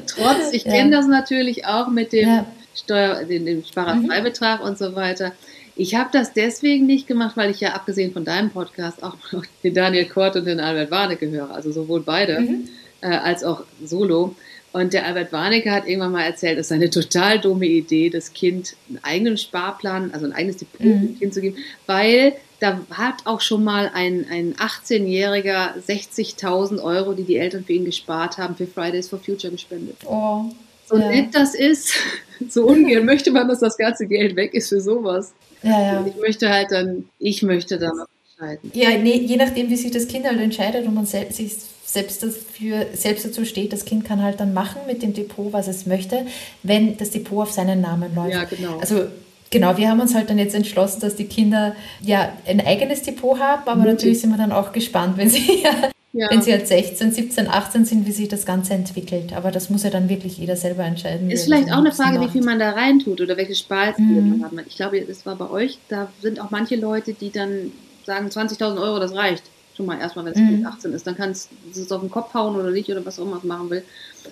Trotz, 0.07 0.53
ich 0.53 0.63
kenne 0.63 0.91
das 0.91 1.07
natürlich 1.07 1.65
auch 1.65 1.89
mit 1.89 2.13
dem, 2.13 2.27
ja. 2.27 2.45
Steuer, 2.75 3.23
dem, 3.25 3.45
dem 3.45 3.63
Sparerfreibetrag 3.63 4.61
mhm. 4.61 4.67
und 4.67 4.77
so 4.77 4.95
weiter. 4.95 5.33
Ich 5.75 5.95
habe 5.95 6.09
das 6.11 6.33
deswegen 6.33 6.85
nicht 6.85 7.07
gemacht, 7.07 7.37
weil 7.37 7.51
ich 7.51 7.59
ja 7.61 7.69
abgesehen 7.73 8.11
von 8.11 8.25
deinem 8.25 8.49
Podcast 8.49 9.03
auch 9.03 9.15
noch 9.31 9.45
den 9.63 9.73
Daniel 9.73 10.05
Kort 10.05 10.35
und 10.35 10.45
den 10.45 10.59
Albert 10.59 10.91
Warnecke 10.91 11.29
höre, 11.29 11.51
also 11.51 11.71
sowohl 11.71 12.01
beide 12.01 12.41
mhm. 12.41 12.69
äh, 13.01 13.07
als 13.07 13.43
auch 13.43 13.63
Solo. 13.83 14.35
Und 14.71 14.93
der 14.93 15.05
Albert 15.05 15.31
Warnecke 15.33 15.71
hat 15.71 15.87
irgendwann 15.87 16.11
mal 16.11 16.23
erzählt, 16.23 16.59
es 16.59 16.67
sei 16.67 16.75
eine 16.75 16.89
total 16.89 17.39
dumme 17.39 17.65
Idee, 17.65 18.09
das 18.09 18.33
Kind 18.33 18.75
einen 18.87 18.99
eigenen 19.03 19.37
Sparplan, 19.37 20.11
also 20.13 20.25
ein 20.25 20.33
eigenes 20.33 20.57
Depot 20.57 20.81
mhm. 20.81 21.01
dem 21.01 21.19
Kind 21.19 21.33
zu 21.33 21.41
geben, 21.41 21.57
weil 21.87 22.33
da 22.59 22.81
hat 22.91 23.25
auch 23.25 23.41
schon 23.41 23.63
mal 23.63 23.89
ein, 23.93 24.27
ein 24.29 24.53
18-Jähriger 24.55 25.73
60.000 25.87 26.83
Euro, 26.83 27.13
die 27.13 27.23
die 27.23 27.37
Eltern 27.37 27.63
für 27.63 27.73
ihn 27.73 27.85
gespart 27.85 28.37
haben, 28.37 28.55
für 28.55 28.67
Fridays 28.67 29.09
for 29.09 29.19
Future 29.19 29.51
gespendet. 29.51 29.97
Oh, 30.05 30.45
so 30.85 30.97
ja. 30.97 31.09
nett 31.09 31.33
das 31.33 31.55
ist, 31.55 31.93
so 32.49 32.65
ungern 32.65 33.05
möchte 33.05 33.31
man, 33.31 33.47
dass 33.47 33.59
das 33.59 33.77
ganze 33.77 34.07
Geld 34.07 34.35
weg 34.35 34.53
ist 34.53 34.69
für 34.69 34.81
sowas. 34.81 35.33
Ja, 35.63 35.81
ja. 35.81 36.05
ich 36.05 36.15
möchte 36.21 36.49
halt 36.49 36.67
dann, 36.71 37.09
ich 37.17 37.41
möchte 37.43 37.79
dann 37.79 38.05
entscheiden. 38.39 38.71
Ja, 38.73 38.97
nee, 38.97 39.17
je 39.17 39.37
nachdem, 39.37 39.69
wie 39.69 39.75
sich 39.75 39.91
das 39.91 40.07
Kind 40.07 40.25
halt 40.25 40.39
entscheidet 40.39 40.85
und 40.85 40.93
man 40.93 41.05
selbst, 41.05 41.37
sich 41.37 41.53
selbst 41.91 42.21
dafür, 42.21 42.85
selbst 42.93 43.25
dazu 43.25 43.45
steht, 43.45 43.73
das 43.73 43.83
Kind 43.83 44.05
kann 44.05 44.21
halt 44.21 44.39
dann 44.39 44.53
machen 44.53 44.81
mit 44.85 45.01
dem 45.01 45.13
Depot, 45.13 45.51
was 45.51 45.67
es 45.67 45.87
möchte, 45.87 46.25
wenn 46.61 46.97
das 46.97 47.09
Depot 47.09 47.43
auf 47.43 47.51
seinen 47.51 47.81
Namen 47.81 48.13
läuft. 48.13 48.33
Ja, 48.33 48.43
genau. 48.43 48.77
Also 48.79 49.07
Genau, 49.51 49.77
wir 49.77 49.89
haben 49.89 49.99
uns 49.99 50.13
halt 50.13 50.29
dann 50.29 50.37
jetzt 50.37 50.53
entschlossen, 50.53 50.99
dass 50.99 51.15
die 51.15 51.25
Kinder 51.25 51.75
ja 52.01 52.31
ein 52.45 52.63
eigenes 52.63 53.01
Depot 53.01 53.39
haben, 53.39 53.63
aber 53.63 53.77
Mutig. 53.77 53.93
natürlich 53.93 54.21
sind 54.21 54.29
wir 54.29 54.37
dann 54.37 54.51
auch 54.51 54.71
gespannt, 54.73 55.17
wenn 55.17 55.27
sie, 55.27 55.63
ja. 56.13 56.29
wenn 56.29 56.43
sie 56.43 56.51
halt 56.51 56.67
16, 56.67 57.11
17, 57.11 57.47
18 57.47 57.83
sind, 57.83 58.05
wie 58.05 58.11
sich 58.11 58.27
das 58.27 58.45
Ganze 58.45 58.75
entwickelt. 58.75 59.33
Aber 59.33 59.49
das 59.49 59.71
muss 59.71 59.81
ja 59.81 59.89
dann 59.89 60.07
wirklich 60.07 60.37
jeder 60.37 60.55
selber 60.55 60.83
entscheiden. 60.83 61.31
Ist 61.31 61.45
vielleicht 61.45 61.71
auch 61.71 61.79
eine 61.79 61.91
Frage, 61.91 62.21
wie 62.21 62.27
viel 62.27 62.43
man 62.43 62.59
da 62.59 62.69
reintut 62.69 63.21
oder 63.21 63.37
welche 63.37 63.55
Sparziele 63.55 64.21
mhm. 64.21 64.37
man 64.37 64.51
hat. 64.51 64.67
Ich 64.67 64.75
glaube, 64.75 65.01
das 65.01 65.25
war 65.25 65.35
bei 65.35 65.49
euch, 65.49 65.79
da 65.89 66.09
sind 66.21 66.39
auch 66.39 66.51
manche 66.51 66.75
Leute, 66.75 67.13
die 67.13 67.31
dann 67.31 67.71
sagen, 68.05 68.27
20.000 68.27 68.79
Euro, 68.79 68.99
das 68.99 69.15
reicht 69.15 69.41
schon 69.79 69.85
mal 69.85 69.97
erstmal, 69.97 70.25
wenn 70.25 70.33
es 70.33 70.39
mhm. 70.39 70.65
18 70.65 70.91
ist, 70.91 71.07
dann 71.07 71.15
kannst 71.15 71.49
du 71.73 71.79
es 71.79 71.89
auf 71.89 72.01
den 72.01 72.11
Kopf 72.11 72.33
hauen 72.33 72.57
oder 72.57 72.69
nicht 72.69 72.89
oder 72.89 73.05
was 73.05 73.17
auch 73.17 73.23
immer 73.23 73.39
machen 73.43 73.69
will. 73.69 73.83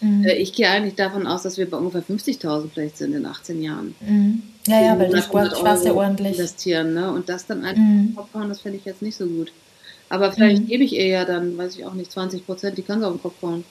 Mhm. 0.01 0.25
Äh, 0.25 0.33
ich 0.33 0.51
gehe 0.51 0.69
eigentlich 0.69 0.95
davon 0.95 1.25
aus, 1.25 1.43
dass 1.43 1.57
wir 1.57 1.69
bei 1.69 1.77
ungefähr 1.77 2.03
50.000 2.03 2.67
vielleicht 2.73 2.97
sind 2.97 3.13
in 3.13 3.25
18 3.25 3.63
Jahren. 3.63 3.95
Mhm. 4.01 4.43
Ja, 4.67 4.81
ja, 4.81 4.99
weil 4.99 5.09
das 5.09 5.33
war 5.33 5.77
sehr 5.77 5.95
ordentlich. 5.95 6.33
Investieren, 6.33 6.93
ne? 6.93 7.09
Und 7.13 7.29
das 7.29 7.45
dann 7.45 7.63
einfach 7.63 7.81
mhm. 7.81 7.99
auf 7.99 8.05
den 8.07 8.15
Kopf 8.15 8.33
hauen, 8.33 8.49
das 8.49 8.59
finde 8.59 8.77
ich 8.77 8.83
jetzt 8.83 9.01
nicht 9.01 9.15
so 9.15 9.25
gut. 9.25 9.53
Aber 10.09 10.33
vielleicht 10.33 10.63
mhm. 10.63 10.67
gebe 10.67 10.83
ich 10.83 10.93
ihr 10.93 11.07
ja 11.07 11.23
dann, 11.23 11.57
weiß 11.57 11.77
ich 11.77 11.85
auch 11.85 11.93
nicht, 11.93 12.11
20 12.11 12.45
Prozent, 12.45 12.77
die 12.77 12.81
kann 12.81 12.99
sie 12.99 13.07
auf 13.07 13.13
den 13.13 13.21
Kopf 13.21 13.41
hauen. 13.41 13.63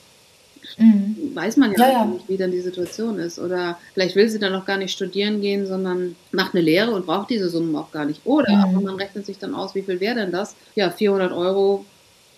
Mhm. 0.79 1.33
Weiß 1.35 1.57
man 1.57 1.73
ja, 1.73 1.79
ja, 1.79 1.93
ja, 1.93 2.05
nicht, 2.05 2.29
wie 2.29 2.37
dann 2.37 2.51
die 2.51 2.61
Situation 2.61 3.19
ist. 3.19 3.39
Oder 3.39 3.79
vielleicht 3.95 4.17
will 4.17 4.29
sie 4.29 4.39
dann 4.39 4.55
auch 4.55 4.65
gar 4.65 4.79
nicht 4.79 4.93
studieren 4.93 5.41
gehen, 5.41 5.67
sondern 5.67 6.17
macht 6.33 6.55
eine 6.55 6.63
Lehre 6.63 6.93
und 6.93 7.07
braucht 7.07 7.31
diese 7.31 7.49
Summen 7.49 7.75
auch 7.77 7.93
gar 7.93 8.05
nicht. 8.05 8.21
Oder 8.25 8.55
mhm. 8.55 8.65
aber 8.65 8.81
man 8.81 8.97
rechnet 8.97 9.27
sich 9.27 9.39
dann 9.39 9.55
aus, 9.55 9.75
wie 9.75 9.83
viel 9.83 10.01
wäre 10.01 10.17
denn 10.17 10.33
das? 10.33 10.57
Ja, 10.75 10.91
400 10.91 11.33
Euro 11.33 11.85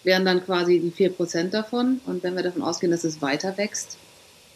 wären 0.05 0.25
dann 0.25 0.45
quasi 0.45 0.81
die 0.81 0.93
4% 0.93 1.51
davon. 1.51 2.01
Und 2.07 2.23
wenn 2.23 2.37
wir 2.37 2.43
davon 2.43 2.63
ausgehen, 2.63 2.91
dass 2.93 3.05
es 3.05 3.21
weiter 3.23 3.57
wächst, 3.57 3.97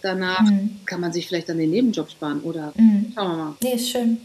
danach 0.03 0.43
mhm. 0.43 0.81
kann 0.87 1.01
man 1.01 1.13
sich 1.13 1.29
vielleicht 1.29 1.49
dann 1.49 1.59
den 1.59 1.71
Nebenjob 1.71 2.11
sparen. 2.11 2.41
Oder 2.41 2.73
mhm. 2.77 3.13
schauen 3.15 3.31
wir 3.31 3.37
mal. 3.37 3.55
Nee, 3.63 3.75
ist 3.75 3.91
schön. 3.91 4.19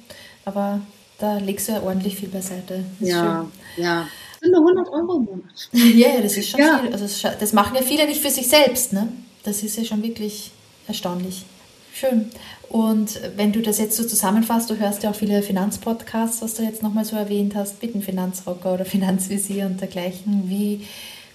Aber 0.46 0.82
da 1.18 1.38
legst 1.38 1.68
du 1.68 1.74
ja 1.74 1.82
ordentlich 1.82 2.16
viel 2.16 2.30
beiseite. 2.30 2.84
ja, 3.00 3.48
schön. 3.76 3.84
ja. 3.84 4.08
Das 4.40 4.50
sind 4.50 4.52
nur 4.52 4.70
100 4.70 4.88
Euro 4.94 5.18
im 5.18 5.26
Monat. 5.26 5.70
Ja, 5.72 6.10
yeah, 6.10 6.22
das 6.22 6.38
ist 6.38 6.50
schon 6.50 6.60
ja. 6.60 6.80
viel. 6.80 6.92
Also 6.94 7.30
das 7.40 7.54
machen 7.54 7.76
ja 7.76 7.82
viele 7.82 8.06
nicht 8.06 8.22
für 8.22 8.30
sich 8.30 8.48
selbst, 8.48 8.94
ne? 8.94 9.12
Das 9.44 9.64
ist 9.64 9.78
ja 9.78 9.84
schon 9.86 10.04
wirklich 10.04 10.52
erstaunlich. 10.88 11.46
Schön. 11.94 12.30
Und 12.70 13.20
wenn 13.38 13.52
du 13.52 13.62
das 13.62 13.80
jetzt 13.80 13.98
so 13.98 14.04
zusammenfasst, 14.04 14.70
du 14.70 14.78
hörst 14.78 15.02
ja 15.04 15.10
auch 15.10 15.16
viele 15.16 15.42
Finanzpodcasts, 15.42 16.42
was 16.42 16.54
du 16.56 16.64
jetzt 16.64 16.84
nochmal 16.84 17.06
so 17.06 17.16
erwähnt 17.16 17.56
hast, 17.56 17.82
mit 17.82 17.94
dem 17.94 18.02
Finanzrocker 18.02 18.74
oder 18.74 18.86
Finanzvisier 18.98 19.66
und 19.66 19.82
dergleichen. 19.82 20.44
Wie 20.48 20.86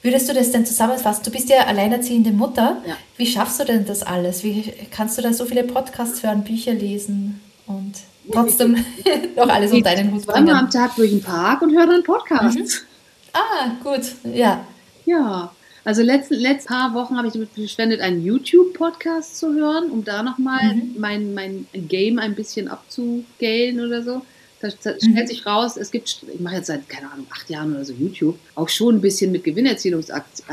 würdest 0.02 0.28
du 0.28 0.34
das 0.34 0.52
denn 0.52 0.64
zusammenfassen? 0.66 1.22
Du 1.24 1.30
bist 1.30 1.48
ja 1.48 1.66
alleinerziehende 1.66 2.30
Mutter. 2.32 2.82
Ja. 2.86 2.96
Wie 3.16 3.26
schaffst 3.26 3.60
du 3.60 3.64
denn 3.64 3.86
das 3.86 4.02
alles? 4.02 4.44
Wie 4.44 4.72
kannst 4.90 5.18
du 5.18 5.22
da 5.22 5.32
so 5.32 5.46
viele 5.46 5.64
Podcasts 5.64 6.22
hören, 6.22 6.44
Bücher 6.44 6.74
lesen 6.74 7.40
und 7.66 7.94
trotzdem 8.30 8.76
noch 9.36 9.48
alles 9.48 9.72
unter 9.72 9.94
deinen 9.94 10.12
Hut 10.12 10.26
bringen? 10.26 10.46
Zweimal 10.46 10.64
am 10.64 10.70
Tag 10.70 10.94
durch 10.96 11.10
den 11.10 11.22
Park 11.22 11.62
und 11.62 11.76
höre 11.76 11.86
dann 11.86 12.02
Podcasts. 12.04 12.56
Mhm. 12.56 13.32
Ah, 13.32 13.70
gut. 13.82 14.02
Ja. 14.32 14.64
Ja. 15.06 15.50
Also 15.84 16.02
letzten 16.02 16.34
letzten 16.34 16.68
paar 16.68 16.94
Wochen 16.94 17.16
habe 17.16 17.26
ich 17.26 17.32
damit 17.32 17.50
verschwendet, 17.50 18.00
einen 18.00 18.24
YouTube-Podcast 18.24 19.36
zu 19.36 19.52
hören, 19.54 19.90
um 19.90 20.04
da 20.04 20.22
nochmal 20.22 20.74
mhm. 20.74 20.94
mein, 20.98 21.34
mein 21.34 21.66
Game 21.72 22.18
ein 22.18 22.34
bisschen 22.34 22.68
abzugellen 22.68 23.80
oder 23.80 24.02
so. 24.02 24.22
Da 24.60 24.70
stellt 24.70 25.02
mhm. 25.02 25.26
sich 25.26 25.44
raus, 25.44 25.76
es 25.76 25.90
gibt, 25.90 26.24
ich 26.32 26.40
mache 26.40 26.56
jetzt 26.56 26.68
seit, 26.68 26.88
keine 26.88 27.10
Ahnung, 27.10 27.26
acht 27.30 27.50
Jahren 27.50 27.74
oder 27.74 27.84
so 27.84 27.92
YouTube, 27.92 28.38
auch 28.54 28.68
schon 28.68 28.96
ein 28.96 29.00
bisschen 29.00 29.32
mit 29.32 29.42
Gewinnerzielungsakt. 29.42 30.44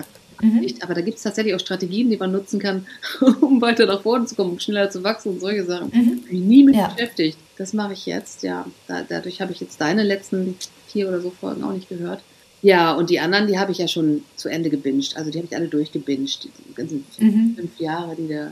Mhm. 0.41 0.65
Aber 0.81 0.95
da 0.95 1.01
gibt 1.01 1.17
es 1.17 1.23
tatsächlich 1.23 1.53
auch 1.53 1.59
Strategien, 1.59 2.09
die 2.09 2.17
man 2.17 2.31
nutzen 2.31 2.59
kann, 2.59 2.87
um 3.41 3.61
weiter 3.61 3.85
nach 3.85 4.01
vorne 4.01 4.25
zu 4.25 4.35
kommen, 4.35 4.51
um 4.51 4.59
schneller 4.59 4.89
zu 4.89 5.03
wachsen 5.03 5.33
und 5.33 5.41
solche 5.41 5.63
Sachen. 5.63 5.91
Mhm. 5.93 6.21
Bin 6.21 6.35
ich 6.35 6.41
nie 6.41 6.63
mit 6.63 6.75
ja. 6.75 6.87
beschäftigt. 6.87 7.37
Das 7.57 7.73
mache 7.73 7.93
ich 7.93 8.07
jetzt, 8.07 8.41
ja. 8.41 8.65
Da, 8.87 9.03
dadurch 9.07 9.41
habe 9.41 9.51
ich 9.51 9.59
jetzt 9.59 9.79
deine 9.79 10.03
letzten 10.03 10.55
vier 10.87 11.07
oder 11.07 11.21
so 11.21 11.29
Folgen 11.29 11.63
auch 11.63 11.73
nicht 11.73 11.89
gehört. 11.89 12.21
Ja, 12.61 12.93
und 12.93 13.09
die 13.09 13.19
anderen, 13.19 13.47
die 13.47 13.57
habe 13.57 13.71
ich 13.71 13.77
ja 13.77 13.87
schon 13.87 14.23
zu 14.35 14.49
Ende 14.49 14.69
gebinged. 14.69 15.15
Also 15.15 15.31
die 15.31 15.37
habe 15.37 15.47
ich 15.49 15.55
alle 15.55 15.67
durchgebinged. 15.67 16.49
Die 16.67 16.73
ganzen 16.73 17.05
mhm. 17.17 17.55
fünf 17.55 17.79
Jahre, 17.79 18.15
die 18.15 18.27
der, 18.27 18.51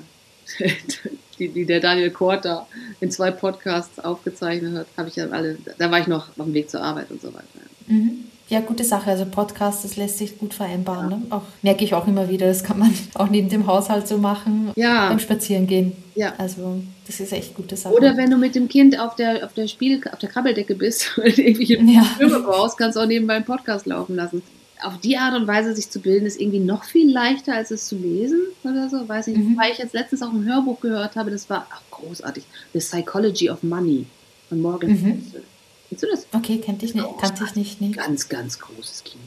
die, 1.40 1.50
die 1.50 1.66
der 1.66 1.80
Daniel 1.80 2.12
Kort 2.12 2.46
da 2.46 2.68
in 3.02 3.12
zwei 3.12 3.32
Podcasts 3.32 4.00
aufgezeichnet 4.00 4.76
hat, 4.76 4.88
habe 4.96 5.10
ich 5.10 5.18
ja 5.18 5.28
alle, 5.30 5.58
da 5.78 5.92
war 5.92 6.00
ich 6.00 6.08
noch 6.08 6.30
auf 6.30 6.46
dem 6.46 6.54
Weg 6.54 6.70
zur 6.70 6.82
Arbeit 6.82 7.12
und 7.12 7.22
so 7.22 7.34
weiter. 7.34 7.46
Mhm. 7.88 8.26
Ja, 8.50 8.62
gute 8.62 8.86
Sache. 8.86 9.12
Also 9.12 9.26
Podcast, 9.26 9.84
das 9.84 9.98
lässt 9.98 10.20
sich 10.20 10.38
gut 10.38 10.54
vereinbaren. 10.54 11.12
Ja. 11.12 11.18
Ne? 11.18 11.24
Auch, 11.32 11.42
merke 11.62 11.84
ich 11.84 11.94
auch 11.94 12.08
immer 12.08 12.30
wieder, 12.30 12.48
das 12.48 12.64
kann 12.64 12.80
man 12.80 12.94
auch 13.16 13.30
neben 13.30 13.50
dem 13.50 13.68
Haushalt 13.68 14.08
so 14.08 14.18
machen, 14.18 14.72
ja. 14.76 15.10
beim 15.10 15.20
Spazierengehen. 15.20 15.94
Ja. 16.16 16.34
Also 16.38 16.82
das 17.06 17.20
ist 17.20 17.34
echt 17.34 17.56
gute 17.56 17.76
Sache. 17.76 17.94
Oder 17.94 18.16
wenn 18.16 18.32
du 18.32 18.38
mit 18.38 18.56
dem 18.56 18.70
Kind 18.70 19.00
auf 19.00 19.16
der, 19.16 19.46
auf 19.46 19.54
der 19.54 19.68
Spiel, 19.68 20.02
auf 20.12 20.20
der 20.20 20.30
Krabbeldecke 20.30 20.76
bist 20.76 21.18
und 21.18 21.38
irgendwelche 21.38 21.78
ja. 21.82 22.04
Filme 22.18 22.40
brauchst, 22.40 22.78
kannst 22.78 22.96
du 22.96 23.02
auch 23.02 23.06
nebenbei 23.06 23.36
einen 23.36 23.46
Podcast 23.46 23.86
laufen 23.86 24.16
lassen. 24.16 24.42
Auf 24.82 25.00
die 25.00 25.18
Art 25.18 25.36
und 25.36 25.48
Weise 25.48 25.76
sich 25.76 25.90
zu 25.90 26.00
bilden, 26.00 26.28
ist 26.28 26.40
irgendwie 26.40 26.60
noch 26.60 26.84
viel 26.84 27.12
leichter, 27.12 27.56
als 27.56 27.72
es 27.72 27.88
zu 27.88 27.98
lesen 27.98 28.42
oder 28.64 28.90
so. 28.90 29.10
Weiß 29.10 29.28
ich 29.28 29.36
nicht. 29.36 29.50
Mhm. 29.50 29.58
Weil 29.58 29.72
ich 29.72 29.80
jetzt 29.80 29.94
letztens 29.94 30.22
auch 30.22 30.32
ein 30.32 30.46
Hörbuch 30.46 30.80
gehört 30.80 31.16
habe, 31.16 31.32
das 31.32 31.50
war 31.50 31.66
ach, 31.72 31.82
großartig. 31.90 32.44
The 32.74 32.80
Psychology 32.80 33.50
of 33.50 33.64
Money 33.64 34.06
von 34.50 34.62
Morgan 34.62 34.92
mhm. 34.92 35.24
Kennst 35.90 36.04
du 36.04 36.08
das? 36.08 36.28
Okay, 36.34 36.62
kannte 36.64 36.86
ich 36.86 36.94
nicht. 36.94 37.06
Kannte 37.20 37.44
ich 37.46 37.56
nicht 37.56 37.82
nee. 37.82 37.92
Ganz, 37.92 38.30
ganz 38.30 38.60
großes 38.60 39.04
Kino. 39.04 39.22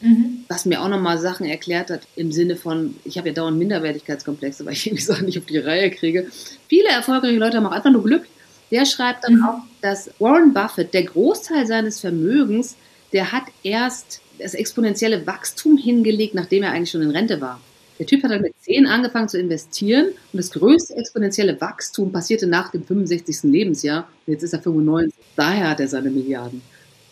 Mhm. 0.00 0.44
Was 0.48 0.64
mir 0.64 0.80
auch 0.80 0.88
nochmal 0.88 1.18
Sachen 1.18 1.46
erklärt 1.46 1.90
hat 1.90 2.02
im 2.14 2.30
Sinne 2.30 2.56
von, 2.56 2.96
ich 3.04 3.18
habe 3.18 3.28
ja 3.28 3.34
dauernd 3.34 3.58
Minderwertigkeitskomplexe, 3.58 4.64
weil 4.64 4.74
ich 4.74 4.86
irgendwie 4.86 5.02
Sachen 5.02 5.26
nicht 5.26 5.38
auf 5.38 5.46
die 5.46 5.58
Reihe 5.58 5.90
kriege. 5.90 6.28
Viele 6.68 6.88
erfolgreiche 6.88 7.38
Leute 7.38 7.56
haben 7.56 7.66
auch 7.66 7.72
einfach 7.72 7.90
nur 7.90 8.04
Glück. 8.04 8.26
Der 8.70 8.84
schreibt 8.84 9.24
dann 9.24 9.36
mhm. 9.36 9.44
auch, 9.44 9.58
dass 9.80 10.10
Warren 10.18 10.52
Buffett, 10.52 10.92
der 10.94 11.04
Großteil 11.04 11.66
seines 11.66 12.00
Vermögens, 12.00 12.76
der 13.12 13.32
hat 13.32 13.44
erst 13.62 14.20
das 14.38 14.54
exponentielle 14.54 15.26
Wachstum 15.26 15.76
hingelegt, 15.78 16.34
nachdem 16.34 16.62
er 16.62 16.72
eigentlich 16.72 16.90
schon 16.90 17.02
in 17.02 17.10
Rente 17.10 17.40
war. 17.40 17.60
Der 17.98 18.06
Typ 18.06 18.22
hat 18.22 18.30
dann 18.30 18.42
mit 18.42 18.54
10 18.60 18.86
angefangen 18.86 19.28
zu 19.28 19.38
investieren 19.40 20.06
und 20.32 20.36
das 20.36 20.52
größte 20.52 20.94
exponentielle 20.94 21.60
Wachstum 21.60 22.12
passierte 22.12 22.46
nach 22.46 22.70
dem 22.70 22.84
65. 22.84 23.50
Lebensjahr. 23.50 24.06
Und 24.26 24.34
jetzt 24.34 24.44
ist 24.44 24.52
er 24.52 24.62
95. 24.62 25.17
Daher 25.38 25.70
hat 25.70 25.78
er 25.78 25.86
seine 25.86 26.10
Milliarden. 26.10 26.62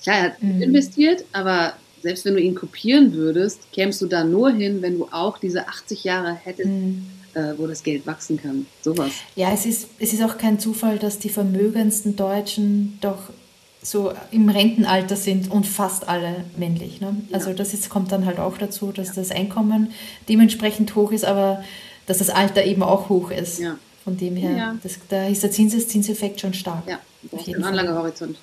Klar, 0.02 0.16
er 0.16 0.22
hat 0.24 0.42
mhm. 0.42 0.60
investiert, 0.60 1.24
aber 1.32 1.74
selbst 2.02 2.24
wenn 2.24 2.34
du 2.34 2.40
ihn 2.40 2.56
kopieren 2.56 3.12
würdest, 3.12 3.60
kämst 3.72 4.02
du 4.02 4.06
da 4.06 4.24
nur 4.24 4.50
hin, 4.50 4.82
wenn 4.82 4.98
du 4.98 5.06
auch 5.12 5.38
diese 5.38 5.68
80 5.68 6.02
Jahre 6.02 6.34
hättest, 6.34 6.68
mhm. 6.68 7.06
äh, 7.34 7.52
wo 7.56 7.68
das 7.68 7.84
Geld 7.84 8.04
wachsen 8.04 8.36
kann. 8.36 8.66
Sowas. 8.82 9.12
Ja, 9.36 9.52
es 9.52 9.64
ist, 9.64 9.86
es 10.00 10.12
ist 10.12 10.24
auch 10.24 10.38
kein 10.38 10.58
Zufall, 10.58 10.98
dass 10.98 11.20
die 11.20 11.28
vermögendsten 11.28 12.16
Deutschen 12.16 12.98
doch 13.00 13.30
so 13.80 14.12
im 14.32 14.48
Rentenalter 14.48 15.14
sind 15.14 15.48
und 15.48 15.64
fast 15.64 16.08
alle 16.08 16.44
männlich. 16.56 17.00
Ne? 17.00 17.14
Ja. 17.28 17.36
Also 17.36 17.52
das 17.52 17.74
ist, 17.74 17.88
kommt 17.90 18.10
dann 18.10 18.26
halt 18.26 18.40
auch 18.40 18.58
dazu, 18.58 18.90
dass 18.90 19.08
ja. 19.08 19.14
das 19.14 19.30
Einkommen 19.30 19.92
dementsprechend 20.28 20.96
hoch 20.96 21.12
ist, 21.12 21.24
aber 21.24 21.62
dass 22.06 22.18
das 22.18 22.30
Alter 22.30 22.64
eben 22.64 22.82
auch 22.82 23.08
hoch 23.08 23.30
ist. 23.30 23.60
Ja. 23.60 23.78
Von 24.07 24.16
dem 24.16 24.36
her, 24.36 24.78
das, 24.82 24.98
da 25.09 25.26
ist 25.26 25.42
der 25.42 25.50
Zinseszinseffekt 25.50 26.40
schon 26.40 26.54
stark. 26.54 26.84
Ja, 26.88 27.00
auf 27.32 27.46
jeden 27.46 27.62
Fall. 27.62 27.94
Horizont. 27.94 28.38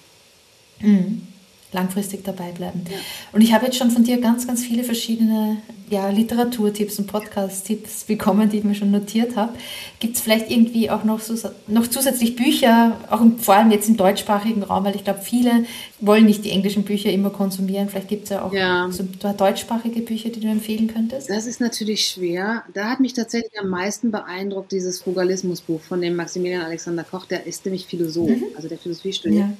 Mhm 0.79 1.27
langfristig 1.73 2.23
dabei 2.23 2.51
bleiben. 2.51 2.83
Ja. 2.89 2.97
Und 3.31 3.41
ich 3.41 3.53
habe 3.53 3.65
jetzt 3.65 3.77
schon 3.77 3.91
von 3.91 4.03
dir 4.03 4.21
ganz, 4.21 4.47
ganz 4.47 4.63
viele 4.63 4.83
verschiedene 4.83 5.57
ja, 5.93 6.09
Literaturtipps 6.09 6.99
und 6.99 7.07
Podcast-Tipps 7.07 8.05
bekommen, 8.05 8.49
die 8.49 8.57
ich 8.57 8.63
mir 8.63 8.75
schon 8.75 8.91
notiert 8.91 9.35
habe. 9.35 9.53
Gibt 9.99 10.15
es 10.15 10.21
vielleicht 10.21 10.49
irgendwie 10.49 10.89
auch 10.89 11.03
noch, 11.03 11.19
so, 11.19 11.35
noch 11.67 11.87
zusätzlich 11.87 12.35
Bücher, 12.35 12.97
auch 13.09 13.21
im, 13.21 13.37
vor 13.37 13.55
allem 13.55 13.71
jetzt 13.71 13.87
im 13.87 13.95
deutschsprachigen 13.95 14.63
Raum, 14.63 14.83
weil 14.85 14.95
ich 14.95 15.03
glaube, 15.03 15.21
viele 15.21 15.65
wollen 15.99 16.25
nicht 16.25 16.43
die 16.43 16.49
englischen 16.49 16.83
Bücher 16.83 17.11
immer 17.11 17.29
konsumieren. 17.29 17.89
Vielleicht 17.89 18.07
gibt 18.07 18.23
es 18.23 18.31
ja 18.31 18.43
auch 18.43 18.51
ja. 18.51 18.89
So 18.91 19.03
deutschsprachige 19.37 20.01
Bücher, 20.01 20.29
die 20.29 20.39
du 20.39 20.47
empfehlen 20.47 20.87
könntest. 20.87 21.29
Das 21.29 21.45
ist 21.45 21.61
natürlich 21.61 22.07
schwer. 22.07 22.63
Da 22.73 22.89
hat 22.89 22.99
mich 22.99 23.13
tatsächlich 23.13 23.57
am 23.59 23.69
meisten 23.69 24.11
beeindruckt 24.11 24.71
dieses 24.71 25.01
Frugalismusbuch 25.01 25.81
von 25.81 26.01
dem 26.01 26.15
Maximilian 26.15 26.63
Alexander 26.63 27.03
Koch. 27.03 27.25
Der 27.25 27.45
ist 27.45 27.63
nämlich 27.65 27.85
Philosoph, 27.85 28.29
mhm. 28.29 28.43
also 28.55 28.67
der 28.67 28.79
Philosophie 28.79 29.13
studiert. 29.13 29.45
Ja 29.45 29.53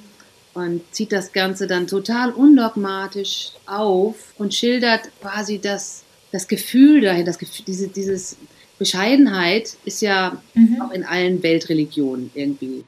und 0.54 0.82
zieht 0.92 1.12
das 1.12 1.32
Ganze 1.32 1.66
dann 1.66 1.86
total 1.86 2.30
undogmatisch 2.30 3.50
auf 3.66 4.14
und 4.38 4.54
schildert 4.54 5.10
quasi 5.20 5.58
das, 5.58 6.03
das 6.34 6.48
Gefühl 6.48 7.00
dahin, 7.00 7.24
das 7.24 7.38
Gefühl, 7.38 7.64
diese, 7.64 7.86
dieses 7.86 8.36
Bescheidenheit 8.76 9.76
ist 9.84 10.02
ja 10.02 10.42
mhm. 10.54 10.82
auch 10.82 10.90
in 10.90 11.04
allen 11.04 11.44
Weltreligionen 11.44 12.32
irgendwie 12.34 12.82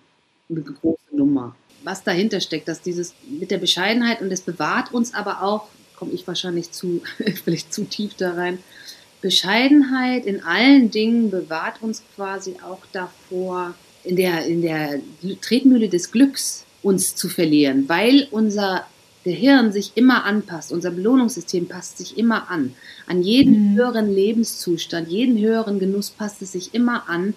eine 0.51 0.63
große 0.63 1.15
Nummer. 1.15 1.55
Was 1.85 2.03
dahinter 2.03 2.41
steckt, 2.41 2.67
dass 2.67 2.83
dieses 2.83 3.15
mit 3.29 3.53
der 3.53 3.59
Bescheidenheit 3.59 4.21
und 4.21 4.31
das 4.31 4.41
bewahrt 4.41 4.93
uns 4.93 5.15
aber 5.15 5.45
auch, 5.45 5.69
komme 5.95 6.11
ich 6.11 6.27
wahrscheinlich 6.27 6.73
zu, 6.73 7.03
vielleicht 7.45 7.73
zu 7.73 7.85
tief 7.85 8.15
da 8.15 8.33
rein, 8.33 8.59
Bescheidenheit 9.23 10.27
in 10.27 10.43
allen 10.43 10.91
Dingen 10.91 11.31
bewahrt 11.31 11.81
uns 11.83 12.03
quasi 12.17 12.57
auch 12.65 12.85
davor, 12.91 13.75
in 14.03 14.17
der, 14.17 14.45
in 14.47 14.61
der 14.61 14.99
Tretmühle 15.41 15.89
des 15.89 16.11
Glücks 16.11 16.65
uns 16.83 17.15
zu 17.15 17.29
verlieren, 17.29 17.89
weil 17.89 18.27
unser 18.33 18.87
Gehirn 19.27 19.72
sich 19.72 19.91
immer 19.97 20.24
anpasst, 20.24 20.70
unser 20.70 20.93
Belohnungssystem 20.93 21.66
passt 21.66 21.99
sich 21.99 22.16
immer 22.16 22.49
an. 22.49 22.74
An 23.09 23.24
jeden 23.24 23.72
mhm. 23.72 23.77
höheren 23.77 24.14
Lebenszustand, 24.14 25.09
jeden 25.09 25.37
höheren 25.37 25.81
Genuss 25.81 26.11
passt 26.11 26.43
es 26.43 26.53
sich 26.53 26.74
immer 26.74 27.09
an 27.09 27.35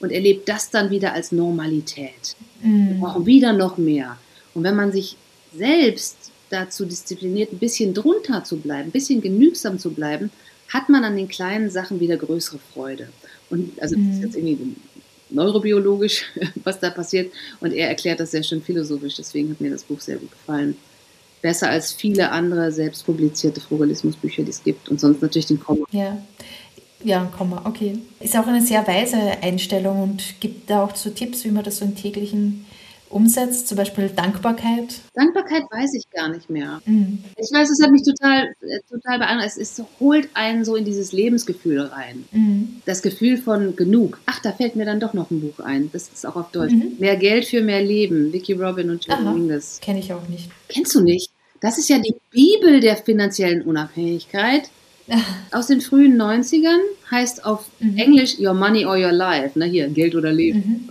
und 0.00 0.12
erlebt 0.12 0.50
das 0.50 0.68
dann 0.68 0.90
wieder 0.90 1.14
als 1.14 1.32
Normalität. 1.32 2.36
Mhm. 2.62 2.88
Wir 2.88 2.94
brauchen 2.96 3.24
wieder 3.24 3.54
noch 3.54 3.78
mehr. 3.78 4.18
Und 4.52 4.64
wenn 4.64 4.76
man 4.76 4.92
sich 4.92 5.16
selbst 5.56 6.30
dazu 6.50 6.84
diszipliniert, 6.84 7.54
ein 7.54 7.58
bisschen 7.58 7.94
drunter 7.94 8.44
zu 8.44 8.58
bleiben, 8.58 8.88
ein 8.88 8.92
bisschen 8.92 9.22
genügsam 9.22 9.78
zu 9.78 9.92
bleiben, 9.92 10.30
hat 10.68 10.90
man 10.90 11.04
an 11.04 11.16
den 11.16 11.28
kleinen 11.28 11.70
Sachen 11.70 12.00
wieder 12.00 12.18
größere 12.18 12.58
Freude. 12.74 13.08
Und 13.48 13.80
also 13.80 13.96
das 13.96 14.04
ist 14.04 14.18
mhm. 14.18 14.22
jetzt 14.24 14.36
irgendwie 14.36 14.76
neurobiologisch, 15.30 16.24
was 16.64 16.80
da 16.80 16.90
passiert. 16.90 17.32
Und 17.60 17.72
er 17.72 17.88
erklärt 17.88 18.20
das 18.20 18.32
sehr 18.32 18.42
schön 18.42 18.60
philosophisch. 18.60 19.16
Deswegen 19.16 19.48
hat 19.48 19.60
mir 19.62 19.70
das 19.70 19.84
Buch 19.84 20.00
sehr 20.00 20.18
gut 20.18 20.32
gefallen. 20.32 20.76
Besser 21.42 21.70
als 21.70 21.92
viele 21.92 22.30
andere 22.30 22.70
selbst 22.72 23.06
publizierte 23.06 23.60
Frugalismusbücher, 23.60 24.42
die 24.42 24.50
es 24.50 24.62
gibt. 24.62 24.88
Und 24.88 25.00
sonst 25.00 25.22
natürlich 25.22 25.46
den 25.46 25.60
Komma. 25.60 25.86
Ja. 25.92 26.18
Ja, 27.02 27.24
Komma, 27.36 27.62
okay. 27.64 27.98
Ist 28.20 28.36
auch 28.36 28.46
eine 28.46 28.60
sehr 28.60 28.86
weise 28.86 29.16
Einstellung 29.40 30.02
und 30.02 30.40
gibt 30.40 30.68
da 30.68 30.84
auch 30.84 30.94
so 30.94 31.08
Tipps, 31.08 31.44
wie 31.44 31.50
man 31.50 31.64
das 31.64 31.78
so 31.78 31.86
im 31.86 31.96
täglichen 31.96 32.66
umsetzt, 33.10 33.68
zum 33.68 33.76
Beispiel 33.76 34.08
Dankbarkeit? 34.08 35.00
Dankbarkeit 35.14 35.64
weiß 35.70 35.94
ich 35.94 36.08
gar 36.10 36.28
nicht 36.28 36.48
mehr. 36.48 36.80
Mhm. 36.86 37.24
Ich 37.36 37.50
weiß, 37.52 37.68
es 37.70 37.82
hat 37.82 37.90
mich 37.90 38.02
total, 38.02 38.46
äh, 38.60 38.80
total 38.88 39.18
beeindruckt. 39.18 39.46
Es 39.46 39.56
ist, 39.56 39.82
holt 39.98 40.28
einen 40.34 40.64
so 40.64 40.76
in 40.76 40.84
dieses 40.84 41.12
Lebensgefühl 41.12 41.80
rein. 41.80 42.24
Mhm. 42.32 42.80
Das 42.86 43.02
Gefühl 43.02 43.36
von 43.36 43.76
genug. 43.76 44.20
Ach, 44.26 44.40
da 44.40 44.52
fällt 44.52 44.76
mir 44.76 44.84
dann 44.84 45.00
doch 45.00 45.12
noch 45.12 45.30
ein 45.30 45.40
Buch 45.40 45.60
ein. 45.60 45.90
Das 45.92 46.08
ist 46.08 46.26
auch 46.26 46.36
auf 46.36 46.50
Deutsch. 46.52 46.72
Mhm. 46.72 46.96
Mehr 46.98 47.16
Geld 47.16 47.46
für 47.46 47.62
mehr 47.62 47.82
Leben. 47.82 48.32
Vicky 48.32 48.52
Robin 48.52 48.90
und 48.90 49.06
Jerry 49.06 49.22
Mingus. 49.22 49.78
Kenne 49.82 49.98
ich 49.98 50.12
auch 50.12 50.26
nicht. 50.28 50.50
Kennst 50.68 50.94
du 50.94 51.00
nicht? 51.00 51.30
Das 51.60 51.76
ist 51.78 51.90
ja 51.90 51.98
die 51.98 52.14
Bibel 52.30 52.80
der 52.80 52.96
finanziellen 52.96 53.62
Unabhängigkeit. 53.62 54.70
Aus 55.50 55.66
den 55.66 55.80
frühen 55.80 56.20
90ern 56.20 56.78
heißt 57.10 57.44
auf 57.44 57.66
mhm. 57.80 57.98
Englisch 57.98 58.38
Your 58.38 58.54
Money 58.54 58.86
or 58.86 58.96
Your 58.96 59.12
Life. 59.12 59.52
Na 59.56 59.64
hier, 59.64 59.88
Geld 59.88 60.14
oder 60.14 60.32
Leben. 60.32 60.88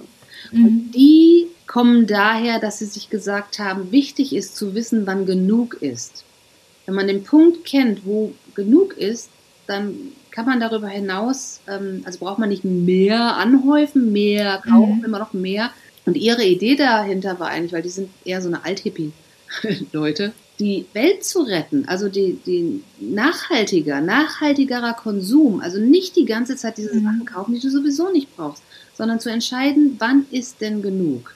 Mhm. 0.52 0.66
Und 0.66 0.92
die 0.92 1.48
kommen 1.68 2.08
daher, 2.08 2.60
dass 2.60 2.80
sie 2.80 2.86
sich 2.86 3.10
gesagt 3.10 3.60
haben, 3.60 3.92
wichtig 3.92 4.36
ist 4.36 4.56
zu 4.56 4.74
wissen, 4.74 5.06
wann 5.06 5.26
genug 5.26 5.82
ist. 5.82 6.24
Wenn 6.86 6.96
man 6.96 7.08
den 7.08 7.24
Punkt 7.24 7.66
kennt, 7.66 8.06
wo 8.06 8.34
genug 8.56 8.98
ist, 8.98 9.30
dann 9.68 10.14
kann 10.32 10.46
man 10.46 10.60
darüber 10.60 10.88
hinaus, 10.88 11.60
ähm, 11.68 12.02
also 12.06 12.20
braucht 12.20 12.40
man 12.40 12.50
nicht 12.50 12.64
mehr 12.64 13.38
anhäufen, 13.38 14.12
mehr 14.12 14.62
kaufen, 14.64 15.00
mhm. 15.00 15.06
immer 15.06 15.20
noch 15.20 15.34
mehr. 15.34 15.72
Und 16.06 16.18
ihre 16.18 16.44
Idee 16.44 16.76
dahinter 16.76 17.40
war 17.40 17.50
eigentlich, 17.50 17.74
weil 17.74 17.84
die 17.84 17.90
sind 17.90 18.10
eher 18.26 18.42
so 18.42 18.48
eine 18.48 18.66
Alt-Hippie-Leute, 18.66 20.32
die 20.60 20.86
Welt 20.94 21.24
zu 21.24 21.42
retten, 21.42 21.88
also 21.88 22.10
die, 22.10 22.40
die 22.46 22.84
nachhaltiger, 23.00 24.02
nachhaltigerer 24.02 24.94
Konsum, 24.94 25.62
also 25.62 25.80
nicht 25.80 26.16
die 26.16 26.26
ganze 26.26 26.56
Zeit 26.56 26.78
diese 26.78 26.96
mhm. 26.96 27.04
Sachen 27.04 27.26
kaufen, 27.26 27.54
die 27.54 27.62
du 27.62 27.70
sowieso 27.70 28.12
nicht 28.12 28.36
brauchst, 28.36 28.64
sondern 29.00 29.22
zu 29.22 29.32
entscheiden, 29.32 29.96
wann 29.98 30.26
ist 30.30 30.60
denn 30.60 30.82
genug? 30.82 31.34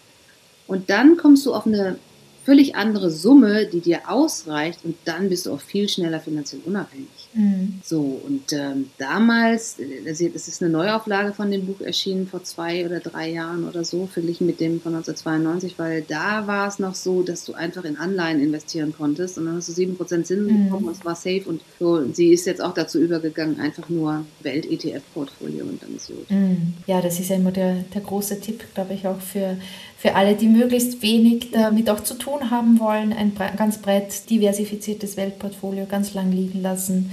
Und 0.68 0.90
dann 0.90 1.16
kommst 1.16 1.46
du 1.46 1.54
auf 1.54 1.66
eine 1.66 1.98
völlig 2.44 2.76
andere 2.76 3.10
Summe, 3.10 3.68
die 3.68 3.80
dir 3.80 4.10
ausreicht 4.10 4.82
und 4.84 4.98
dann 5.06 5.30
bist 5.30 5.46
du 5.46 5.54
auch 5.54 5.62
viel 5.62 5.88
schneller 5.88 6.20
finanziell 6.20 6.62
unabhängig. 6.66 7.23
Mhm. 7.34 7.82
So, 7.84 8.22
und 8.26 8.54
ähm, 8.54 8.90
damals, 8.98 9.78
es 10.06 10.22
ist 10.22 10.62
eine 10.62 10.72
Neuauflage 10.72 11.34
von 11.34 11.52
dem 11.52 11.66
Buch 11.66 11.82
erschienen 11.82 12.28
vor 12.28 12.44
zwei 12.44 12.86
oder 12.86 13.00
drei 13.00 13.32
Jahren 13.32 13.68
oder 13.68 13.84
so, 13.84 14.08
verglichen 14.08 14.48
mit 14.48 14.60
dem 14.60 14.82
von 14.82 14.96
1992, 14.96 15.78
weil 15.78 16.02
da 16.02 16.48
war 16.48 16.68
es 16.68 16.80
noch 16.80 16.96
so, 16.96 17.24
dass 17.24 17.46
du 17.46 17.54
einfach 17.54 17.84
in 17.84 17.98
Anleihen 17.98 18.42
investieren 18.42 18.94
konntest 18.96 19.38
und 19.38 19.46
dann 19.46 19.56
hast 19.56 19.70
du 19.70 19.74
7% 19.74 20.24
Zinsen 20.24 20.46
mhm. 20.46 20.66
bekommen 20.66 20.88
und 20.88 20.98
es 20.98 21.06
war 21.06 21.16
safe 21.16 21.44
und 21.46 21.62
so. 21.80 21.94
Und 21.94 22.16
sie 22.16 22.34
ist 22.34 22.46
jetzt 22.46 22.62
auch 22.62 22.74
dazu 22.74 23.00
übergegangen, 23.00 23.60
einfach 23.60 23.90
nur 23.90 24.26
Welt-ETF-Portfolio 24.42 25.66
und 25.66 25.82
dann 25.82 25.96
ist 25.96 26.08
gut. 26.08 26.30
Mhm. 26.30 26.74
Ja, 26.88 27.02
das 27.02 27.20
ist 27.20 27.30
ja 27.30 27.36
immer 27.36 27.52
der, 27.52 27.84
der 27.94 28.02
große 28.02 28.40
Tipp, 28.40 28.64
glaube 28.74 28.94
ich, 28.94 29.08
auch 29.08 29.20
für, 29.20 29.58
für 30.04 30.16
alle, 30.16 30.36
die 30.36 30.48
möglichst 30.48 31.02
wenig 31.02 31.52
damit 31.52 31.90
auch 31.90 32.02
zu 32.02 32.16
tun 32.16 32.52
haben 32.52 32.78
wollen, 32.78 33.14
ein 33.14 33.32
ganz 33.56 33.78
breit 33.78 34.30
diversifiziertes 34.30 35.16
Weltportfolio 35.16 35.86
ganz 35.86 36.14
lang 36.14 36.30
liegen 36.34 36.62
lassen 36.62 37.10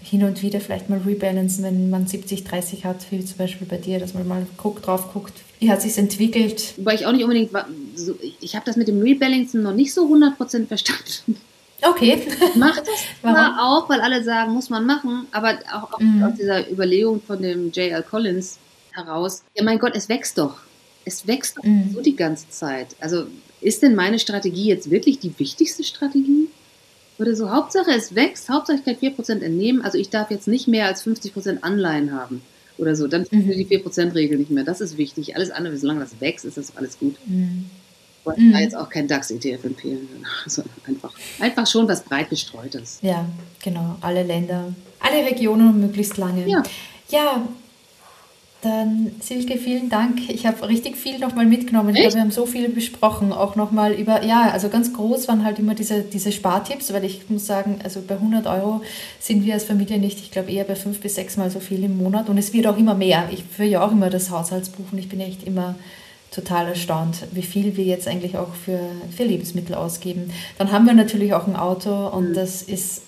hin 0.00 0.22
und 0.22 0.40
wieder 0.40 0.60
vielleicht 0.60 0.88
mal 0.88 1.00
rebalancen, 1.04 1.64
wenn 1.64 1.90
man 1.90 2.06
70, 2.06 2.44
30 2.44 2.84
hat, 2.84 3.10
wie 3.10 3.24
zum 3.24 3.38
Beispiel 3.38 3.66
bei 3.66 3.78
dir, 3.78 3.98
dass 3.98 4.14
man 4.14 4.28
mal 4.28 4.46
guckt, 4.58 4.86
drauf 4.86 5.12
guckt, 5.12 5.32
wie 5.58 5.72
hat 5.72 5.82
sich 5.82 5.98
entwickelt. 5.98 6.74
Wobei 6.76 6.94
ich 6.94 7.04
auch 7.04 7.10
nicht 7.10 7.24
unbedingt, 7.24 7.50
so, 7.96 8.14
ich 8.40 8.54
habe 8.54 8.64
das 8.64 8.76
mit 8.76 8.86
dem 8.86 9.00
Rebalancen 9.02 9.64
noch 9.64 9.74
nicht 9.74 9.92
so 9.92 10.06
100% 10.06 10.68
verstanden. 10.68 11.40
Okay. 11.82 12.22
Macht 12.54 12.86
das 12.86 13.06
zwar 13.22 13.56
auch, 13.60 13.88
weil 13.88 14.00
alle 14.00 14.22
sagen, 14.22 14.52
muss 14.52 14.70
man 14.70 14.86
machen, 14.86 15.26
aber 15.32 15.58
auch, 15.74 15.94
auch 15.94 16.00
mm. 16.00 16.22
aus 16.22 16.34
dieser 16.38 16.70
Überlegung 16.70 17.20
von 17.20 17.42
dem 17.42 17.72
J.L. 17.72 18.04
Collins 18.04 18.58
heraus, 18.92 19.42
ja 19.56 19.64
mein 19.64 19.80
Gott, 19.80 19.96
es 19.96 20.08
wächst 20.08 20.38
doch. 20.38 20.58
Es 21.04 21.26
wächst 21.26 21.62
mm. 21.62 21.92
so 21.92 22.00
die 22.00 22.16
ganze 22.16 22.48
Zeit. 22.50 22.96
Also 23.00 23.26
ist 23.60 23.82
denn 23.82 23.94
meine 23.94 24.18
Strategie 24.18 24.66
jetzt 24.66 24.90
wirklich 24.90 25.18
die 25.18 25.38
wichtigste 25.38 25.84
Strategie? 25.84 26.48
Oder 27.18 27.36
so, 27.36 27.50
Hauptsache 27.50 27.92
es 27.92 28.14
wächst, 28.14 28.48
Hauptsache 28.48 28.78
ich 28.78 28.84
kann 28.84 28.96
4% 28.96 29.40
entnehmen, 29.40 29.82
also 29.82 29.98
ich 29.98 30.10
darf 30.10 30.30
jetzt 30.30 30.48
nicht 30.48 30.66
mehr 30.66 30.86
als 30.86 31.06
50% 31.06 31.62
Anleihen 31.62 32.12
haben 32.12 32.42
oder 32.76 32.96
so, 32.96 33.06
dann 33.06 33.26
mhm. 33.30 33.50
die 33.50 33.66
4%-Regel 33.66 34.38
nicht 34.38 34.50
mehr. 34.50 34.64
Das 34.64 34.80
ist 34.80 34.98
wichtig. 34.98 35.36
Alles 35.36 35.50
andere, 35.50 35.76
solange 35.76 36.00
das 36.00 36.20
wächst, 36.20 36.44
ist 36.44 36.56
das 36.56 36.76
alles 36.76 36.98
gut. 36.98 37.16
Mhm. 37.26 37.66
wollte 38.24 38.40
mhm. 38.40 38.52
da 38.52 38.58
jetzt 38.58 38.76
auch 38.76 38.88
kein 38.88 39.06
DAX-ETF 39.06 39.64
empfehlen, 39.64 40.08
sondern 40.46 40.74
einfach, 40.86 41.14
einfach 41.38 41.66
schon 41.66 41.86
was 41.86 42.02
breit 42.02 42.30
gestreutes. 42.30 42.98
Ja, 43.02 43.28
genau. 43.62 43.96
Alle 44.00 44.24
Länder, 44.24 44.74
alle 44.98 45.24
Regionen 45.24 45.68
und 45.68 45.80
möglichst 45.80 46.16
lange. 46.16 46.48
Ja. 46.48 46.62
Ja, 47.10 47.46
dann 48.64 49.12
Silke, 49.20 49.58
vielen 49.58 49.88
Dank. 49.88 50.28
Ich 50.28 50.46
habe 50.46 50.66
richtig 50.68 50.96
viel 50.96 51.18
nochmal 51.18 51.46
mitgenommen. 51.46 51.94
Ich 51.94 52.00
glaube, 52.00 52.14
wir 52.14 52.20
haben 52.22 52.30
so 52.30 52.46
viel 52.46 52.68
besprochen, 52.68 53.32
auch 53.32 53.56
nochmal 53.56 53.92
über, 53.92 54.24
ja, 54.24 54.50
also 54.50 54.68
ganz 54.68 54.92
groß 54.92 55.28
waren 55.28 55.44
halt 55.44 55.58
immer 55.58 55.74
diese, 55.74 56.02
diese 56.02 56.32
Spartipps, 56.32 56.92
weil 56.92 57.04
ich 57.04 57.28
muss 57.28 57.46
sagen, 57.46 57.78
also 57.84 58.00
bei 58.06 58.14
100 58.14 58.46
Euro 58.46 58.80
sind 59.20 59.44
wir 59.44 59.54
als 59.54 59.64
Familie 59.64 59.98
nicht, 59.98 60.18
ich 60.18 60.30
glaube 60.30 60.50
eher 60.50 60.64
bei 60.64 60.76
fünf 60.76 61.00
bis 61.00 61.14
sechs 61.14 61.36
Mal 61.36 61.50
so 61.50 61.60
viel 61.60 61.84
im 61.84 61.98
Monat 61.98 62.28
und 62.28 62.38
es 62.38 62.52
wird 62.52 62.66
auch 62.66 62.78
immer 62.78 62.94
mehr. 62.94 63.28
Ich 63.32 63.44
führe 63.44 63.68
ja 63.68 63.84
auch 63.84 63.92
immer 63.92 64.10
das 64.10 64.30
Haushaltsbuch 64.30 64.92
und 64.92 64.98
ich 64.98 65.08
bin 65.08 65.20
echt 65.20 65.44
immer 65.44 65.74
total 66.30 66.68
erstaunt, 66.68 67.26
wie 67.32 67.42
viel 67.42 67.76
wir 67.76 67.84
jetzt 67.84 68.08
eigentlich 68.08 68.36
auch 68.36 68.54
für, 68.54 68.80
für 69.16 69.24
Lebensmittel 69.24 69.74
ausgeben. 69.74 70.32
Dann 70.58 70.72
haben 70.72 70.86
wir 70.86 70.94
natürlich 70.94 71.34
auch 71.34 71.46
ein 71.46 71.56
Auto 71.56 72.08
und 72.08 72.30
mhm. 72.30 72.34
das 72.34 72.62
ist 72.62 73.02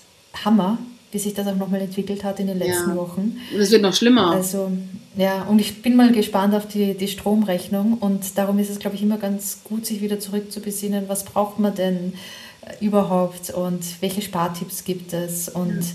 Hammer 0.45 0.79
wie 1.17 1.19
sich 1.19 1.33
das 1.33 1.47
auch 1.47 1.57
nochmal 1.57 1.81
entwickelt 1.81 2.25
hat 2.25 2.41
in 2.41 2.47
den 2.47 2.59
letzten 2.59 2.91
ja. 2.91 2.97
Wochen. 2.97 3.39
Und 3.55 3.59
es 3.59 3.71
wird 3.71 3.81
noch 3.81 3.95
schlimmer. 3.95 4.33
Also, 4.33 4.71
ja, 5.17 5.45
und 5.45 5.59
ich 5.59 5.81
bin 5.81 5.97
mal 5.97 6.13
gespannt 6.13 6.55
auf 6.55 6.69
die, 6.69 6.93
die 6.93 7.09
Stromrechnung 7.09 7.95
und 7.95 8.37
darum 8.37 8.59
ist 8.59 8.69
es, 8.69 8.79
glaube 8.79 8.97
ich, 8.97 9.03
immer 9.03 9.17
ganz 9.17 9.61
gut, 9.65 9.87
sich 9.87 10.03
wieder 10.03 10.21
zurückzubesinnen, 10.21 11.09
was 11.09 11.25
braucht 11.25 11.59
man 11.59 11.75
denn 11.75 12.13
äh, 12.61 12.85
überhaupt 12.85 13.49
und 13.49 13.83
welche 14.01 14.21
Spartipps 14.21 14.85
gibt 14.85 15.15
es 15.15 15.49
und 15.49 15.81
ja. 15.81 15.87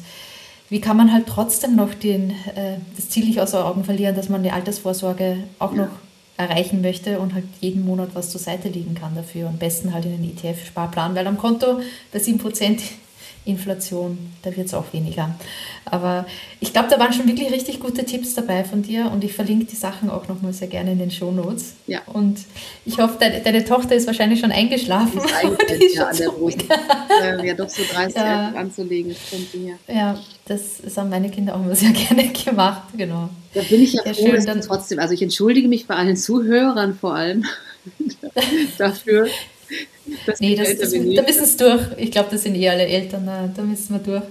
wie 0.70 0.82
kann 0.82 0.98
man 0.98 1.14
halt 1.14 1.28
trotzdem 1.28 1.76
noch 1.76 1.94
den, 1.94 2.32
äh, 2.56 2.78
das 2.96 3.10
Ziel 3.10 3.26
nicht 3.26 3.42
außer 3.42 3.64
Augen 3.64 3.84
verlieren, 3.84 4.16
dass 4.16 4.28
man 4.28 4.42
die 4.42 4.50
Altersvorsorge 4.50 5.38
auch 5.60 5.76
ja. 5.76 5.84
noch 5.84 5.92
erreichen 6.38 6.82
möchte 6.82 7.20
und 7.20 7.36
halt 7.36 7.46
jeden 7.60 7.86
Monat 7.86 8.10
was 8.16 8.32
zur 8.32 8.42
Seite 8.42 8.70
liegen 8.70 8.96
kann 8.96 9.14
dafür. 9.14 9.50
Am 9.50 9.60
besten 9.60 9.94
halt 9.94 10.06
in 10.06 10.14
den 10.14 10.36
ETF-Sparplan, 10.36 11.14
weil 11.14 11.28
am 11.28 11.38
Konto 11.38 11.80
bei 12.12 12.18
7% 12.18 12.80
Inflation, 13.44 14.18
da 14.44 14.56
wird 14.56 14.68
es 14.68 14.74
auch 14.74 14.94
weniger. 14.94 15.34
Aber 15.86 16.28
ich 16.60 16.74
glaube, 16.74 16.90
da 16.90 17.00
waren 17.00 17.12
schon 17.12 17.28
wirklich 17.28 17.52
richtig 17.52 17.80
gute 17.80 18.06
Tipps 18.06 18.36
dabei 18.36 18.64
von 18.64 18.84
dir 18.84 19.10
und 19.12 19.24
ich 19.24 19.34
verlinke 19.34 19.66
die 19.66 19.76
Sachen 19.76 20.12
auch 20.12 20.28
nochmal 20.28 20.54
sehr 20.54 20.68
gerne 20.68 20.92
in 20.92 21.00
den 21.00 21.10
Show 21.10 21.32
Notes. 21.32 21.74
Ja. 21.88 22.02
Und 22.06 22.40
ich 22.86 23.00
hoffe, 23.00 23.18
deine, 23.20 23.42
deine 23.42 23.66
Tochter 23.66 23.96
ist 23.96 24.06
wahrscheinlich 24.06 24.40
schon 24.40 24.52
eingeschlafen. 24.52 25.20
Ist 25.70 25.96
ja, 25.96 26.08
an 26.08 26.18
der 26.18 26.30
Brust. 26.30 26.64
ja, 27.44 27.54
doch 27.56 27.70
so 27.70 27.82
30 27.92 28.16
ja. 28.16 28.50
anzulegen, 28.50 29.16
stimmt 29.16 29.48
hier. 29.52 29.78
Ja, 29.88 30.20
das, 30.46 30.82
das 30.84 30.98
haben 30.98 31.10
meine 31.10 31.30
Kinder 31.32 31.56
auch 31.56 31.64
immer 31.64 31.76
sehr 31.76 31.92
gerne 31.94 32.32
gemacht, 32.32 32.84
genau. 32.96 33.30
Da 33.54 33.62
bin 33.62 33.82
ich 33.82 33.94
ja, 33.94 34.04
ja 34.06 34.14
froh, 34.14 34.28
schön, 34.28 34.46
dann, 34.46 34.62
trotzdem, 34.62 35.00
also 35.00 35.14
ich 35.16 35.22
entschuldige 35.22 35.68
mich 35.68 35.88
bei 35.88 35.96
allen 35.96 36.16
Zuhörern 36.16 36.96
vor 36.96 37.16
allem 37.16 37.46
dafür, 38.78 39.28
das 40.26 40.40
nee, 40.40 40.56
das, 40.56 40.78
das, 40.78 40.92
da 40.92 41.22
müssen 41.22 41.44
es 41.44 41.58
durch. 41.58 41.82
Ich 41.98 42.12
glaube, 42.12 42.30
das 42.32 42.44
sind 42.44 42.56
eh 42.56 42.70
alle 42.70 42.86
Eltern, 42.86 43.26
da 43.56 43.62
müssen 43.62 43.94
wir 43.94 44.00
durch. 44.00 44.24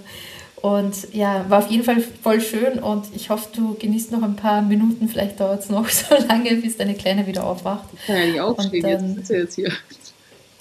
Und 0.61 1.11
ja, 1.11 1.45
war 1.49 1.59
auf 1.59 1.71
jeden 1.71 1.83
Fall 1.83 2.03
voll 2.21 2.39
schön 2.39 2.77
und 2.79 3.05
ich 3.15 3.31
hoffe, 3.31 3.49
du 3.55 3.73
genießt 3.73 4.11
noch 4.11 4.21
ein 4.21 4.35
paar 4.35 4.61
Minuten, 4.61 5.09
vielleicht 5.09 5.39
dauert 5.39 5.63
es 5.63 5.69
noch 5.69 5.89
so 5.89 6.15
lange, 6.27 6.55
bis 6.57 6.77
deine 6.77 6.93
Kleine 6.93 7.25
wieder 7.25 7.45
aufwacht. 7.45 7.85
Ich 7.93 8.05
kann 8.05 8.17
ja 8.17 8.25
nicht 8.27 8.39
aufstehen, 8.39 8.87
jetzt 8.87 9.27
sitze 9.27 9.37
jetzt 9.37 9.55
hier. 9.55 9.71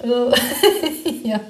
ja, 1.24 1.40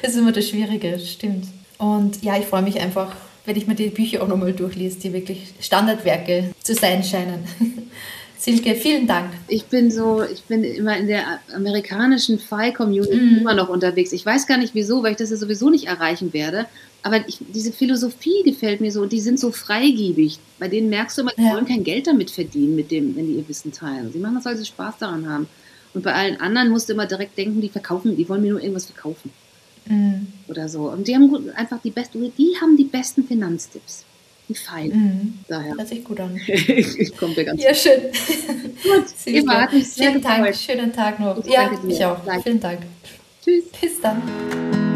das 0.00 0.12
ist 0.12 0.18
immer 0.18 0.32
das 0.32 0.48
Schwierige, 0.48 0.98
stimmt. 0.98 1.44
Und 1.76 2.22
ja, 2.22 2.38
ich 2.38 2.46
freue 2.46 2.62
mich 2.62 2.80
einfach, 2.80 3.14
wenn 3.44 3.56
ich 3.56 3.66
mir 3.66 3.74
die 3.74 3.90
Bücher 3.90 4.22
auch 4.22 4.28
nochmal 4.28 4.54
durchlese, 4.54 4.98
die 5.00 5.12
wirklich 5.12 5.52
Standardwerke 5.60 6.52
zu 6.62 6.74
sein 6.74 7.04
scheinen. 7.04 7.44
Silke, 8.38 8.76
vielen 8.76 9.08
Dank. 9.08 9.32
Ich 9.48 9.64
bin 9.64 9.90
so, 9.90 10.22
ich 10.22 10.42
bin 10.44 10.62
immer 10.62 10.96
in 10.96 11.08
der 11.08 11.40
amerikanischen 11.52 12.38
FI-Community 12.38 13.16
mm. 13.16 13.38
immer 13.38 13.54
noch 13.54 13.68
unterwegs. 13.68 14.12
Ich 14.12 14.24
weiß 14.24 14.46
gar 14.46 14.58
nicht 14.58 14.76
wieso, 14.76 15.02
weil 15.02 15.12
ich 15.12 15.16
das 15.16 15.30
ja 15.30 15.36
sowieso 15.36 15.70
nicht 15.70 15.88
erreichen 15.88 16.32
werde. 16.32 16.66
Aber 17.02 17.28
ich, 17.28 17.38
diese 17.52 17.72
Philosophie 17.72 18.44
gefällt 18.44 18.80
mir 18.80 18.92
so 18.92 19.02
und 19.02 19.12
die 19.12 19.20
sind 19.20 19.40
so 19.40 19.50
freigebig. 19.50 20.38
Bei 20.60 20.68
denen 20.68 20.88
merkst 20.88 21.18
du 21.18 21.22
immer, 21.22 21.32
die 21.36 21.42
ja. 21.42 21.52
wollen 21.52 21.66
kein 21.66 21.82
Geld 21.82 22.06
damit 22.06 22.30
verdienen, 22.30 22.76
mit 22.76 22.92
dem, 22.92 23.16
wenn 23.16 23.26
die 23.26 23.34
ihr 23.34 23.48
Wissen 23.48 23.72
teilen. 23.72 24.12
Sie 24.12 24.20
machen 24.20 24.36
das, 24.36 24.44
weil 24.44 24.56
sie 24.56 24.64
Spaß 24.64 24.98
daran 24.98 25.28
haben. 25.28 25.48
Und 25.92 26.04
bei 26.04 26.14
allen 26.14 26.40
anderen 26.40 26.68
musst 26.68 26.88
du 26.88 26.92
immer 26.92 27.06
direkt 27.06 27.36
denken, 27.36 27.60
die 27.60 27.68
verkaufen, 27.68 28.16
die 28.16 28.28
wollen 28.28 28.42
mir 28.42 28.52
nur 28.52 28.60
irgendwas 28.60 28.86
verkaufen. 28.86 29.32
Mm. 29.86 30.26
Oder 30.46 30.68
so. 30.68 30.90
Und 30.90 31.08
die 31.08 31.14
haben 31.14 31.50
einfach 31.56 31.80
die 31.82 31.90
besten, 31.90 32.32
die 32.38 32.54
haben 32.60 32.76
die 32.76 32.84
besten 32.84 33.24
Finanztipps 33.24 34.04
fein. 34.56 34.88
Mhm. 34.88 35.38
Daher. 35.48 35.74
Hört 35.76 35.88
sich 35.88 36.04
gut 36.04 36.20
an. 36.20 36.40
ich 36.46 37.16
komme 37.16 37.34
dir 37.34 37.44
ganz 37.44 37.62
Ja, 37.62 37.74
schön. 37.74 38.00
gut, 38.82 39.06
Eva, 39.26 39.60
hat 39.62 39.72
mich 39.72 39.88
sehr 39.88 40.10
Vielen 40.10 40.22
Dank, 40.22 40.56
schönen 40.56 40.92
Tag 40.92 41.20
noch. 41.20 41.44
Ich 41.44 41.52
ja, 41.52 41.70
ich 41.86 42.04
auch. 42.04 42.24
Danke. 42.24 42.42
Vielen 42.42 42.60
Dank. 42.60 42.80
Tschüss. 43.44 43.64
Bis 43.80 44.00
dann. 44.00 44.87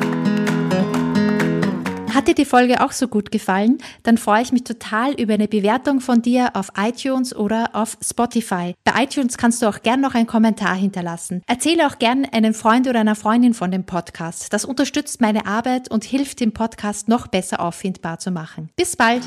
Hat 2.14 2.28
dir 2.28 2.34
die 2.34 2.44
Folge 2.44 2.84
auch 2.84 2.92
so 2.92 3.08
gut 3.08 3.30
gefallen? 3.30 3.78
Dann 4.02 4.18
freue 4.18 4.42
ich 4.42 4.52
mich 4.52 4.64
total 4.64 5.14
über 5.14 5.32
eine 5.34 5.48
Bewertung 5.48 6.00
von 6.00 6.20
dir 6.20 6.50
auf 6.54 6.68
iTunes 6.76 7.34
oder 7.34 7.70
auf 7.72 7.96
Spotify. 8.04 8.74
Bei 8.84 9.02
iTunes 9.02 9.38
kannst 9.38 9.62
du 9.62 9.66
auch 9.66 9.80
gern 9.82 10.02
noch 10.02 10.14
einen 10.14 10.26
Kommentar 10.26 10.74
hinterlassen. 10.74 11.42
Erzähle 11.46 11.86
auch 11.86 11.98
gern 11.98 12.26
einem 12.26 12.52
Freund 12.52 12.86
oder 12.86 13.00
einer 13.00 13.14
Freundin 13.14 13.54
von 13.54 13.70
dem 13.70 13.84
Podcast. 13.84 14.52
Das 14.52 14.66
unterstützt 14.66 15.22
meine 15.22 15.46
Arbeit 15.46 15.90
und 15.90 16.04
hilft 16.04 16.40
dem 16.40 16.52
Podcast 16.52 17.08
noch 17.08 17.28
besser 17.28 17.60
auffindbar 17.60 18.18
zu 18.18 18.30
machen. 18.30 18.68
Bis 18.76 18.94
bald! 18.94 19.22